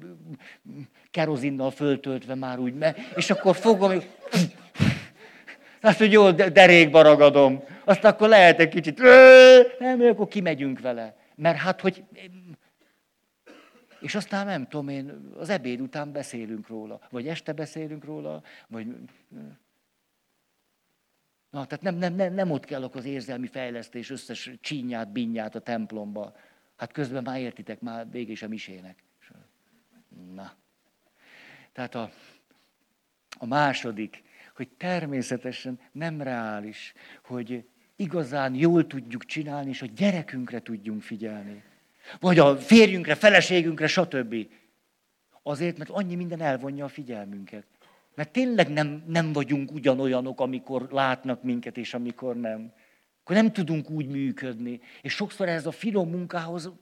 kerozinnal 1.11 1.71
föltöltve 1.71 2.35
már 2.35 2.59
úgy, 2.59 2.75
és 3.17 3.31
akkor 3.31 3.57
fogom, 3.57 3.91
hogy 3.91 4.09
azt, 5.81 5.99
hogy 5.99 6.13
jó, 6.13 6.31
derékba 6.31 7.03
ragadom. 7.03 7.63
Azt 7.85 8.05
akkor 8.05 8.29
lehet 8.29 8.61
egy 8.61 8.69
kicsit, 8.69 9.03
nem, 9.79 10.01
akkor 10.01 10.29
kimegyünk 10.29 10.81
vele. 10.81 11.17
Mert 11.35 11.59
hát, 11.59 11.81
hogy... 11.81 12.05
És 14.01 14.15
aztán 14.15 14.47
nem 14.47 14.67
tudom 14.69 14.89
én, 14.89 15.33
az 15.39 15.51
ebéd 15.51 15.81
után 15.81 16.13
beszélünk 16.13 16.69
róla, 16.69 17.01
vagy 17.11 17.29
este 17.29 17.53
beszélünk 17.53 18.05
róla, 18.05 18.43
vagy 18.69 18.87
Na, 21.51 21.67
tehát 21.67 21.85
nem, 21.85 21.95
nem, 21.95 22.15
nem, 22.15 22.35
nem 22.35 22.51
ott 22.51 22.65
kell 22.65 22.85
az 22.85 23.05
érzelmi 23.05 23.47
fejlesztés 23.47 24.11
összes 24.11 24.51
csínyát, 24.61 25.13
binyát 25.13 25.55
a 25.55 25.61
templomba. 25.61 26.37
Hát 26.77 26.93
közben 26.93 27.23
már 27.23 27.41
értitek, 27.41 27.81
már 27.81 28.11
végig 28.11 28.31
is 28.31 28.43
a 28.43 28.49
misének. 28.49 29.03
Na. 30.35 30.53
Tehát 31.73 31.95
a, 31.95 32.11
a 33.39 33.47
második, 33.47 34.23
hogy 34.55 34.69
természetesen 34.69 35.81
nem 35.93 36.23
reális, 36.23 36.93
hogy 37.25 37.65
igazán 37.97 38.55
jól 38.55 38.87
tudjuk 38.87 39.25
csinálni, 39.25 39.69
és 39.69 39.83
a 39.83 39.87
gyerekünkre 39.87 40.61
tudjunk 40.61 41.03
figyelni. 41.03 41.63
Vagy 42.21 42.39
a 42.39 42.57
férjünkre, 42.57 43.15
feleségünkre, 43.15 43.87
stb. 43.87 44.35
Azért, 45.43 45.79
mert 45.79 45.91
annyi 45.91 46.15
minden 46.15 46.41
elvonja 46.41 46.85
a 46.85 46.89
figyelmünket. 46.89 47.67
Mert 48.19 48.31
tényleg 48.31 48.69
nem, 48.69 49.05
nem 49.07 49.33
vagyunk 49.33 49.73
ugyanolyanok, 49.73 50.41
amikor 50.41 50.89
látnak 50.91 51.43
minket, 51.43 51.77
és 51.77 51.95
amikor 51.95 52.37
nem. 52.37 52.73
Akkor 53.21 53.37
nem 53.37 53.53
tudunk 53.53 53.91
úgy 53.91 54.07
működni. 54.07 54.81
És 55.03 55.13
sokszor 55.13 55.49
ez 55.49 55.67
a 55.67 55.71
finom 55.71 56.11
munkához, 56.11 56.73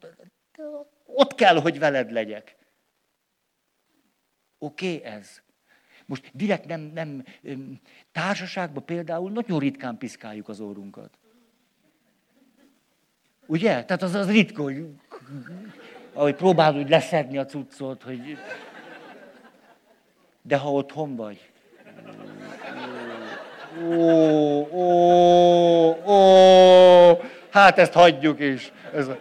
ott 1.04 1.34
kell, 1.34 1.60
hogy 1.60 1.78
veled 1.78 2.10
legyek. 2.10 2.56
Oké 4.58 4.94
okay, 4.96 5.10
ez. 5.10 5.42
Most 6.06 6.30
direkt 6.34 6.66
nem, 6.66 6.80
nem 6.80 7.22
társaságban 8.12 8.84
például 8.84 9.30
nagyon 9.30 9.58
ritkán 9.58 9.98
piszkáljuk 9.98 10.48
az 10.48 10.60
órunkat. 10.60 11.18
Ugye? 13.46 13.84
Tehát 13.84 14.02
az, 14.02 14.14
az 14.14 14.30
ritka, 14.30 14.62
hogy 14.62 14.86
ahogy 16.12 16.34
próbálod 16.34 16.82
úgy 16.82 16.88
leszedni 16.88 17.38
a 17.38 17.44
cuccot, 17.44 18.02
hogy 18.02 18.38
de 20.46 20.56
ha 20.56 20.72
otthon 20.72 21.16
vagy, 21.16 21.50
ó, 23.82 24.68
ó, 24.72 25.92
ó, 26.06 27.20
hát 27.50 27.78
ezt 27.78 27.92
hagyjuk 27.92 28.40
is. 28.40 28.72
Ez 28.92 29.08
a... 29.08 29.18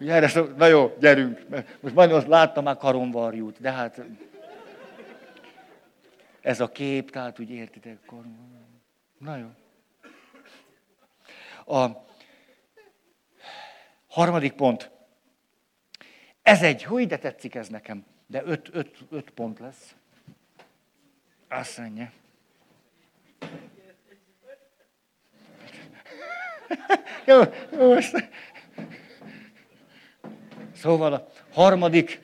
Ugye 0.00 0.12
erre 0.12 0.28
szó, 0.28 0.44
na 0.56 0.66
jó, 0.66 0.96
gyerünk. 1.00 1.40
Most 1.80 1.94
majd 1.94 2.12
azt 2.12 2.26
láttam 2.26 2.64
már 2.64 2.76
karomvarjút, 2.76 3.60
de 3.60 3.72
hát 3.72 4.00
ez 6.40 6.60
a 6.60 6.68
kép, 6.68 7.10
tehát 7.10 7.38
úgy 7.38 7.50
értitek, 7.50 7.98
karomvarjú. 8.06 8.80
Na 9.18 9.36
jó. 9.36 9.48
A 11.76 12.04
harmadik 14.08 14.52
pont. 14.52 14.90
Ez 16.42 16.62
egy, 16.62 16.82
hogy 16.82 17.06
de 17.06 17.18
tetszik 17.18 17.54
ez 17.54 17.68
nekem 17.68 18.11
de 18.32 18.42
öt, 18.44 18.68
öt, 18.72 18.98
öt 19.10 19.30
pont 19.30 19.58
lesz. 19.58 19.94
Azt 21.48 21.78
mondja. 21.78 22.12
jó, 27.26 27.40
jó, 27.72 27.94
most. 27.94 28.30
Szóval 30.74 31.12
a 31.12 31.28
harmadik, 31.52 32.20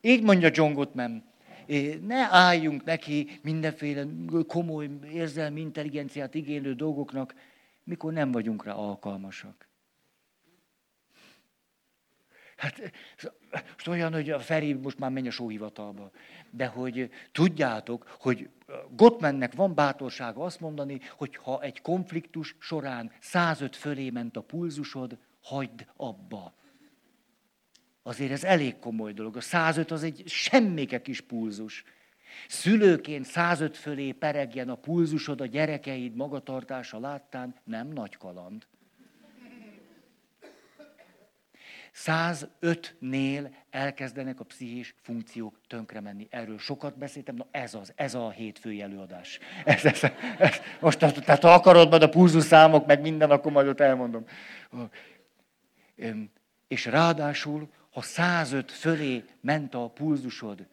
így 0.00 0.22
mondja 0.22 0.50
John 0.52 0.72
Gottman, 0.72 1.24
ne 2.00 2.28
álljunk 2.30 2.84
neki 2.84 3.40
mindenféle 3.42 4.06
komoly 4.46 4.90
érzelmi 5.12 5.60
intelligenciát 5.60 6.34
igénylő 6.34 6.74
dolgoknak, 6.74 7.34
mikor 7.84 8.12
nem 8.12 8.32
vagyunk 8.32 8.64
rá 8.64 8.72
alkalmasak. 8.72 9.67
Hát 12.58 12.92
most 13.72 13.88
olyan, 13.88 14.12
hogy 14.12 14.30
a 14.30 14.38
Feri 14.38 14.72
most 14.72 14.98
már 14.98 15.10
menj 15.10 15.28
a 15.28 15.30
sóhivatalba. 15.30 16.10
De 16.50 16.66
hogy 16.66 17.10
tudjátok, 17.32 18.16
hogy 18.20 18.48
Gottmannek 18.90 19.54
van 19.54 19.74
bátorsága 19.74 20.44
azt 20.44 20.60
mondani, 20.60 21.00
hogy 21.16 21.36
ha 21.36 21.62
egy 21.62 21.80
konfliktus 21.80 22.56
során 22.60 23.12
105 23.20 23.76
fölé 23.76 24.10
ment 24.10 24.36
a 24.36 24.40
pulzusod, 24.40 25.18
hagyd 25.42 25.86
abba. 25.96 26.54
Azért 28.02 28.30
ez 28.30 28.44
elég 28.44 28.78
komoly 28.78 29.12
dolog. 29.12 29.36
A 29.36 29.40
105 29.40 29.90
az 29.90 30.02
egy 30.02 30.22
semmike 30.26 31.02
kis 31.02 31.20
pulzus. 31.20 31.84
Szülőként 32.48 33.24
105 33.24 33.76
fölé 33.76 34.12
peregjen 34.12 34.68
a 34.68 34.74
pulzusod 34.74 35.40
a 35.40 35.46
gyerekeid 35.46 36.14
magatartása 36.14 36.98
láttán, 36.98 37.54
nem 37.64 37.88
nagy 37.88 38.16
kaland. 38.16 38.66
105-nél 42.04 43.50
elkezdenek 43.70 44.40
a 44.40 44.44
pszichés 44.44 44.94
funkciók 45.02 45.60
tönkre 45.66 46.00
menni. 46.00 46.26
Erről 46.30 46.58
sokat 46.58 46.98
beszéltem, 46.98 47.34
na 47.34 47.46
ez 47.50 47.74
az, 47.74 47.92
ez 47.94 48.14
a 48.14 48.30
hétfői 48.30 48.82
előadás. 48.82 49.38
Ez, 49.64 49.84
ez, 49.84 50.02
ez, 50.38 50.60
most, 50.80 50.98
tehát 50.98 51.42
ha 51.42 51.52
akarod 51.52 51.88
majd 51.88 52.02
a 52.02 52.40
számok, 52.40 52.86
meg 52.86 53.00
minden, 53.00 53.30
akkor 53.30 53.52
majd 53.52 53.68
ott 53.68 53.80
elmondom. 53.80 54.24
És 56.68 56.84
ráadásul, 56.84 57.68
ha 57.90 58.02
105 58.02 58.72
fölé 58.72 59.24
ment 59.40 59.74
a 59.74 59.90
pulzusod 59.90 60.66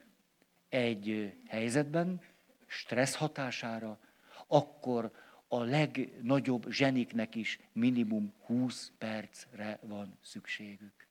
egy 0.70 1.34
helyzetben, 1.48 2.22
stressz 2.68 3.16
hatására, 3.16 4.00
akkor 4.48 5.12
a 5.48 5.64
legnagyobb 5.64 6.70
zseniknek 6.70 7.36
is 7.36 7.60
minimum 7.74 8.34
20 8.46 8.92
percre 8.98 9.80
van 9.82 10.18
szükségük. 10.22 11.05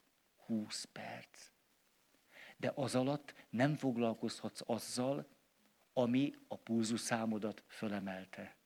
20 0.47 0.84
perc. 0.92 1.51
De 2.57 2.72
az 2.74 2.95
alatt 2.95 3.34
nem 3.51 3.74
foglalkozhatsz 3.74 4.61
azzal, 4.66 5.26
ami 5.92 6.32
a 6.49 6.57
pulzuszámodat 6.57 7.62
fölemelte. 7.66 8.57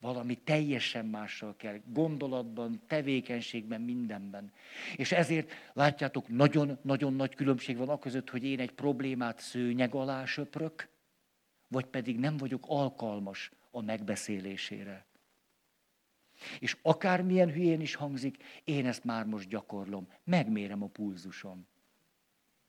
Valami 0.00 0.34
teljesen 0.34 1.06
mással 1.06 1.56
kell, 1.56 1.80
gondolatban, 1.86 2.82
tevékenységben, 2.86 3.80
mindenben. 3.80 4.52
És 4.96 5.12
ezért 5.12 5.52
látjátok, 5.72 6.28
nagyon-nagyon 6.28 7.14
nagy 7.14 7.34
különbség 7.34 7.76
van 7.76 7.88
a 7.88 7.98
között, 7.98 8.30
hogy 8.30 8.44
én 8.44 8.60
egy 8.60 8.72
problémát 8.72 9.38
szőnyeg 9.38 9.94
alá 9.94 10.24
söprök, 10.24 10.88
vagy 11.68 11.86
pedig 11.86 12.18
nem 12.18 12.36
vagyok 12.36 12.64
alkalmas 12.68 13.50
a 13.70 13.80
megbeszélésére. 13.80 15.06
És 16.58 16.76
akármilyen 16.82 17.52
hülyén 17.52 17.80
is 17.80 17.94
hangzik, 17.94 18.36
én 18.64 18.86
ezt 18.86 19.04
már 19.04 19.26
most 19.26 19.48
gyakorlom. 19.48 20.08
Megmérem 20.24 20.82
a 20.82 20.86
pulzusom. 20.86 21.66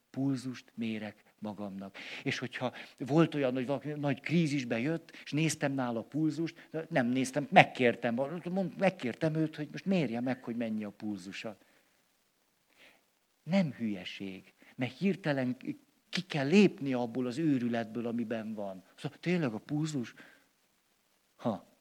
Pulzust 0.10 0.72
mérek 0.76 1.24
magamnak. 1.40 1.98
És 2.24 2.38
hogyha 2.38 2.74
volt 2.98 3.36
olyan, 3.36 3.54
hogy 3.54 3.66
valaki 3.66 3.90
nagy 3.90 4.20
krízisbe 4.20 4.80
jött, 4.80 5.12
és 5.24 5.32
néztem 5.32 5.74
nála 5.74 6.00
a 6.00 6.04
pulzust, 6.04 6.70
nem 6.90 7.08
néztem, 7.08 7.48
megkértem, 7.52 8.16
megkértem 8.78 9.36
őt, 9.36 9.56
hogy 9.56 9.68
most 9.72 9.86
mérje 9.86 10.20
meg, 10.20 10.44
hogy 10.44 10.56
mennyi 10.56 10.84
a 10.84 10.90
pulzusa. 10.90 11.58
Nem 13.44 13.72
hülyeség, 13.72 14.54
mert 14.76 14.98
hirtelen 14.98 15.58
ki 16.10 16.22
kell 16.22 16.48
lépni 16.48 16.94
abból 16.94 17.26
az 17.26 17.38
őrületből, 17.38 18.08
amiben 18.08 18.54
van. 18.54 18.84
Szóval 18.96 19.18
tényleg 19.20 19.54
a 19.54 19.58
pulzus? 19.58 20.14
Ha. 21.36 21.73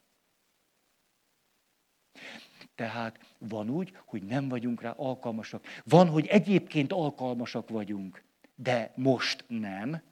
Tehát 2.74 3.18
van 3.38 3.70
úgy, 3.70 3.92
hogy 4.04 4.22
nem 4.22 4.48
vagyunk 4.48 4.82
rá 4.82 4.90
alkalmasak. 4.90 5.66
Van, 5.84 6.08
hogy 6.08 6.26
egyébként 6.26 6.92
alkalmasak 6.92 7.68
vagyunk, 7.68 8.22
de 8.54 8.92
most 8.96 9.44
nem. 9.48 10.02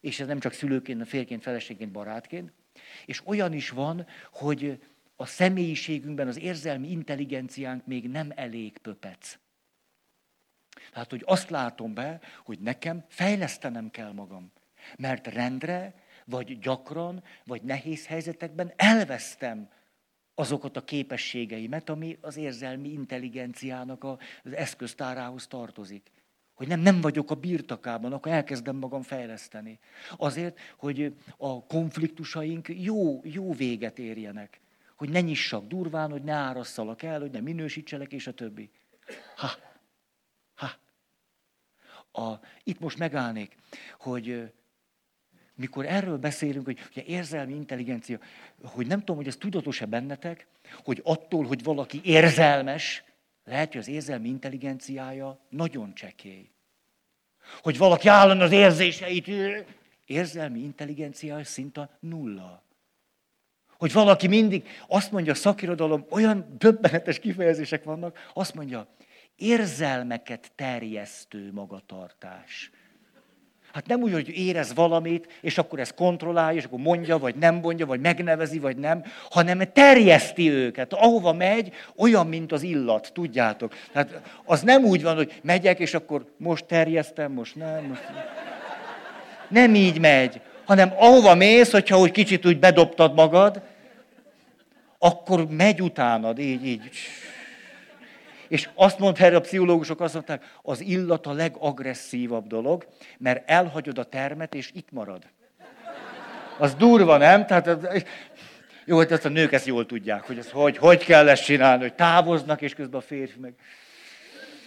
És 0.00 0.20
ez 0.20 0.26
nem 0.26 0.40
csak 0.40 0.52
szülőként, 0.52 1.08
félként, 1.08 1.42
feleségként, 1.42 1.92
barátként. 1.92 2.52
És 3.06 3.26
olyan 3.26 3.52
is 3.52 3.70
van, 3.70 4.06
hogy 4.32 4.82
a 5.16 5.26
személyiségünkben 5.26 6.28
az 6.28 6.38
érzelmi 6.38 6.90
intelligenciánk 6.90 7.86
még 7.86 8.08
nem 8.08 8.32
elég 8.34 8.78
pöpec. 8.78 9.38
Tehát, 10.92 11.10
hogy 11.10 11.22
azt 11.26 11.50
látom 11.50 11.94
be, 11.94 12.20
hogy 12.44 12.58
nekem 12.60 13.04
fejlesztenem 13.08 13.90
kell 13.90 14.12
magam. 14.12 14.52
Mert 14.98 15.26
rendre, 15.26 15.94
vagy 16.24 16.58
gyakran, 16.58 17.22
vagy 17.44 17.62
nehéz 17.62 18.06
helyzetekben 18.06 18.72
elvesztem 18.76 19.68
azokat 20.34 20.76
a 20.76 20.84
képességeimet, 20.84 21.88
ami 21.88 22.18
az 22.20 22.36
érzelmi 22.36 22.88
intelligenciának 22.88 24.04
az 24.04 24.52
eszköztárához 24.52 25.46
tartozik. 25.46 26.10
Hogy 26.54 26.68
nem, 26.68 26.80
nem 26.80 27.00
vagyok 27.00 27.30
a 27.30 27.34
birtakában, 27.34 28.12
akkor 28.12 28.32
elkezdem 28.32 28.76
magam 28.76 29.02
fejleszteni. 29.02 29.78
Azért, 30.16 30.58
hogy 30.76 31.14
a 31.36 31.64
konfliktusaink 31.66 32.68
jó, 32.68 33.20
jó 33.24 33.52
véget 33.52 33.98
érjenek. 33.98 34.60
Hogy 34.96 35.08
ne 35.08 35.20
nyissak 35.20 35.66
durván, 35.66 36.10
hogy 36.10 36.22
ne 36.22 36.32
árasszalak 36.32 37.02
el, 37.02 37.20
hogy 37.20 37.30
ne 37.30 37.40
minősítselek, 37.40 38.12
és 38.12 38.26
a 38.26 38.32
többi. 38.32 38.70
Ha, 39.36 39.50
ha. 40.54 40.70
A, 42.22 42.40
itt 42.62 42.80
most 42.80 42.98
megállnék, 42.98 43.56
hogy 43.98 44.52
mikor 45.54 45.86
erről 45.86 46.18
beszélünk, 46.18 46.64
hogy 46.64 46.78
ugye 46.90 47.02
érzelmi 47.02 47.54
intelligencia, 47.54 48.18
hogy 48.62 48.86
nem 48.86 48.98
tudom, 48.98 49.16
hogy 49.16 49.26
ez 49.26 49.36
tudatos-e 49.36 49.86
bennetek, 49.86 50.46
hogy 50.84 51.00
attól, 51.04 51.44
hogy 51.44 51.62
valaki 51.62 52.00
érzelmes, 52.04 53.04
lehet, 53.44 53.72
hogy 53.72 53.80
az 53.80 53.88
érzelmi 53.88 54.28
intelligenciája 54.28 55.38
nagyon 55.48 55.94
csekély. 55.94 56.50
Hogy 57.62 57.78
valaki 57.78 58.08
állandóan 58.08 58.48
az 58.48 58.54
érzéseit, 58.54 59.30
érzelmi 60.04 60.60
intelligenciája 60.60 61.44
szinte 61.44 61.96
nulla. 62.00 62.62
Hogy 63.78 63.92
valaki 63.92 64.26
mindig, 64.26 64.68
azt 64.88 65.12
mondja 65.12 65.32
a 65.32 65.36
szakirodalom, 65.36 66.06
olyan 66.10 66.54
döbbenetes 66.58 67.18
kifejezések 67.18 67.84
vannak, 67.84 68.30
azt 68.34 68.54
mondja, 68.54 68.86
érzelmeket 69.36 70.52
terjesztő 70.54 71.52
magatartás. 71.52 72.70
Hát 73.72 73.86
nem 73.86 74.02
úgy, 74.02 74.12
hogy 74.12 74.28
érez 74.28 74.74
valamit, 74.74 75.28
és 75.40 75.58
akkor 75.58 75.78
ezt 75.78 75.94
kontrollálja, 75.94 76.58
és 76.58 76.64
akkor 76.64 76.78
mondja, 76.78 77.18
vagy 77.18 77.34
nem 77.34 77.54
mondja, 77.54 77.86
vagy 77.86 78.00
megnevezi, 78.00 78.58
vagy 78.58 78.76
nem, 78.76 79.04
hanem 79.30 79.62
terjeszti 79.72 80.50
őket. 80.50 80.92
Ahova 80.92 81.32
megy, 81.32 81.72
olyan, 81.96 82.26
mint 82.26 82.52
az 82.52 82.62
illat, 82.62 83.10
tudjátok. 83.14 83.74
Tehát 83.92 84.20
az 84.44 84.60
nem 84.62 84.84
úgy 84.84 85.02
van, 85.02 85.14
hogy 85.14 85.40
megyek, 85.42 85.78
és 85.78 85.94
akkor 85.94 86.24
most 86.36 86.64
terjesztem, 86.64 87.32
most 87.32 87.56
nem. 87.56 87.84
Most... 87.84 88.02
Nem 89.48 89.74
így 89.74 90.00
megy, 90.00 90.40
hanem 90.64 90.92
ahova 90.96 91.34
mész, 91.34 91.70
hogyha 91.70 91.98
úgy 91.98 92.10
kicsit 92.10 92.46
úgy 92.46 92.58
bedobtad 92.58 93.14
magad, 93.14 93.62
akkor 94.98 95.46
megy 95.50 95.82
utánad, 95.82 96.38
így, 96.38 96.66
így. 96.66 96.90
És 98.52 98.68
azt 98.74 98.98
mondta 98.98 99.24
erre 99.24 99.36
a 99.36 99.40
pszichológusok, 99.40 100.00
azt 100.00 100.14
mondták, 100.14 100.58
az 100.62 100.80
illat 100.80 101.26
a 101.26 101.32
legagresszívabb 101.32 102.46
dolog, 102.46 102.86
mert 103.18 103.50
elhagyod 103.50 103.98
a 103.98 104.04
termet, 104.04 104.54
és 104.54 104.70
itt 104.74 104.90
marad. 104.90 105.22
Az 106.58 106.74
durva, 106.74 107.16
nem? 107.16 107.46
Tehát, 107.46 107.66
jó, 108.84 108.96
hogy 108.96 109.08
hát 109.08 109.12
ezt 109.12 109.24
a 109.24 109.28
nők 109.28 109.52
ezt 109.52 109.66
jól 109.66 109.86
tudják, 109.86 110.22
hogy, 110.22 110.38
ez 110.38 110.50
hogy, 110.50 110.76
hogy 110.76 111.04
kell 111.04 111.28
ezt 111.28 111.44
csinálni, 111.44 111.82
hogy 111.82 111.94
távoznak, 111.94 112.60
és 112.62 112.74
közben 112.74 113.00
a 113.00 113.02
férfi 113.02 113.38
meg... 113.38 113.54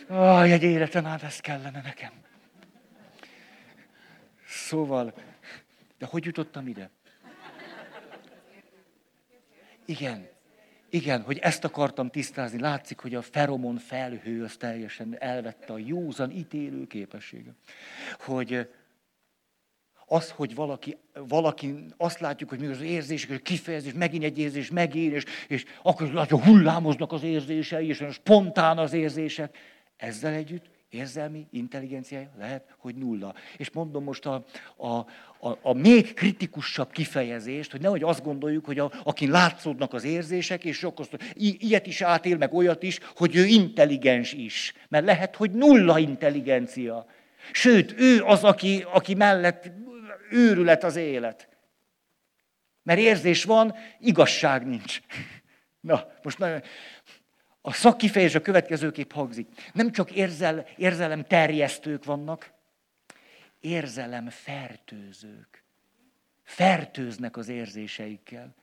Aj, 0.08 0.52
egy 0.52 0.64
életen 0.64 1.06
át 1.06 1.24
ez 1.24 1.40
kellene 1.40 1.82
nekem. 1.84 2.12
Szóval, 4.48 5.14
de 5.98 6.06
hogy 6.06 6.26
jutottam 6.26 6.68
ide? 6.68 6.90
Igen. 9.86 10.34
Igen, 10.96 11.22
hogy 11.22 11.38
ezt 11.38 11.64
akartam 11.64 12.10
tisztázni. 12.10 12.60
Látszik, 12.60 13.00
hogy 13.00 13.16
a 13.16 13.22
feromon 13.22 13.78
felhő 13.78 14.44
az 14.44 14.56
teljesen 14.58 15.16
elvette 15.20 15.74
a 15.74 15.78
józan 15.78 16.32
ítélő 16.32 16.88
képessége. 16.88 17.56
Hogy 18.20 18.70
az, 20.06 20.32
hogy 20.32 20.56
valaki, 20.56 20.98
valaki 21.14 21.86
azt 21.98 22.20
látjuk, 22.20 22.50
hogy 22.50 22.60
mi 22.60 22.68
az 22.68 22.82
érzések, 22.82 23.30
hogy 23.30 23.42
kifejezés, 23.42 23.94
megint 23.94 24.24
egy 24.24 24.38
érzés, 24.38 24.72
megint, 24.72 25.14
és, 25.14 25.24
és 25.48 25.66
akkor 25.82 26.08
látja, 26.08 26.44
hullámoznak 26.44 27.12
az 27.12 27.24
érzései, 27.24 27.88
és 27.88 28.04
spontán 28.12 28.78
az 28.78 28.94
érzések. 28.94 29.58
Ezzel 29.98 30.34
együtt 30.34 30.75
érzelmi 30.96 31.48
intelligenciája 31.52 32.30
lehet, 32.38 32.76
hogy 32.78 32.96
nulla. 32.96 33.36
És 33.58 33.72
mondom 33.72 34.04
most 34.04 34.26
a, 34.26 34.46
a, 34.78 34.88
a, 35.40 35.58
a 35.62 35.74
még 35.74 36.14
kritikusabb 36.14 36.92
kifejezést, 36.92 37.72
hogy 37.72 37.82
nehogy 37.82 38.04
azt 38.04 38.24
gondoljuk, 38.24 38.66
hogy 38.66 38.80
a, 38.80 38.92
akin 39.04 39.32
látszódnak 39.32 39.94
az 39.94 40.04
érzések, 40.04 40.64
és 40.64 40.84
akkor 40.84 41.08
ilyet 41.34 41.88
is 41.88 42.02
átél, 42.02 42.38
meg 42.38 42.54
olyat 42.54 42.84
is, 42.84 43.00
hogy 43.16 43.36
ő 43.36 43.46
intelligens 43.46 44.34
is. 44.34 44.74
Mert 44.90 45.06
lehet, 45.06 45.36
hogy 45.36 45.52
nulla 45.52 46.00
intelligencia. 46.00 47.06
Sőt, 47.52 47.94
ő 47.98 48.24
az, 48.24 48.44
aki, 48.44 48.86
aki 48.92 49.14
mellett 49.14 49.72
őrület 50.30 50.84
az 50.84 50.96
élet. 50.96 51.48
Mert 52.84 53.00
érzés 53.00 53.44
van, 53.44 53.76
igazság 54.00 54.68
nincs. 54.68 55.00
Na, 55.80 56.08
most 56.24 56.38
nagyon... 56.38 56.62
A 57.68 57.74
szakkifejezés 57.74 58.36
a 58.36 58.42
következőképp 58.42 59.12
hangzik. 59.12 59.48
Nem 59.74 59.92
csak 59.92 60.12
érzel, 60.12 60.66
érzelem 60.78 61.24
terjesztők 61.24 62.06
vannak, 62.06 62.52
érzelem 63.60 64.30
fertőzők. 64.30 65.64
Fertőznek 66.44 67.38
az 67.38 67.50
érzéseikkel. 67.50 68.56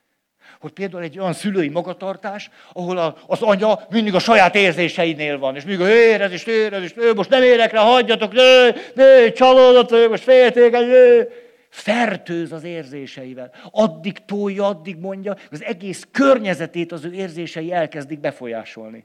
Hogy 0.60 0.72
például 0.72 1.02
egy 1.02 1.18
olyan 1.18 1.32
szülői 1.32 1.68
magatartás, 1.68 2.50
ahol 2.72 2.98
a, 2.98 3.16
az 3.26 3.42
anya 3.42 3.86
mindig 3.90 4.14
a 4.14 4.18
saját 4.18 4.54
érzéseinél 4.54 5.38
van, 5.38 5.56
és 5.56 5.64
mindig 5.64 5.86
érez, 5.86 6.32
és 6.32 6.44
érez, 6.44 6.82
és 6.82 6.92
ő 6.96 7.14
most 7.14 7.30
nem 7.30 7.42
érek 7.42 7.72
rá, 7.72 7.82
hagyjatok, 7.82 8.32
nő, 8.32 8.74
nő, 8.94 9.32
csalódott, 9.32 10.08
most 10.08 10.22
félték, 10.22 10.70
nő. 10.70 11.28
Fertőz 11.72 12.52
az 12.52 12.64
érzéseivel. 12.64 13.52
Addig 13.70 14.24
tolja, 14.24 14.66
addig 14.66 14.96
mondja, 14.96 15.36
az 15.50 15.62
egész 15.62 16.08
környezetét 16.10 16.92
az 16.92 17.04
ő 17.04 17.12
érzései 17.12 17.72
elkezdik 17.72 18.20
befolyásolni. 18.20 19.04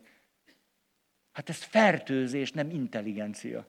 Hát 1.31 1.49
ez 1.49 1.63
fertőzés, 1.63 2.51
nem 2.51 2.69
intelligencia. 2.69 3.67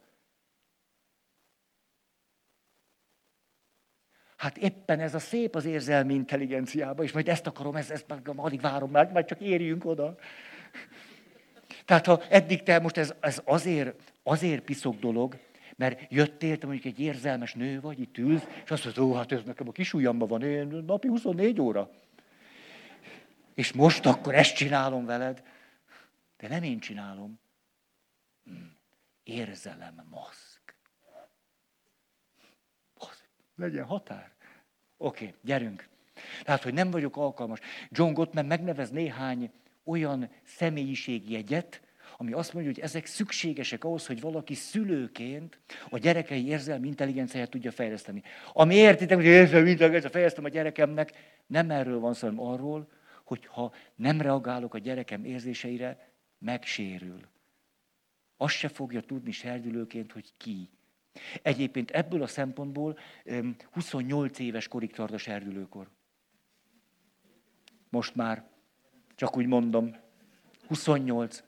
Hát 4.37 4.57
éppen 4.57 5.01
ez 5.01 5.15
a 5.15 5.19
szép 5.19 5.55
az 5.55 5.65
érzelmi 5.65 6.15
intelligenciában, 6.15 7.05
és 7.05 7.13
majd 7.13 7.29
ezt 7.29 7.47
akarom, 7.47 7.77
ezt, 7.77 7.91
ezt 7.91 8.07
alig 8.37 8.61
várom, 8.61 8.91
már, 8.91 9.13
majd 9.13 9.25
csak 9.25 9.41
érjünk 9.41 9.85
oda. 9.85 10.19
Tehát 11.85 12.07
ha 12.07 12.23
eddig 12.29 12.63
te 12.63 12.79
most 12.79 12.97
ez, 12.97 13.15
ez 13.21 13.43
azért, 13.45 14.13
azért 14.23 14.63
piszok 14.63 14.99
dolog, 14.99 15.39
mert 15.79 16.13
jöttél, 16.13 16.59
te 16.59 16.67
mondjuk 16.67 16.95
egy 16.95 17.01
érzelmes 17.01 17.55
nő 17.55 17.81
vagy, 17.81 18.01
itt 18.01 18.19
ülsz, 18.19 18.47
és 18.65 18.71
azt 18.71 18.85
mondod, 18.85 19.05
ó, 19.05 19.15
hát 19.15 19.33
ez 19.33 19.43
nekem 19.45 19.69
a 19.69 19.73
kis 19.73 19.93
ujjamba 19.95 20.27
van, 20.27 20.43
én 20.43 20.67
napi 20.67 21.09
24 21.09 21.61
óra. 21.61 21.91
És 23.55 23.73
most 23.73 24.07
akkor 24.07 24.35
ezt 24.35 24.55
csinálom 24.55 25.05
veled. 25.05 25.43
De 26.37 26.49
nem 26.49 26.63
én 26.63 26.79
csinálom. 26.79 27.41
Hm. 28.45 28.53
Érzelem 29.23 30.07
maszk. 30.11 30.77
Legyen 33.55 33.85
határ. 33.85 34.33
Oké, 34.97 35.35
gyerünk. 35.43 35.89
Tehát, 36.43 36.63
hogy 36.63 36.75
nem 36.75 36.91
vagyok 36.91 37.17
alkalmas. 37.17 37.59
John 37.89 38.13
Gottman 38.13 38.47
megnevez 38.47 38.91
néhány 38.91 39.53
olyan 39.85 40.31
személyiségjegyet, 40.45 41.88
ami 42.21 42.33
azt 42.33 42.53
mondja, 42.53 42.73
hogy 42.73 42.83
ezek 42.83 43.07
szükségesek 43.07 43.85
ahhoz, 43.85 44.07
hogy 44.07 44.21
valaki 44.21 44.55
szülőként 44.55 45.59
a 45.89 45.99
gyerekei 45.99 46.47
érzelmi 46.47 46.87
intelligenciáját 46.87 47.51
tudja 47.51 47.71
fejleszteni. 47.71 48.23
Ami 48.53 48.75
értitek, 48.75 49.17
hogy 49.17 49.27
érzelmi 49.27 49.71
intelligenciát 49.71 50.13
fejlesztem 50.13 50.45
a 50.45 50.49
gyerekemnek, 50.49 51.13
nem 51.47 51.71
erről 51.71 51.99
van 51.99 52.15
szó, 52.15 52.27
hanem 52.27 52.45
arról, 52.45 52.89
hogy 53.25 53.47
ha 53.47 53.73
nem 53.95 54.21
reagálok 54.21 54.75
a 54.75 54.79
gyerekem 54.79 55.25
érzéseire, 55.25 56.13
megsérül. 56.39 57.21
Azt 58.37 58.55
se 58.55 58.69
fogja 58.69 59.01
tudni 59.01 59.31
serdülőként, 59.31 60.13
hogy 60.13 60.33
ki. 60.37 60.71
Egyébként 61.43 61.91
ebből 61.91 62.23
a 62.23 62.27
szempontból 62.27 62.99
28 63.71 64.39
éves 64.39 64.69
korig 64.69 64.93
tart 64.93 65.13
a 65.13 65.19
serdülőkor. 65.19 65.89
Most 67.89 68.15
már, 68.15 68.45
csak 69.15 69.37
úgy 69.37 69.47
mondom, 69.47 69.97
28. 70.67 71.43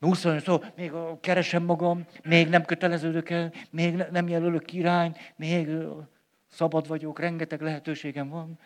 28, 0.00 0.42
szóval 0.42 0.72
még 0.76 0.92
keresem 1.20 1.62
magam, 1.62 2.06
még 2.24 2.48
nem 2.48 2.64
köteleződök 2.64 3.30
el, 3.30 3.52
még 3.70 3.94
nem 3.94 4.28
jelölök 4.28 4.64
király, 4.64 5.12
még 5.36 5.68
szabad 6.48 6.86
vagyok, 6.86 7.18
rengeteg 7.18 7.60
lehetőségem 7.60 8.28
van. 8.28 8.58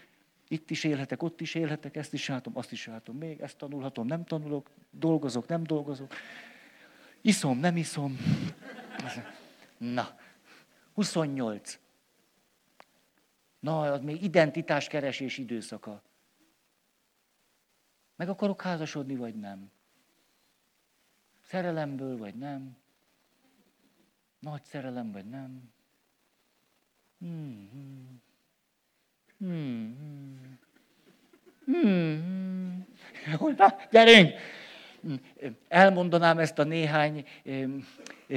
Itt 0.49 0.71
is 0.71 0.85
élhetek, 0.85 1.23
ott 1.23 1.41
is 1.41 1.55
élhetek, 1.55 1.97
ezt 1.97 2.13
is 2.13 2.29
látom, 2.29 2.57
azt 2.57 2.73
is 2.73 2.87
látom, 2.87 3.17
még 3.17 3.41
ezt 3.41 3.57
tanulhatom, 3.57 4.07
nem 4.07 4.25
tanulok, 4.25 4.71
dolgozok, 4.91 5.47
nem 5.47 5.63
dolgozok. 5.63 6.13
Iszom, 7.21 7.59
nem 7.59 7.77
iszom. 7.77 8.19
Na, 9.79 10.19
28. 10.93 11.79
Na, 13.61 13.81
az 13.81 14.01
még 14.01 14.23
identitáskeresés 14.23 15.39
időszaka. 15.39 16.03
Meg 18.17 18.29
akarok 18.29 18.63
házasodni, 18.63 19.17
vagy 19.17 19.35
nem? 19.35 19.71
Szerelemből, 21.51 22.17
vagy 22.17 22.35
nem? 22.35 22.77
Nagy 24.39 24.63
szerelem, 24.65 25.13
vagy 25.13 25.25
nem? 25.25 25.73
Hmm. 27.19 28.21
Hmm. 29.39 30.59
Hmm. 31.65 32.87
Na, 33.57 33.77
gyerünk! 33.91 34.33
Elmondanám 35.69 36.39
ezt 36.39 36.59
a 36.59 36.65
néhány 36.65 37.25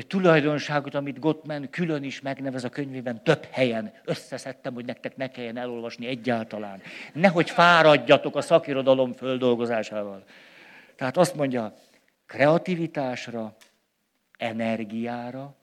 tulajdonságot, 0.07 0.93
amit 0.93 1.19
Gottman 1.19 1.69
külön 1.69 2.03
is 2.03 2.21
megnevez 2.21 2.63
a 2.63 2.69
könyvében, 2.69 3.23
több 3.23 3.47
helyen 3.51 3.93
összeszedtem, 4.05 4.73
hogy 4.73 4.85
nektek 4.85 5.17
ne 5.17 5.27
kelljen 5.27 5.57
elolvasni 5.57 6.07
egyáltalán. 6.07 6.81
Nehogy 7.13 7.49
fáradjatok 7.49 8.35
a 8.35 8.41
szakirodalom 8.41 9.13
földolgozásával. 9.13 10.23
Tehát 10.95 11.17
azt 11.17 11.35
mondja, 11.35 11.73
kreativitásra, 12.25 13.55
energiára, 14.37 15.55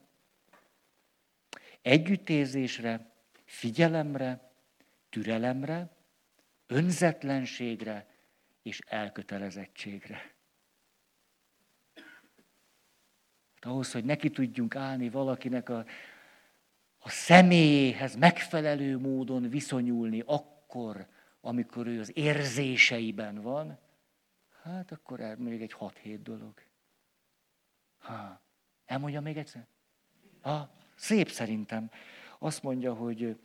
együttérzésre, 1.81 3.11
figyelemre, 3.45 4.51
türelemre, 5.09 5.89
önzetlenségre 6.67 8.05
és 8.61 8.79
elkötelezettségre. 8.85 10.31
Hát 13.53 13.71
ahhoz, 13.71 13.91
hogy 13.91 14.05
neki 14.05 14.29
tudjunk 14.29 14.75
állni 14.75 15.09
valakinek 15.09 15.69
a, 15.69 15.85
a 16.99 17.09
személyéhez 17.09 18.15
megfelelő 18.15 18.97
módon 18.97 19.49
viszonyulni 19.49 20.23
akkor, 20.25 21.07
amikor 21.41 21.87
ő 21.87 21.99
az 21.99 22.17
érzéseiben 22.17 23.41
van, 23.41 23.79
hát 24.63 24.91
akkor 24.91 25.19
el 25.19 25.35
még 25.37 25.61
egy 25.61 25.75
6-7 25.79 26.19
dolog. 26.23 26.53
Ha, 27.97 28.41
elmondja 28.85 29.21
még 29.21 29.37
egyszer? 29.37 29.67
Ha, 30.41 30.71
szép 30.95 31.29
szerintem. 31.29 31.91
Azt 32.39 32.63
mondja, 32.63 32.93
hogy 32.93 33.39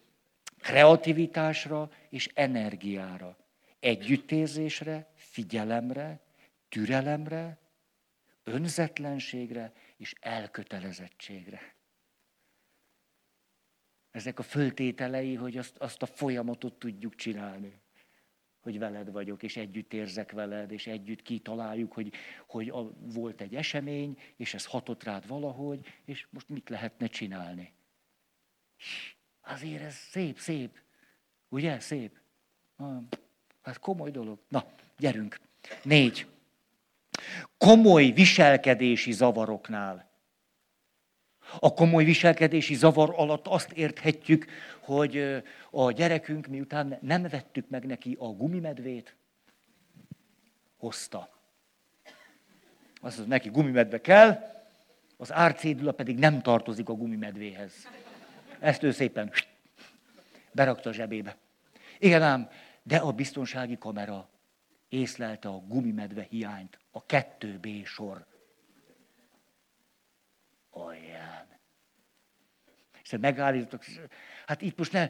kreativitásra 0.59 1.91
és 2.09 2.31
energiára, 2.35 3.37
együttérzésre, 3.81 5.11
figyelemre, 5.15 6.21
türelemre, 6.69 7.59
önzetlenségre 8.45 9.73
és 9.97 10.15
elkötelezettségre. 10.21 11.75
Ezek 14.11 14.39
a 14.39 14.43
föltételei, 14.43 15.35
hogy 15.35 15.57
azt, 15.57 15.77
azt 15.77 16.03
a 16.03 16.07
folyamatot 16.07 16.79
tudjuk 16.79 17.15
csinálni. 17.15 17.81
Hogy 18.67 18.79
veled 18.79 19.13
vagyok, 19.13 19.43
és 19.43 19.57
együtt 19.57 19.93
érzek 19.93 20.33
veled, 20.33 20.71
és 20.71 20.87
együtt 20.87 21.23
kitaláljuk, 21.23 21.93
hogy, 21.93 22.13
hogy 22.47 22.69
a, 22.69 22.91
volt 22.99 23.41
egy 23.41 23.55
esemény, 23.55 24.19
és 24.37 24.55
ez 24.55 24.67
hatott 24.67 25.05
rád 25.05 25.27
valahogy, 25.27 25.81
és 26.05 26.27
most 26.31 26.49
mit 26.49 26.69
lehetne 26.69 27.07
csinálni. 27.07 27.73
Azért 29.41 29.83
ez 29.83 29.95
szép, 29.95 30.39
szép. 30.39 30.81
Ugye, 31.49 31.81
szép? 31.81 32.19
Hát 33.63 33.79
komoly 33.79 34.11
dolog. 34.11 34.39
Na, 34.49 34.67
gyerünk. 34.99 35.41
Négy 35.83 36.27
komoly 37.59 38.11
viselkedési 38.11 39.13
zavaroknál. 39.13 40.11
A 41.59 41.75
komoly 41.75 42.05
viselkedési 42.05 42.75
zavar 42.75 43.15
alatt 43.17 43.47
azt 43.47 43.73
érthetjük, 43.73 44.47
hogy 44.81 45.43
a 45.71 45.93
gyerekünk 45.93 46.47
miután 46.47 46.99
nem 47.01 47.23
vettük 47.23 47.69
meg 47.69 47.87
neki 47.87 48.17
a 48.19 48.27
gumimedvét, 48.27 49.17
hozta. 50.77 51.29
Azt 53.01 53.17
mondja, 53.17 53.37
neki 53.37 53.49
gumimedve 53.49 54.01
kell, 54.01 54.55
az 55.17 55.33
árcédula 55.33 55.93
pedig 55.93 56.19
nem 56.19 56.43
tartozik 56.43 56.89
a 56.89 56.95
gumimedvéhez. 56.95 57.73
Ezt 58.59 58.83
ő 58.83 58.91
szépen 58.91 59.33
berakta 60.53 60.91
a 60.91 60.93
zsebébe. 60.93 61.37
Igen 61.99 62.23
ám, 62.23 62.49
de 62.83 62.97
a 62.97 63.13
biztonsági 63.13 63.79
kamera 63.79 64.29
észlelte 64.89 65.49
a 65.49 65.63
gumimedve 65.67 66.27
hiányt, 66.31 66.79
a 66.91 67.05
2B 67.05 67.85
sor. 67.85 68.27
Olyan. 70.85 71.47
És 73.03 73.15
megállítottak, 73.21 73.85
hát 74.47 74.63
itt 74.63 74.79
most 74.79 74.93
ne, 74.93 75.09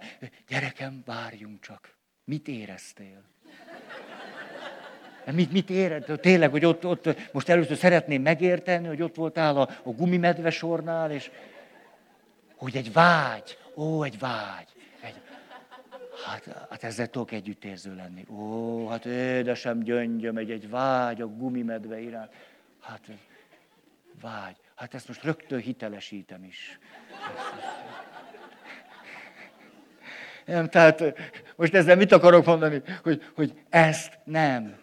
gyerekem, 0.49 1.03
várjunk 1.05 1.61
csak. 1.61 1.95
Mit 2.25 2.49
éreztél? 2.49 3.23
Mit, 5.33 5.53
mit 5.53 5.71
éred? 5.71 6.21
Tényleg, 6.21 6.51
hogy 6.51 6.65
ott, 6.65 6.87
ott, 6.87 7.33
most 7.33 7.49
először 7.49 7.77
szeretném 7.77 8.23
megérteni, 8.23 8.87
hogy 8.87 9.03
ott 9.03 9.15
voltál 9.15 9.57
a, 9.57 9.69
a 9.83 9.91
gumimedve 9.91 10.51
sornál, 10.51 11.11
és 11.11 11.31
hogy 12.57 12.77
egy 12.77 12.93
vágy, 12.93 13.59
ó, 13.75 14.03
egy 14.03 14.19
vágy. 14.19 14.69
Hát, 16.25 16.67
hát 16.71 16.85
ezzel 16.85 17.09
tudok 17.09 17.33
együttérző 17.33 17.95
lenni. 17.95 18.25
Ó, 18.29 18.89
hát 18.89 19.05
édesem 19.05 19.83
gyöngyöm, 19.83 20.37
egy, 20.37 20.51
egy 20.51 20.71
vágy 20.71 21.21
a 21.21 21.27
gumimedve 21.27 22.01
iránt. 22.01 22.33
Hát 22.81 23.11
vágy. 24.21 24.57
Hát 24.77 24.95
ezt 24.95 25.09
most 25.09 25.23
rögtön 25.23 25.61
hitelesítem 25.61 26.45
is. 26.45 26.79
Nem, 30.45 30.69
tehát 30.69 31.03
most 31.57 31.75
ezzel 31.75 31.97
mit 31.97 32.13
akarok 32.13 32.45
mondani? 32.45 32.83
Hogy, 33.03 33.23
hogy 33.35 33.63
ezt 33.69 34.19
nem. 34.25 34.79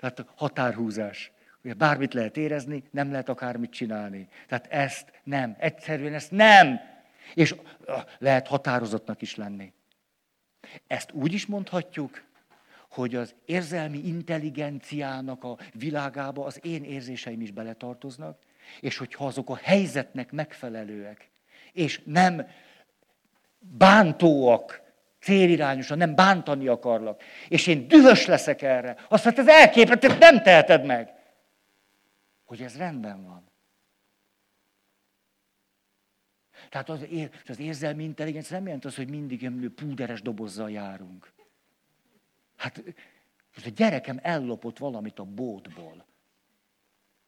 Tehát 0.00 0.24
határhúzás. 0.36 1.32
Ugye 1.64 1.74
bármit 1.74 2.14
lehet 2.14 2.36
érezni, 2.36 2.82
nem 2.90 3.10
lehet 3.10 3.28
akármit 3.28 3.70
csinálni. 3.70 4.28
Tehát 4.46 4.66
ezt 4.66 5.12
nem. 5.24 5.56
Egyszerűen 5.58 6.14
ezt 6.14 6.30
nem. 6.30 6.80
És 7.34 7.54
lehet 8.18 8.46
határozottnak 8.46 9.22
is 9.22 9.36
lenni. 9.36 9.72
Ezt 10.86 11.12
úgy 11.12 11.32
is 11.32 11.46
mondhatjuk, 11.46 12.22
hogy 12.90 13.14
az 13.14 13.34
érzelmi 13.44 13.98
intelligenciának 13.98 15.44
a 15.44 15.58
világába 15.72 16.44
az 16.44 16.60
én 16.62 16.84
érzéseim 16.84 17.40
is 17.40 17.50
beletartoznak, 17.50 18.38
és 18.80 18.96
hogyha 18.96 19.26
azok 19.26 19.50
a 19.50 19.58
helyzetnek 19.62 20.32
megfelelőek, 20.32 21.30
és 21.72 22.00
nem 22.04 22.48
bántóak, 23.58 24.82
célirányosan, 25.20 25.98
nem 25.98 26.14
bántani 26.14 26.66
akarlak, 26.66 27.22
és 27.48 27.66
én 27.66 27.88
dühös 27.88 28.26
leszek 28.26 28.62
erre, 28.62 28.96
azt 29.08 29.24
mondta, 29.24 29.42
ez 29.42 29.48
elképesztő, 29.48 30.18
nem 30.18 30.42
teheted 30.42 30.84
meg. 30.84 31.12
Hogy 32.44 32.62
ez 32.62 32.76
rendben 32.76 33.24
van. 33.24 33.46
Tehát 36.68 36.88
az, 36.88 37.06
az 37.48 37.58
érzelmi 37.58 38.04
intelligencia 38.04 38.56
nem 38.56 38.66
jelent 38.66 38.84
az, 38.84 38.96
hogy 38.96 39.08
mindig 39.08 39.44
emlő 39.44 39.70
púderes 39.70 40.22
dobozzal 40.22 40.70
járunk. 40.70 41.32
Hát 42.56 42.82
Most 43.54 43.66
a 43.66 43.70
gyerekem 43.70 44.18
ellopott 44.22 44.78
valamit 44.78 45.18
a 45.18 45.24
bótból. 45.24 46.04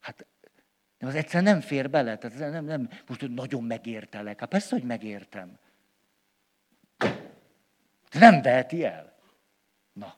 Hát 0.01 0.27
az 1.09 1.15
egyszerűen 1.15 1.53
nem 1.53 1.61
fér 1.61 1.91
bele, 1.91 2.17
tehát 2.17 2.53
nem, 2.53 2.65
nem, 2.65 2.89
most 3.07 3.29
nagyon 3.29 3.65
megértelek. 3.65 4.41
Hát 4.41 4.49
persze, 4.49 4.77
hogy 4.77 4.85
megértem. 4.85 5.59
Nem 8.13 8.43
veheti 8.43 8.85
el. 8.85 9.13
Na. 9.93 10.15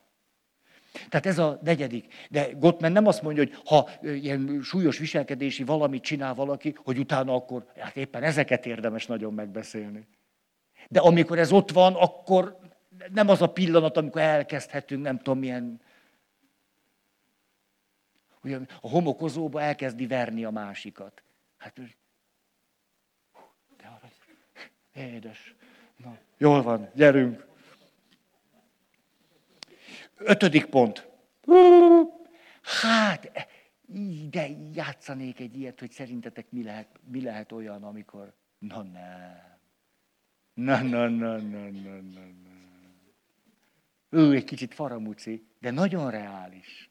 Tehát 1.09 1.25
ez 1.25 1.37
a 1.37 1.59
negyedik. 1.63 2.13
De 2.29 2.51
Gottman 2.51 2.91
nem 2.91 3.07
azt 3.07 3.21
mondja, 3.21 3.43
hogy 3.43 3.59
ha 3.65 3.89
ilyen 4.01 4.59
súlyos 4.63 4.97
viselkedési 4.97 5.63
valamit 5.63 6.03
csinál 6.03 6.33
valaki, 6.33 6.75
hogy 6.83 6.97
utána 6.97 7.33
akkor, 7.33 7.71
hát 7.77 7.95
éppen 7.95 8.23
ezeket 8.23 8.65
érdemes 8.65 9.05
nagyon 9.05 9.33
megbeszélni. 9.33 10.07
De 10.89 10.99
amikor 10.99 11.39
ez 11.39 11.51
ott 11.51 11.71
van, 11.71 11.93
akkor 11.93 12.59
nem 13.13 13.29
az 13.29 13.41
a 13.41 13.51
pillanat, 13.51 13.97
amikor 13.97 14.21
elkezdhetünk, 14.21 15.03
nem 15.03 15.17
tudom, 15.17 15.39
milyen... 15.39 15.81
Ugye 18.43 18.59
a 18.81 18.89
homokozóba 18.89 19.61
elkezdi 19.61 20.07
verni 20.07 20.43
a 20.43 20.51
másikat. 20.51 21.23
Hát, 21.57 21.79
de 23.77 23.85
arra, 23.85 24.11
édes. 24.93 25.55
Na, 25.97 26.17
jól 26.37 26.61
van, 26.61 26.89
gyerünk. 26.93 27.47
Ötödik 30.17 30.65
pont. 30.65 31.07
Hát, 32.61 33.47
de 34.29 34.47
játszanék 34.73 35.39
egy 35.39 35.57
ilyet, 35.57 35.79
hogy 35.79 35.91
szerintetek 35.91 36.51
mi 36.51 36.63
lehet, 36.63 36.99
mi 37.03 37.21
lehet 37.21 37.51
olyan, 37.51 37.83
amikor... 37.83 38.33
Na 38.57 38.81
nem. 38.81 39.51
Na, 40.53 40.81
na, 40.81 41.07
na, 41.07 41.37
na, 41.37 41.69
na, 41.69 42.01
na, 42.01 42.25
na. 42.25 42.51
Ő 44.09 44.33
egy 44.35 44.43
kicsit 44.43 44.73
faramúci, 44.73 45.47
de 45.59 45.71
nagyon 45.71 46.11
reális. 46.11 46.89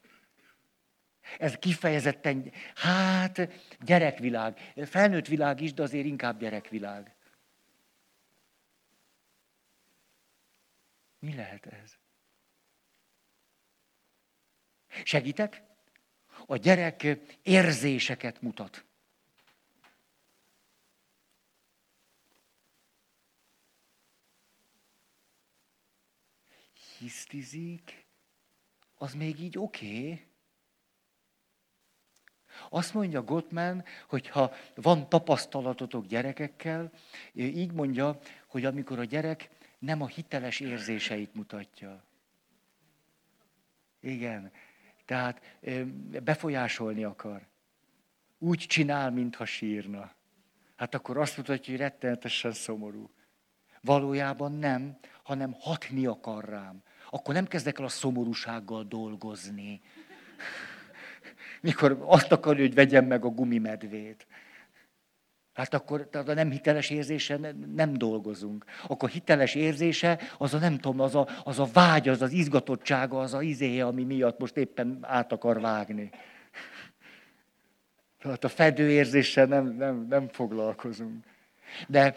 Ez 1.39 1.55
kifejezetten, 1.55 2.53
hát 2.75 3.49
gyerekvilág. 3.81 4.73
Felnőtt 4.85 5.27
világ 5.27 5.61
is, 5.61 5.75
de 5.75 5.83
azért 5.83 6.07
inkább 6.07 6.39
gyerekvilág. 6.39 7.15
Mi 11.19 11.35
lehet 11.35 11.67
ez? 11.67 11.99
Segítek? 15.05 15.63
A 16.47 16.57
gyerek 16.57 17.19
érzéseket 17.43 18.41
mutat. 18.41 18.85
Hisztizik, 26.99 28.07
az 28.95 29.15
még 29.15 29.41
így 29.41 29.59
oké. 29.59 29.87
Okay. 29.87 30.32
Azt 32.69 32.95
mondja 32.95 33.23
Gottman, 33.23 33.85
hogy 34.09 34.29
ha 34.29 34.53
van 34.75 35.09
tapasztalatotok 35.09 36.07
gyerekekkel, 36.07 36.91
így 37.35 37.73
mondja, 37.73 38.19
hogy 38.47 38.65
amikor 38.65 38.99
a 38.99 39.05
gyerek 39.05 39.51
nem 39.79 40.03
a 40.03 40.07
hiteles 40.07 40.61
érzéseit 40.61 41.35
mutatja. 41.35 42.05
Igen, 44.01 44.53
tehát 45.05 45.59
befolyásolni 46.23 47.05
akar. 47.05 47.47
Úgy 48.39 48.59
csinál, 48.59 49.11
mintha 49.11 49.45
sírna. 49.45 50.13
Hát 50.77 50.95
akkor 50.95 51.17
azt 51.19 51.37
mutatja, 51.37 51.73
hogy 51.73 51.83
rettenetesen 51.83 52.53
szomorú. 52.53 53.11
Valójában 53.81 54.53
nem, 54.53 54.99
hanem 55.23 55.53
hatni 55.59 56.07
akar 56.07 56.45
rám. 56.45 56.83
Akkor 57.11 57.35
nem 57.35 57.47
kezdek 57.47 57.79
el 57.79 57.85
a 57.85 57.89
szomorúsággal 57.89 58.85
dolgozni. 58.85 59.81
Mikor 61.61 62.03
azt 62.07 62.33
akarja, 62.33 62.63
hogy 62.63 62.75
vegyem 62.75 63.05
meg 63.05 63.25
a 63.25 63.29
gumimedvét. 63.29 64.27
Hát 65.53 65.75
akkor 65.75 66.09
tehát 66.09 66.29
a 66.29 66.35
nem 66.35 66.51
hiteles 66.51 66.91
érzése 66.91 67.55
nem 67.75 67.93
dolgozunk. 67.93 68.65
Akkor 68.87 69.09
hiteles 69.09 69.55
érzése 69.55 70.19
az 70.39 70.55
a 70.55 70.59
nem 70.59 70.79
tudom, 70.79 71.01
az 71.01 71.15
a, 71.15 71.29
az 71.45 71.59
a 71.59 71.69
vágy, 71.73 72.09
az 72.09 72.23
az 72.23 72.33
izgatottsága, 72.33 73.21
az 73.21 73.35
a 73.35 73.43
izéje, 73.43 73.87
ami 73.87 74.05
miatt 74.05 74.39
most 74.39 74.57
éppen 74.57 74.99
át 75.01 75.33
akar 75.33 75.61
vágni. 75.61 76.11
Tehát 78.19 78.45
a 78.45 78.49
fedő 78.49 78.91
érzéssel 78.91 79.47
nem, 79.47 79.77
nem, 79.77 80.07
nem 80.09 80.29
foglalkozunk. 80.29 81.25
De 81.89 82.17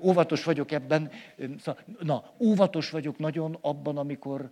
óvatos 0.00 0.44
vagyok 0.44 0.70
ebben, 0.72 1.10
szóval, 1.58 1.82
na, 2.00 2.34
óvatos 2.38 2.90
vagyok 2.90 3.18
nagyon 3.18 3.58
abban, 3.60 3.98
amikor 3.98 4.50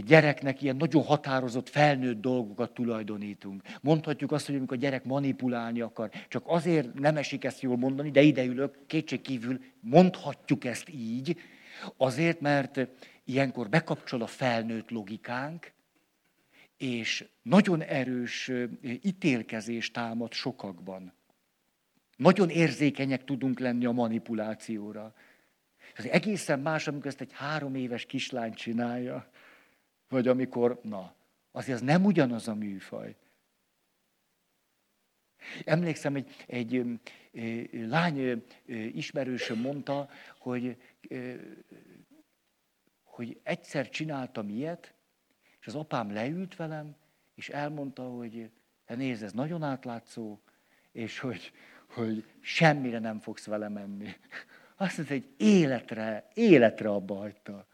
gyereknek 0.00 0.62
ilyen 0.62 0.76
nagyon 0.76 1.02
határozott, 1.02 1.68
felnőtt 1.68 2.20
dolgokat 2.20 2.74
tulajdonítunk. 2.74 3.62
Mondhatjuk 3.80 4.32
azt, 4.32 4.46
hogy 4.46 4.54
amikor 4.54 4.76
a 4.76 4.80
gyerek 4.80 5.04
manipulálni 5.04 5.80
akar, 5.80 6.10
csak 6.28 6.42
azért 6.46 6.94
nem 6.94 7.16
esik 7.16 7.44
ezt 7.44 7.60
jól 7.60 7.76
mondani, 7.76 8.10
de 8.10 8.22
ideülök, 8.22 8.86
kétségkívül 8.86 9.60
mondhatjuk 9.80 10.64
ezt 10.64 10.88
így, 10.88 11.36
azért, 11.96 12.40
mert 12.40 12.88
ilyenkor 13.24 13.68
bekapcsol 13.68 14.22
a 14.22 14.26
felnőtt 14.26 14.90
logikánk, 14.90 15.72
és 16.76 17.28
nagyon 17.42 17.82
erős 17.82 18.50
ítélkezés 19.02 19.90
támad 19.90 20.32
sokakban. 20.32 21.12
Nagyon 22.16 22.48
érzékenyek 22.48 23.24
tudunk 23.24 23.58
lenni 23.58 23.84
a 23.84 23.90
manipulációra. 23.90 25.14
Ez 25.94 26.04
egészen 26.04 26.60
más, 26.60 26.88
amikor 26.88 27.06
ezt 27.06 27.20
egy 27.20 27.32
három 27.32 27.74
éves 27.74 28.06
kislány 28.06 28.52
csinálja. 28.54 29.30
Vagy 30.12 30.28
amikor, 30.28 30.80
na, 30.82 31.14
azért 31.50 31.80
az 31.80 31.84
nem 31.84 32.04
ugyanaz 32.04 32.48
a 32.48 32.54
műfaj. 32.54 33.16
Emlékszem, 35.64 36.14
egy, 36.14 36.34
egy 36.46 37.00
lány 37.72 38.44
ismerősöm 38.92 39.58
mondta, 39.58 40.08
hogy, 40.38 40.76
hogy 43.02 43.40
egyszer 43.42 43.88
csináltam 43.88 44.48
ilyet, 44.48 44.94
és 45.60 45.66
az 45.66 45.74
apám 45.74 46.12
leült 46.12 46.56
velem, 46.56 46.96
és 47.34 47.48
elmondta, 47.48 48.02
hogy 48.02 48.50
te 48.84 48.94
nézd, 48.94 49.22
ez 49.22 49.32
nagyon 49.32 49.62
átlátszó, 49.62 50.40
és 50.90 51.18
hogy, 51.18 51.52
hogy 51.86 52.24
semmire 52.40 52.98
nem 52.98 53.18
fogsz 53.18 53.46
vele 53.46 53.68
menni. 53.68 54.08
Azt 54.76 54.96
mondta, 54.96 55.14
hogy 55.14 55.34
életre, 55.36 56.28
életre 56.34 56.88
abba 56.88 57.14
hagyta. 57.14 57.66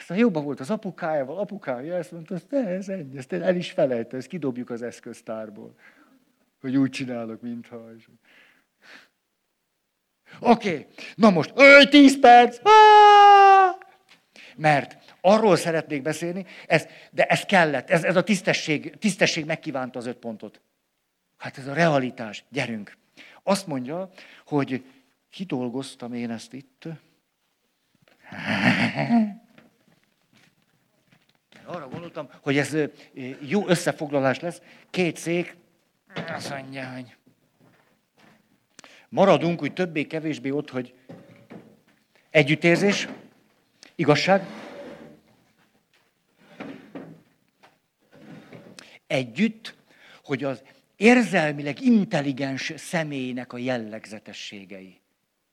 Aztán 0.00 0.18
jobban 0.18 0.44
volt 0.44 0.60
az 0.60 0.70
apukájával, 0.70 1.38
apukája 1.38 1.96
ezt 1.96 2.12
mondta, 2.12 2.36
hogy 2.50 2.58
ez 2.58 2.88
ennyi, 2.88 3.16
ezt 3.16 3.32
el 3.32 3.56
is 3.56 3.70
felejte, 3.70 4.16
ezt 4.16 4.26
kidobjuk 4.26 4.70
az 4.70 4.82
eszköztárból. 4.82 5.74
Hogy 6.60 6.76
úgy 6.76 6.90
csinálok, 6.90 7.40
mintha. 7.40 7.76
Oké, 10.40 10.68
okay. 10.70 10.86
na 11.14 11.30
most, 11.30 11.52
öj, 11.54 11.84
tíz 11.84 12.18
perc! 12.18 12.60
Mert 14.56 15.16
arról 15.20 15.56
szeretnék 15.56 16.02
beszélni, 16.02 16.46
ez, 16.66 16.86
de 17.10 17.26
ez 17.26 17.40
kellett, 17.40 17.90
ez, 17.90 18.04
ez 18.04 18.16
a 18.16 18.22
tisztesség, 18.22 18.96
tisztesség 18.98 19.44
megkívánta 19.44 19.98
az 19.98 20.06
öt 20.06 20.16
pontot. 20.16 20.60
Hát 21.36 21.58
ez 21.58 21.66
a 21.66 21.72
realitás, 21.72 22.44
gyerünk. 22.48 22.96
Azt 23.42 23.66
mondja, 23.66 24.10
hogy 24.46 24.84
kidolgoztam 25.30 26.12
én 26.12 26.30
ezt 26.30 26.52
itt. 26.52 26.84
Arra 31.72 31.88
gondoltam, 31.88 32.28
hogy 32.40 32.58
ez 32.58 32.76
jó 33.40 33.68
összefoglalás 33.68 34.40
lesz. 34.40 34.62
Két 34.90 35.16
szék, 35.16 35.56
azt 36.28 36.50
mondja, 36.50 37.04
maradunk 39.08 39.62
úgy 39.62 39.72
többé-kevésbé 39.72 40.50
ott, 40.50 40.70
hogy 40.70 40.94
együttérzés, 42.30 43.08
igazság, 43.94 44.46
együtt, 49.06 49.74
hogy 50.24 50.44
az 50.44 50.62
érzelmileg 50.96 51.80
intelligens 51.80 52.72
személynek 52.76 53.52
a 53.52 53.58
jellegzetességei. 53.58 54.99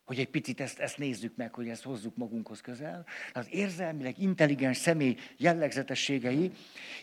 Hogy 0.07 0.19
egy 0.19 0.29
picit 0.29 0.61
ezt, 0.61 0.79
ezt 0.79 0.97
nézzük 0.97 1.35
meg, 1.35 1.53
hogy 1.53 1.69
ezt 1.69 1.83
hozzuk 1.83 2.15
magunkhoz 2.15 2.61
közel. 2.61 3.05
Az 3.33 3.47
érzelmileg 3.49 4.19
intelligens 4.19 4.77
személy 4.77 5.17
jellegzetességei, 5.37 6.51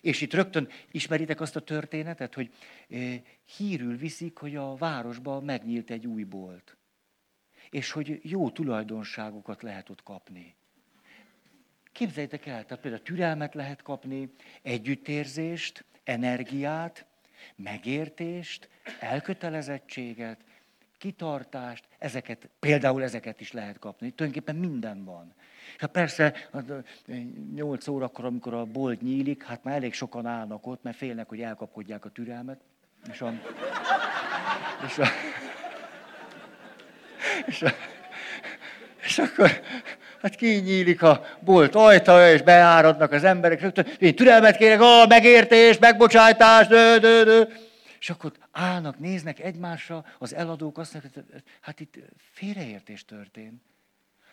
és 0.00 0.20
itt 0.20 0.32
rögtön 0.32 0.68
ismeritek 0.90 1.40
azt 1.40 1.56
a 1.56 1.60
történetet, 1.60 2.34
hogy 2.34 2.50
eh, 2.88 3.20
hírül 3.56 3.96
viszik, 3.96 4.38
hogy 4.38 4.56
a 4.56 4.74
városban 4.76 5.44
megnyílt 5.44 5.90
egy 5.90 6.06
új 6.06 6.22
bolt. 6.22 6.76
És 7.70 7.90
hogy 7.90 8.20
jó 8.22 8.50
tulajdonságokat 8.50 9.62
lehet 9.62 9.88
ott 9.88 10.02
kapni. 10.02 10.54
Képzeljétek 11.92 12.46
el, 12.46 12.64
tehát 12.64 12.82
például 12.82 13.02
türelmet 13.02 13.54
lehet 13.54 13.82
kapni, 13.82 14.32
együttérzést, 14.62 15.84
energiát, 16.04 17.06
megértést, 17.56 18.68
elkötelezettséget, 19.00 20.44
kitartást, 21.04 21.84
ezeket, 21.98 22.48
például 22.60 23.02
ezeket 23.02 23.40
is 23.40 23.52
lehet 23.52 23.78
kapni. 23.78 24.10
Tulajdonképpen 24.10 24.56
minden 24.56 25.04
van. 25.04 25.34
Hát 25.78 25.90
persze, 25.90 26.34
8 27.54 27.88
órakor, 27.88 28.24
amikor 28.24 28.54
a 28.54 28.64
bolt 28.64 29.02
nyílik, 29.02 29.42
hát 29.42 29.64
már 29.64 29.74
elég 29.74 29.94
sokan 29.94 30.26
állnak 30.26 30.66
ott, 30.66 30.82
mert 30.82 30.96
félnek, 30.96 31.28
hogy 31.28 31.40
elkapkodják 31.40 32.04
a 32.04 32.08
türelmet. 32.08 32.60
És 33.12 33.20
a... 33.20 33.32
És, 34.86 34.98
a, 34.98 35.06
és, 37.46 37.62
a, 37.62 37.68
és 39.04 39.18
akkor 39.18 39.50
hát 40.22 40.34
kinyílik 40.34 41.02
a 41.02 41.24
bolt 41.40 41.74
ajtaja, 41.74 42.32
és 42.32 42.42
beáradnak 42.42 43.12
az 43.12 43.24
emberek, 43.24 43.86
én 43.98 44.14
türelmet 44.14 44.56
kérek, 44.56 44.80
ó, 44.80 45.06
megértés, 45.06 45.78
megbocsájtás, 45.78 46.66
dö, 46.66 46.98
dö, 46.98 47.24
dö. 47.24 47.44
És 48.04 48.10
akkor 48.10 48.32
állnak, 48.50 48.98
néznek 48.98 49.38
egymásra, 49.38 50.04
az 50.18 50.34
eladók 50.34 50.78
azt 50.78 50.92
mondják, 50.92 51.42
hát 51.60 51.80
itt 51.80 51.98
félreértés 52.16 53.04
történt. 53.04 53.62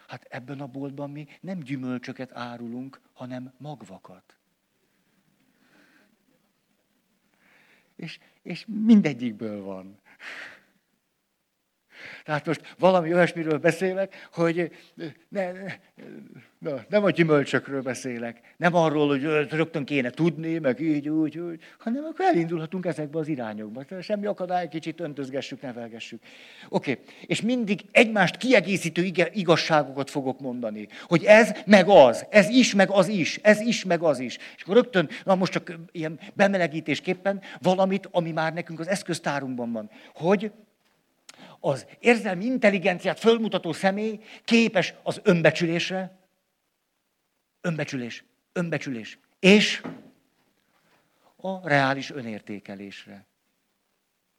Hát 0.07 0.23
ebben 0.29 0.59
a 0.59 0.67
boltban 0.67 1.11
mi 1.11 1.27
nem 1.41 1.59
gyümölcsöket 1.59 2.31
árulunk, 2.33 3.01
hanem 3.13 3.53
magvakat. 3.57 4.37
És, 7.95 8.19
és 8.41 8.65
mindegyikből 8.67 9.61
van. 9.61 9.99
Tehát 12.23 12.45
most 12.45 12.75
valami 12.79 13.13
olyasmiről 13.13 13.57
beszélek, 13.57 14.27
hogy 14.31 14.71
ne, 15.29 15.51
ne, 15.51 15.75
na, 16.61 16.83
nem 16.89 17.03
a 17.03 17.09
gyümölcsökről 17.09 17.81
beszélek, 17.81 18.39
nem 18.57 18.75
arról, 18.75 19.07
hogy 19.07 19.23
rögtön 19.49 19.85
kéne 19.85 20.09
tudni, 20.09 20.57
meg 20.57 20.79
így, 20.79 21.09
úgy, 21.09 21.37
úgy, 21.37 21.61
hanem 21.79 22.03
akkor 22.03 22.25
elindulhatunk 22.25 22.85
ezekbe 22.85 23.19
az 23.19 23.27
irányokba. 23.27 23.83
Tehát 23.83 24.03
semmi 24.03 24.25
akadály, 24.25 24.67
kicsit 24.67 24.99
öntözgessük, 24.99 25.61
nevelgessük. 25.61 26.21
Oké, 26.69 26.91
okay. 26.91 27.03
és 27.25 27.41
mindig 27.41 27.85
egymást 27.91 28.37
kiegészítő 28.37 29.11
igazságokat 29.33 30.09
fogok 30.09 30.39
mondani, 30.39 30.87
hogy 31.07 31.23
ez 31.23 31.51
meg 31.65 31.89
az, 31.89 32.25
ez 32.29 32.49
is, 32.49 32.75
meg 32.75 32.89
az 32.89 33.07
is, 33.07 33.39
ez 33.41 33.59
is, 33.59 33.83
meg 33.85 34.01
az 34.01 34.19
is. 34.19 34.37
És 34.55 34.63
akkor 34.63 34.75
rögtön, 34.75 35.09
na 35.23 35.35
most 35.35 35.51
csak 35.51 35.77
ilyen 35.91 36.19
bemelegítésképpen 36.33 37.41
valamit, 37.61 38.07
ami 38.11 38.31
már 38.31 38.53
nekünk 38.53 38.79
az 38.79 38.87
eszköztárunkban 38.87 39.71
van, 39.71 39.89
hogy 40.13 40.51
az 41.61 41.85
érzelmi 41.99 42.45
intelligenciát 42.45 43.19
fölmutató 43.19 43.73
személy 43.73 44.19
képes 44.43 44.93
az 45.03 45.21
önbecsülésre, 45.23 46.19
önbecsülés, 47.61 48.23
önbecsülés, 48.53 49.19
és 49.39 49.81
a 51.35 51.67
reális 51.67 52.09
önértékelésre. 52.11 53.25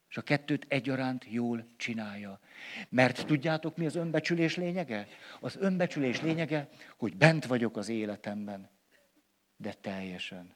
És 0.08 0.16
a 0.16 0.22
kettőt 0.22 0.66
egyaránt 0.68 1.26
jól 1.30 1.66
csinálja. 1.76 2.40
Mert 2.88 3.26
tudjátok, 3.26 3.76
mi 3.76 3.86
az 3.86 3.94
önbecsülés 3.94 4.56
lényege? 4.56 5.08
Az 5.40 5.56
önbecsülés 5.56 6.20
lényege, 6.20 6.68
hogy 6.96 7.16
bent 7.16 7.46
vagyok 7.46 7.76
az 7.76 7.88
életemben, 7.88 8.70
de 9.56 9.72
teljesen. 9.72 10.54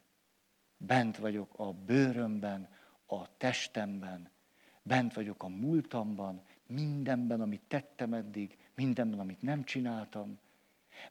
Bent 0.77 1.17
vagyok 1.17 1.53
a 1.57 1.73
bőrömben, 1.73 2.69
a 3.07 3.37
testemben, 3.37 4.31
bent 4.83 5.15
vagyok 5.15 5.43
a 5.43 5.49
múltamban, 5.49 6.43
mindenben, 6.67 7.41
amit 7.41 7.63
tettem 7.69 8.13
eddig, 8.13 8.59
mindenben, 8.75 9.19
amit 9.19 9.43
nem 9.43 9.65
csináltam. 9.65 10.39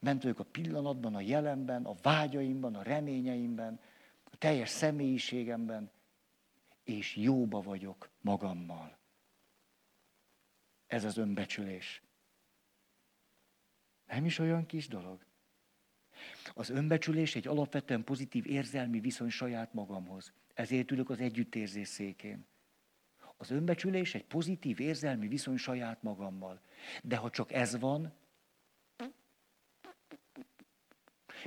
Bent 0.01 0.21
vagyok 0.21 0.39
a 0.39 0.43
pillanatban, 0.43 1.15
a 1.15 1.21
jelenben, 1.21 1.85
a 1.85 1.95
vágyaimban, 2.01 2.75
a 2.75 2.83
reményeimben, 2.83 3.79
a 4.23 4.37
teljes 4.37 4.69
személyiségemben, 4.69 5.91
és 6.83 7.15
jóba 7.15 7.61
vagyok 7.61 8.09
magammal. 8.21 8.97
Ez 10.87 11.03
az 11.03 11.17
önbecsülés. 11.17 12.01
Nem 14.05 14.25
is 14.25 14.39
olyan 14.39 14.65
kis 14.65 14.87
dolog. 14.87 15.25
Az 16.53 16.69
önbecsülés 16.69 17.35
egy 17.35 17.47
alapvetően 17.47 18.03
pozitív 18.03 18.47
érzelmi 18.47 18.99
viszony 18.99 19.29
saját 19.29 19.73
magamhoz. 19.73 20.33
Ezért 20.53 20.91
ülök 20.91 21.09
az 21.09 21.19
együttérzés 21.19 21.87
székén. 21.87 22.45
Az 23.37 23.51
önbecsülés 23.51 24.15
egy 24.15 24.23
pozitív 24.23 24.79
érzelmi 24.79 25.27
viszony 25.27 25.57
saját 25.57 26.03
magammal. 26.03 26.61
De 27.03 27.15
ha 27.15 27.29
csak 27.29 27.51
ez 27.51 27.79
van, 27.79 28.13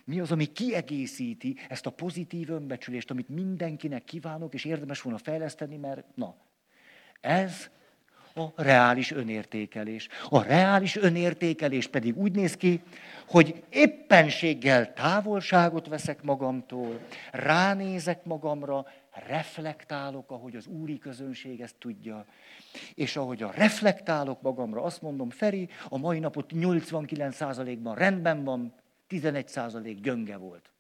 mi 0.04 0.20
az, 0.20 0.32
ami 0.32 0.44
kiegészíti 0.44 1.56
ezt 1.68 1.86
a 1.86 1.90
pozitív 1.90 2.50
önbecsülést, 2.50 3.10
amit 3.10 3.28
mindenkinek 3.28 4.04
kívánok, 4.04 4.54
és 4.54 4.64
érdemes 4.64 5.00
volna 5.00 5.18
fejleszteni, 5.18 5.76
mert 5.76 6.16
na, 6.16 6.36
ez 7.20 7.70
a 8.34 8.62
reális 8.62 9.10
önértékelés. 9.10 10.08
A 10.28 10.42
reális 10.42 10.96
önértékelés 10.96 11.86
pedig 11.86 12.16
úgy 12.16 12.32
néz 12.32 12.56
ki, 12.56 12.82
hogy 13.26 13.62
éppenséggel 13.70 14.92
távolságot 14.92 15.88
veszek 15.88 16.22
magamtól, 16.22 17.00
ránézek 17.32 18.24
magamra, 18.24 18.86
reflektálok, 19.12 20.30
ahogy 20.30 20.56
az 20.56 20.66
úri 20.66 20.98
közönség 20.98 21.60
ezt 21.60 21.76
tudja. 21.78 22.26
És 22.94 23.16
ahogy 23.16 23.42
a 23.42 23.50
reflektálok 23.50 24.42
magamra, 24.42 24.82
azt 24.82 25.02
mondom, 25.02 25.30
Feri, 25.30 25.68
a 25.88 25.98
mai 25.98 26.18
napot 26.18 26.50
89%-ban 26.54 27.94
rendben 27.94 28.44
van, 28.44 28.74
11% 29.08 29.98
gyönge 30.02 30.36
volt. 30.36 30.70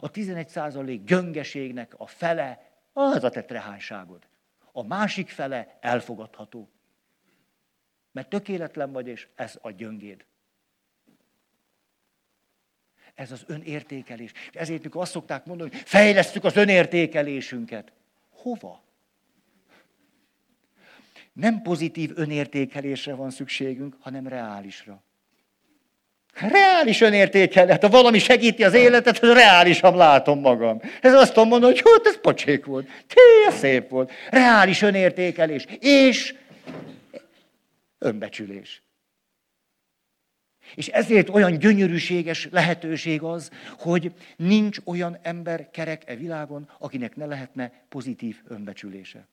A 0.00 0.10
11% 0.10 1.00
gyöngeségnek 1.04 1.94
a 1.96 2.06
fele 2.06 2.68
az 2.92 3.24
a 3.24 3.30
te. 3.30 3.78
A 4.72 4.82
másik 4.82 5.28
fele 5.28 5.78
elfogadható. 5.80 6.68
Mert 8.12 8.28
tökéletlen 8.28 8.92
vagy, 8.92 9.06
és 9.06 9.28
ez 9.34 9.58
a 9.62 9.70
gyöngéd. 9.70 10.24
Ez 13.18 13.32
az 13.32 13.44
önértékelés. 13.46 14.32
És 14.50 14.56
ezért, 14.60 14.82
mikor 14.82 15.02
azt 15.02 15.10
szokták 15.12 15.44
mondani, 15.44 15.70
hogy 15.70 15.80
fejlesztük 15.84 16.44
az 16.44 16.56
önértékelésünket. 16.56 17.92
Hova? 18.30 18.82
Nem 21.32 21.62
pozitív 21.62 22.10
önértékelésre 22.14 23.14
van 23.14 23.30
szükségünk, 23.30 23.96
hanem 24.00 24.26
reálisra. 24.26 25.02
Reális 26.32 27.00
önértékelés. 27.00 27.70
Hát 27.70 27.82
ha 27.82 27.88
valami 27.88 28.18
segíti 28.18 28.64
az 28.64 28.74
életet, 28.74 29.18
az 29.18 29.32
reálisan 29.32 29.96
látom 29.96 30.40
magam. 30.40 30.80
Ez 31.00 31.14
azt 31.14 31.32
tudom 31.32 31.48
mondani, 31.48 31.72
hogy 31.72 31.90
hát 31.92 32.06
ez 32.06 32.20
pocsék 32.20 32.64
volt. 32.64 32.86
Té, 32.86 33.56
szép 33.56 33.88
volt. 33.88 34.12
Reális 34.30 34.82
önértékelés. 34.82 35.66
És 35.78 36.34
önbecsülés. 37.98 38.82
És 40.74 40.88
ezért 40.88 41.28
olyan 41.28 41.58
gyönyörűséges 41.58 42.48
lehetőség 42.50 43.22
az, 43.22 43.50
hogy 43.78 44.12
nincs 44.36 44.78
olyan 44.84 45.18
ember 45.22 45.70
kerek 45.70 46.08
e 46.08 46.16
világon, 46.16 46.70
akinek 46.78 47.16
ne 47.16 47.26
lehetne 47.26 47.72
pozitív 47.88 48.40
önbecsülése. 48.44 49.26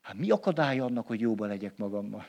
Hát 0.00 0.16
mi 0.16 0.30
akadálya 0.30 0.84
annak, 0.84 1.06
hogy 1.06 1.20
jóba 1.20 1.46
legyek 1.46 1.76
magammal? 1.76 2.26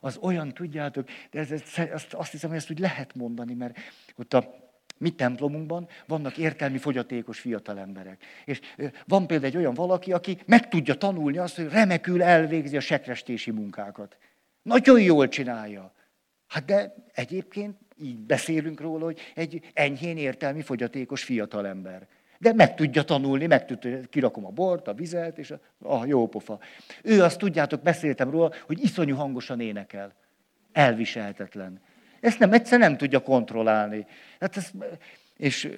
Az 0.00 0.16
olyan, 0.16 0.54
tudjátok, 0.54 1.08
de 1.30 1.38
ez, 1.38 1.50
ez, 1.50 1.62
azt, 1.92 2.14
azt 2.14 2.30
hiszem, 2.30 2.48
hogy 2.48 2.58
ezt 2.58 2.70
úgy 2.70 2.78
lehet 2.78 3.14
mondani, 3.14 3.54
mert 3.54 3.78
ott 4.16 4.34
a 4.34 4.70
mi 4.98 5.10
templomunkban 5.10 5.88
vannak 6.06 6.36
értelmi 6.36 6.78
fogyatékos 6.78 7.40
fiatal 7.40 7.78
emberek. 7.78 8.24
És 8.44 8.60
van 9.06 9.26
például 9.26 9.50
egy 9.50 9.56
olyan 9.56 9.74
valaki, 9.74 10.12
aki 10.12 10.38
meg 10.46 10.68
tudja 10.68 10.94
tanulni 10.94 11.38
azt, 11.38 11.56
hogy 11.56 11.68
remekül 11.68 12.22
elvégzi 12.22 12.76
a 12.76 12.80
sekrestési 12.80 13.50
munkákat. 13.50 14.16
Nagyon 14.62 15.00
jól 15.00 15.28
csinálja. 15.28 15.92
Hát 16.46 16.64
de 16.64 16.94
egyébként 17.12 17.76
így 18.02 18.18
beszélünk 18.18 18.80
róla, 18.80 19.04
hogy 19.04 19.18
egy 19.34 19.70
enyhén 19.72 20.16
értelmi 20.16 20.62
fogyatékos 20.62 21.24
fiatalember. 21.24 22.08
De 22.38 22.52
meg 22.52 22.74
tudja 22.74 23.02
tanulni, 23.02 23.46
meg 23.46 23.66
tudja, 23.66 24.00
kirakom 24.00 24.46
a 24.46 24.50
bort, 24.50 24.88
a 24.88 24.94
vizet, 24.94 25.38
és 25.38 25.50
a, 25.50 25.60
a 25.78 26.06
jó 26.06 26.28
pofa. 26.28 26.58
Ő 27.02 27.22
azt 27.22 27.38
tudjátok, 27.38 27.82
beszéltem 27.82 28.30
róla, 28.30 28.52
hogy 28.66 28.82
iszonyú 28.82 29.16
hangosan 29.16 29.60
énekel. 29.60 30.14
Elviselhetetlen. 30.72 31.80
Ezt 32.20 32.38
nem 32.38 32.52
egyszer 32.52 32.78
nem 32.78 32.96
tudja 32.96 33.22
kontrollálni. 33.22 34.06
Hát 34.40 34.56
ez, 34.56 34.70
és 35.40 35.68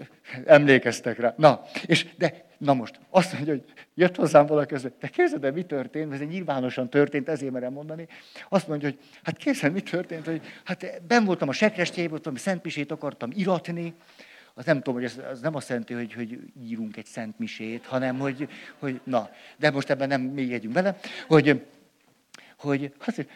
emlékeztek 0.44 1.18
rá. 1.18 1.34
Na, 1.36 1.62
és 1.86 2.06
de 2.18 2.50
Na 2.62 2.74
most, 2.74 3.00
azt 3.10 3.32
mondja, 3.32 3.52
hogy 3.52 3.64
jött 3.94 4.16
hozzám 4.16 4.46
valaki, 4.46 4.74
hogy 4.74 4.92
te 4.92 5.08
képzeld 5.08 5.54
mi 5.54 5.62
történt, 5.62 6.12
ez 6.12 6.20
nyilvánosan 6.20 6.90
történt, 6.90 7.28
ezért 7.28 7.52
merem 7.52 7.72
mondani. 7.72 8.06
Azt 8.48 8.68
mondja, 8.68 8.88
hogy 8.88 8.98
hát 9.22 9.36
képzeld, 9.36 9.72
mi 9.72 9.80
történt, 9.80 10.26
hogy 10.26 10.42
hát 10.64 11.02
ben 11.06 11.24
voltam 11.24 11.48
a 11.48 11.52
sekrestjében, 11.52 12.10
voltam, 12.10 12.34
szentmisét 12.34 12.90
akartam 12.90 13.30
iratni, 13.34 13.94
az 14.54 14.64
nem 14.64 14.76
tudom, 14.76 14.94
hogy 14.94 15.04
ez, 15.04 15.18
ez 15.30 15.40
nem 15.40 15.54
azt 15.54 15.68
jelenti, 15.68 15.94
hogy, 15.94 16.12
hogy 16.12 16.38
írunk 16.62 16.96
egy 16.96 17.06
szent 17.06 17.38
misét, 17.38 17.86
hanem 17.86 18.18
hogy, 18.18 18.48
hogy 18.78 19.00
na, 19.04 19.30
de 19.56 19.70
most 19.70 19.90
ebben 19.90 20.08
nem 20.08 20.20
még 20.20 20.50
jegyünk 20.50 20.74
bele, 20.74 20.98
hogy, 21.26 21.64
hogy 22.58 22.92
hát, 22.98 23.26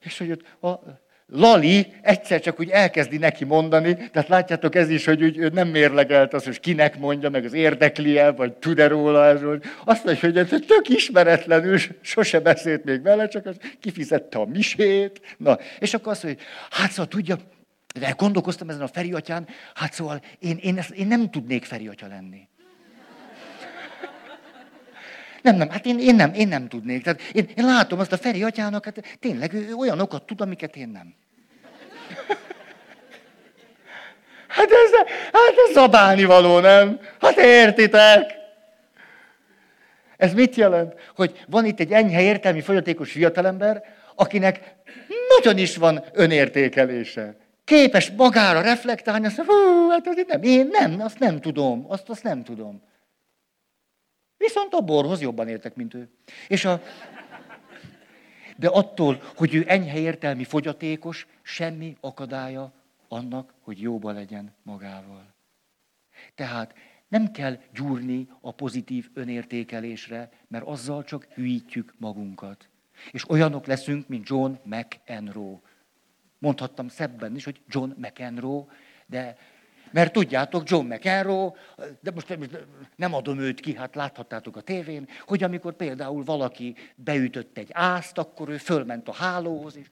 és 0.00 0.18
hogy 0.18 0.30
ott 0.30 0.62
a 0.62 1.00
Lali 1.34 1.92
egyszer 2.02 2.40
csak 2.40 2.60
úgy 2.60 2.68
elkezdi 2.68 3.16
neki 3.16 3.44
mondani, 3.44 3.94
tehát 4.12 4.28
látjátok 4.28 4.74
ez 4.74 4.90
is, 4.90 5.04
hogy 5.04 5.22
úgy, 5.22 5.52
nem 5.52 5.68
mérlegelt 5.68 6.34
az, 6.34 6.44
hogy 6.44 6.60
kinek 6.60 6.98
mondja, 6.98 7.30
meg 7.30 7.44
az 7.44 7.52
érdekli 7.52 8.18
-e, 8.18 8.30
vagy 8.30 8.52
tud-e 8.52 8.88
róla. 8.88 9.38
Hogy 9.48 9.62
azt 9.84 10.04
mondja, 10.04 10.28
hogy 10.28 10.38
ez 10.38 10.48
tök 10.48 10.88
ismeretlenül, 10.88 11.78
sose 12.00 12.40
beszélt 12.40 12.84
még 12.84 13.02
vele, 13.02 13.28
csak 13.28 13.46
az 13.46 13.56
kifizette 13.80 14.38
a 14.38 14.44
misét. 14.44 15.20
Na, 15.36 15.58
és 15.78 15.94
akkor 15.94 16.12
azt 16.12 16.22
mondja, 16.22 16.42
hogy 16.42 16.78
hát 16.78 16.90
szóval 16.90 17.06
tudja, 17.06 17.36
de 18.00 18.14
gondolkoztam 18.16 18.68
ezen 18.68 18.82
a 18.82 18.88
Feri 18.88 19.12
atyán, 19.12 19.46
hát 19.74 19.92
szóval 19.92 20.20
én, 20.38 20.58
én, 20.62 20.78
ezt, 20.78 20.90
én 20.90 21.06
nem 21.06 21.30
tudnék 21.30 21.64
Feri 21.64 21.88
atya 21.88 22.06
lenni. 22.06 22.48
Nem, 25.42 25.56
nem, 25.56 25.68
hát 25.68 25.86
én, 25.86 25.98
én, 25.98 26.14
nem, 26.14 26.34
én 26.34 26.48
nem 26.48 26.68
tudnék. 26.68 27.02
Tehát 27.02 27.20
én, 27.32 27.48
én 27.56 27.64
látom 27.64 27.98
azt 27.98 28.12
a 28.12 28.16
Feri 28.16 28.42
atyának, 28.42 28.84
hát 28.84 29.16
tényleg 29.20 29.52
ő 29.52 29.74
olyanokat 29.74 30.22
tud, 30.22 30.40
amiket 30.40 30.76
én 30.76 30.88
nem. 30.88 31.14
Hát 34.48 34.70
ez, 34.70 34.90
hát 35.32 35.54
ez 35.66 35.72
zabálni 35.74 36.24
való, 36.24 36.58
nem? 36.58 37.00
Hát 37.20 37.36
értitek? 37.36 38.34
Ez 40.16 40.32
mit 40.32 40.54
jelent? 40.54 40.94
Hogy 41.16 41.44
van 41.46 41.64
itt 41.64 41.80
egy 41.80 41.92
enyhe 41.92 42.22
értelmi 42.22 42.60
fogyatékos 42.60 43.12
fiatalember, 43.12 43.82
akinek 44.14 44.74
nagyon 45.38 45.58
is 45.58 45.76
van 45.76 46.04
önértékelése. 46.12 47.36
Képes 47.64 48.10
magára 48.16 48.60
reflektálni, 48.60 49.26
azt 49.26 49.36
mondja, 49.36 49.54
hú, 49.54 49.88
hát 49.88 50.06
az 50.06 50.24
nem, 50.28 50.42
én 50.42 50.68
nem, 50.72 51.00
azt 51.00 51.18
nem 51.18 51.40
tudom, 51.40 51.84
azt, 51.88 52.08
azt 52.08 52.22
nem 52.22 52.42
tudom. 52.42 52.82
Viszont 54.42 54.72
a 54.74 54.80
borhoz 54.80 55.20
jobban 55.20 55.48
értek, 55.48 55.74
mint 55.74 55.94
ő. 55.94 56.08
És 56.48 56.64
a... 56.64 56.82
De 58.56 58.68
attól, 58.68 59.22
hogy 59.36 59.54
ő 59.54 59.64
enyhe 59.66 59.98
értelmi 59.98 60.44
fogyatékos, 60.44 61.26
semmi 61.42 61.96
akadálya 62.00 62.72
annak, 63.08 63.54
hogy 63.60 63.80
jóba 63.80 64.10
legyen 64.10 64.54
magával. 64.62 65.34
Tehát 66.34 66.74
nem 67.08 67.30
kell 67.30 67.58
gyúrni 67.74 68.28
a 68.40 68.52
pozitív 68.52 69.10
önértékelésre, 69.14 70.30
mert 70.48 70.66
azzal 70.66 71.04
csak 71.04 71.24
hűítjük 71.34 71.94
magunkat. 71.98 72.68
És 73.10 73.30
olyanok 73.30 73.66
leszünk, 73.66 74.08
mint 74.08 74.28
John 74.28 74.52
McEnroe. 74.62 75.60
Mondhattam 76.38 76.88
szebben 76.88 77.34
is, 77.34 77.44
hogy 77.44 77.60
John 77.68 77.92
McEnroe, 77.96 78.64
de 79.06 79.36
mert 79.92 80.12
tudjátok, 80.12 80.70
John 80.70 80.86
McEnroe, 80.86 81.52
de 82.00 82.10
most 82.10 82.38
nem 82.96 83.14
adom 83.14 83.38
őt 83.38 83.60
ki, 83.60 83.74
hát 83.74 83.94
láthattátok 83.94 84.56
a 84.56 84.60
tévén, 84.60 85.08
hogy 85.26 85.42
amikor 85.42 85.72
például 85.72 86.24
valaki 86.24 86.74
beütött 86.94 87.58
egy 87.58 87.70
ászt, 87.72 88.18
akkor 88.18 88.48
ő 88.48 88.56
fölment 88.56 89.08
a 89.08 89.12
hálóhoz, 89.12 89.76
és, 89.76 89.86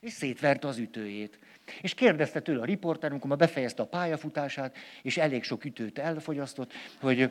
és 0.00 0.12
szétverte 0.12 0.68
az 0.68 0.78
ütőjét. 0.78 1.38
És 1.80 1.94
kérdezte 1.94 2.40
tőle 2.40 2.60
a 2.60 2.64
riporter, 2.64 3.10
amikor 3.10 3.30
ma 3.30 3.36
befejezte 3.36 3.82
a 3.82 3.86
pályafutását, 3.86 4.76
és 5.02 5.16
elég 5.16 5.44
sok 5.44 5.64
ütőt 5.64 5.98
elfogyasztott, 5.98 6.72
hogy 7.00 7.30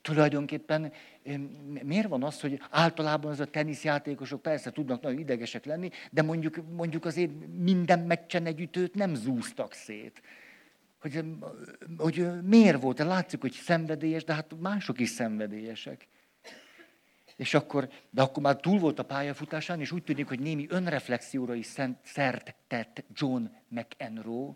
tulajdonképpen 0.00 0.92
miért 1.82 2.08
van 2.08 2.22
az, 2.22 2.40
hogy 2.40 2.60
általában 2.70 3.30
az 3.30 3.40
a 3.40 3.44
teniszjátékosok 3.44 4.42
persze 4.42 4.70
tudnak 4.70 5.02
nagyon 5.02 5.18
idegesek 5.18 5.64
lenni, 5.64 5.90
de 6.10 6.22
mondjuk, 6.22 6.56
mondjuk 6.70 7.04
azért 7.04 7.30
minden 7.58 7.98
meccsen 7.98 8.46
egy 8.46 8.90
nem 8.92 9.14
zúztak 9.14 9.72
szét. 9.72 10.22
Hogy, 11.00 11.24
hogy 11.96 12.42
miért 12.42 12.82
volt? 12.82 12.98
Látszik, 12.98 13.40
hogy 13.40 13.52
szenvedélyes, 13.52 14.24
de 14.24 14.34
hát 14.34 14.54
mások 14.60 15.00
is 15.00 15.08
szenvedélyesek. 15.08 16.08
És 17.36 17.54
akkor, 17.54 17.88
de 18.10 18.22
akkor 18.22 18.42
már 18.42 18.56
túl 18.56 18.78
volt 18.78 18.98
a 18.98 19.04
pályafutásán, 19.04 19.80
és 19.80 19.92
úgy 19.92 20.02
tűnik, 20.02 20.28
hogy 20.28 20.40
némi 20.40 20.66
önreflexióra 20.68 21.54
is 21.54 21.66
szert 22.04 22.54
tett 22.66 23.04
John 23.14 23.44
McEnroe, 23.68 24.54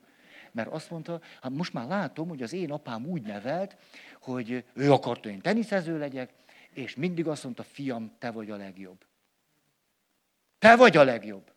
mert 0.56 0.72
azt 0.72 0.90
mondta, 0.90 1.20
hát 1.40 1.52
most 1.52 1.72
már 1.72 1.86
látom, 1.86 2.28
hogy 2.28 2.42
az 2.42 2.52
én 2.52 2.70
apám 2.70 3.06
úgy 3.06 3.22
nevelt, 3.22 3.76
hogy 4.20 4.64
ő 4.74 4.92
akart, 4.92 5.22
hogy 5.22 5.32
én 5.32 5.40
teniszező 5.40 5.98
legyek, 5.98 6.30
és 6.72 6.94
mindig 6.94 7.26
azt 7.26 7.44
mondta, 7.44 7.62
fiam, 7.62 8.12
te 8.18 8.30
vagy 8.30 8.50
a 8.50 8.56
legjobb. 8.56 9.04
Te 10.58 10.76
vagy 10.76 10.96
a 10.96 11.04
legjobb. 11.04 11.52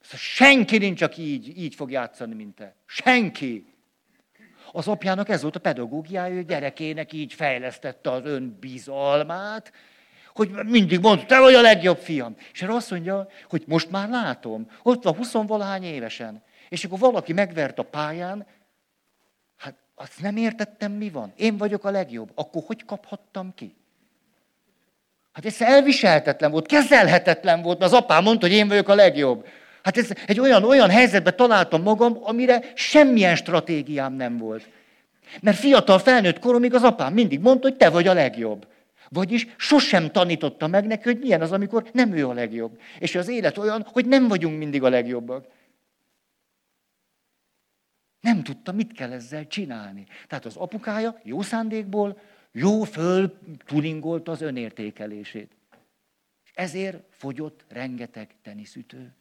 Szóval 0.00 0.18
senki 0.18 0.78
nincs, 0.78 1.02
aki 1.02 1.22
így, 1.22 1.58
így 1.58 1.74
fog 1.74 1.90
játszani, 1.90 2.34
mint 2.34 2.54
te. 2.54 2.74
Senki. 2.86 3.74
Az 4.72 4.88
apjának 4.88 5.28
ez 5.28 5.42
volt 5.42 5.56
a 5.56 5.60
pedagógiája, 5.60 6.34
hogy 6.34 6.46
gyerekének 6.46 7.12
így 7.12 7.32
fejlesztette 7.32 8.10
az 8.10 8.24
önbizalmát, 8.24 9.72
hogy 10.34 10.50
mindig 10.50 11.00
mondta, 11.00 11.26
te 11.26 11.40
vagy 11.40 11.54
a 11.54 11.60
legjobb 11.60 11.98
fiam. 11.98 12.36
És 12.52 12.62
erre 12.62 12.74
azt 12.74 12.90
mondja, 12.90 13.28
hogy 13.48 13.64
most 13.66 13.90
már 13.90 14.08
látom, 14.08 14.70
ott 14.82 15.02
van 15.02 15.14
20 15.14 15.32
valahány 15.32 15.84
évesen, 15.84 16.42
és 16.68 16.84
akkor 16.84 16.98
valaki 16.98 17.32
megvert 17.32 17.78
a 17.78 17.82
pályán, 17.82 18.46
hát 19.56 19.74
azt 19.94 20.20
nem 20.20 20.36
értettem, 20.36 20.92
mi 20.92 21.10
van. 21.10 21.32
Én 21.36 21.56
vagyok 21.56 21.84
a 21.84 21.90
legjobb. 21.90 22.30
Akkor 22.34 22.62
hogy 22.66 22.84
kaphattam 22.84 23.54
ki? 23.54 23.74
Hát 25.32 25.46
ez 25.46 25.60
elviselhetetlen 25.60 26.50
volt, 26.50 26.66
kezelhetetlen 26.66 27.62
volt, 27.62 27.78
mert 27.78 27.92
az 27.92 27.98
apám 27.98 28.22
mondta, 28.22 28.46
hogy 28.46 28.56
én 28.56 28.68
vagyok 28.68 28.88
a 28.88 28.94
legjobb. 28.94 29.46
Hát 29.82 29.96
ez 29.96 30.10
egy 30.26 30.40
olyan, 30.40 30.64
olyan 30.64 30.90
helyzetben 30.90 31.36
találtam 31.36 31.82
magam, 31.82 32.18
amire 32.22 32.62
semmilyen 32.74 33.36
stratégiám 33.36 34.12
nem 34.12 34.38
volt. 34.38 34.68
Mert 35.40 35.58
fiatal 35.58 35.98
felnőtt 35.98 36.38
koromig 36.38 36.74
az 36.74 36.82
apám 36.82 37.12
mindig 37.12 37.40
mondta, 37.40 37.68
hogy 37.68 37.76
te 37.76 37.90
vagy 37.90 38.06
a 38.08 38.12
legjobb. 38.12 38.66
Vagyis 39.08 39.46
sosem 39.56 40.10
tanította 40.10 40.66
meg 40.66 40.86
neki, 40.86 41.02
hogy 41.02 41.18
milyen 41.18 41.40
az, 41.40 41.52
amikor 41.52 41.84
nem 41.92 42.12
ő 42.12 42.28
a 42.28 42.32
legjobb. 42.32 42.80
És 42.98 43.14
az 43.14 43.28
élet 43.28 43.58
olyan, 43.58 43.86
hogy 43.92 44.06
nem 44.06 44.28
vagyunk 44.28 44.58
mindig 44.58 44.82
a 44.82 44.88
legjobbak. 44.88 45.46
Nem 48.26 48.42
tudta, 48.42 48.72
mit 48.72 48.92
kell 48.92 49.12
ezzel 49.12 49.46
csinálni. 49.46 50.06
Tehát 50.28 50.44
az 50.44 50.56
apukája 50.56 51.20
jó 51.22 51.42
szándékból, 51.42 52.20
jó 52.52 52.82
föl 52.82 53.38
tuningolta 53.66 54.32
az 54.32 54.40
önértékelését. 54.40 55.52
Ezért 56.54 57.02
fogyott 57.10 57.64
rengeteg 57.68 58.28
teniszütő. 58.42 59.14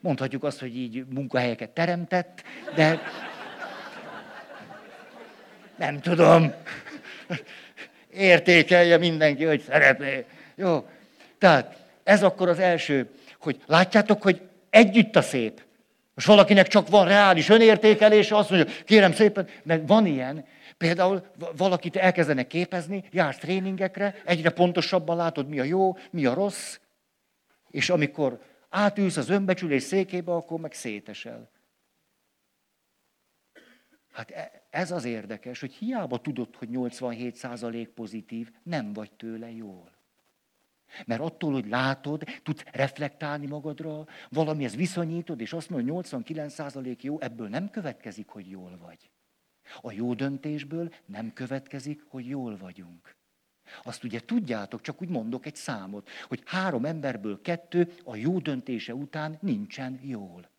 Mondhatjuk 0.00 0.44
azt, 0.44 0.60
hogy 0.60 0.76
így 0.76 1.06
munkahelyeket 1.06 1.70
teremtett, 1.70 2.42
de 2.74 3.00
nem 5.76 6.00
tudom. 6.00 6.52
Értékelje 8.10 8.96
mindenki, 8.96 9.44
hogy 9.44 9.60
szeretné. 9.60 10.24
Jó. 10.54 10.88
Tehát 11.38 11.86
ez 12.02 12.22
akkor 12.22 12.48
az 12.48 12.58
első, 12.58 13.10
hogy 13.38 13.62
látjátok, 13.66 14.22
hogy 14.22 14.40
együtt 14.70 15.16
a 15.16 15.22
szép. 15.22 15.68
Most 16.20 16.32
valakinek 16.32 16.66
csak 16.66 16.88
van 16.88 17.06
reális 17.06 17.48
önértékelése, 17.48 18.36
azt 18.36 18.50
mondja, 18.50 18.74
kérem 18.84 19.12
szépen, 19.12 19.48
mert 19.62 19.88
van 19.88 20.06
ilyen, 20.06 20.46
például 20.76 21.26
valakit 21.56 21.96
elkezdenek 21.96 22.46
képezni, 22.46 23.04
jársz 23.10 23.38
tréningekre, 23.38 24.22
egyre 24.24 24.50
pontosabban 24.50 25.16
látod, 25.16 25.48
mi 25.48 25.60
a 25.60 25.62
jó, 25.62 25.96
mi 26.10 26.26
a 26.26 26.34
rossz, 26.34 26.78
és 27.70 27.90
amikor 27.90 28.42
átülsz 28.68 29.16
az 29.16 29.28
önbecsülés 29.28 29.82
székébe, 29.82 30.32
akkor 30.32 30.60
meg 30.60 30.72
szétesel. 30.72 31.50
Hát 34.12 34.30
e, 34.30 34.62
ez 34.70 34.90
az 34.90 35.04
érdekes, 35.04 35.60
hogy 35.60 35.72
hiába 35.72 36.18
tudod, 36.18 36.56
hogy 36.56 36.68
87% 36.72 37.88
pozitív, 37.94 38.50
nem 38.62 38.92
vagy 38.92 39.12
tőle 39.12 39.50
jól. 39.50 39.99
Mert 41.06 41.20
attól, 41.20 41.52
hogy 41.52 41.68
látod, 41.68 42.24
tudsz 42.42 42.64
reflektálni 42.72 43.46
magadra, 43.46 44.06
valamihez 44.28 44.76
viszonyítod, 44.76 45.40
és 45.40 45.52
azt 45.52 45.70
mondod, 45.70 46.08
hogy 46.08 46.22
89% 46.22 47.00
jó, 47.00 47.20
ebből 47.20 47.48
nem 47.48 47.70
következik, 47.70 48.28
hogy 48.28 48.50
jól 48.50 48.78
vagy. 48.82 49.10
A 49.80 49.92
jó 49.92 50.14
döntésből 50.14 50.94
nem 51.06 51.32
következik, 51.32 52.02
hogy 52.08 52.26
jól 52.26 52.56
vagyunk. 52.56 53.18
Azt 53.82 54.04
ugye 54.04 54.20
tudjátok, 54.20 54.80
csak 54.80 55.02
úgy 55.02 55.08
mondok 55.08 55.46
egy 55.46 55.56
számot, 55.56 56.10
hogy 56.28 56.42
három 56.44 56.84
emberből 56.84 57.40
kettő 57.40 57.92
a 58.04 58.16
jó 58.16 58.38
döntése 58.38 58.94
után 58.94 59.38
nincsen 59.40 60.00
jól. 60.02 60.50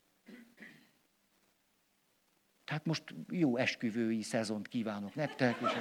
Tehát 2.66 2.86
most 2.86 3.04
jó 3.30 3.58
esküvői 3.58 4.22
szezont 4.22 4.68
kívánok 4.68 5.16
nektek. 5.16 5.58
És... 5.62 5.72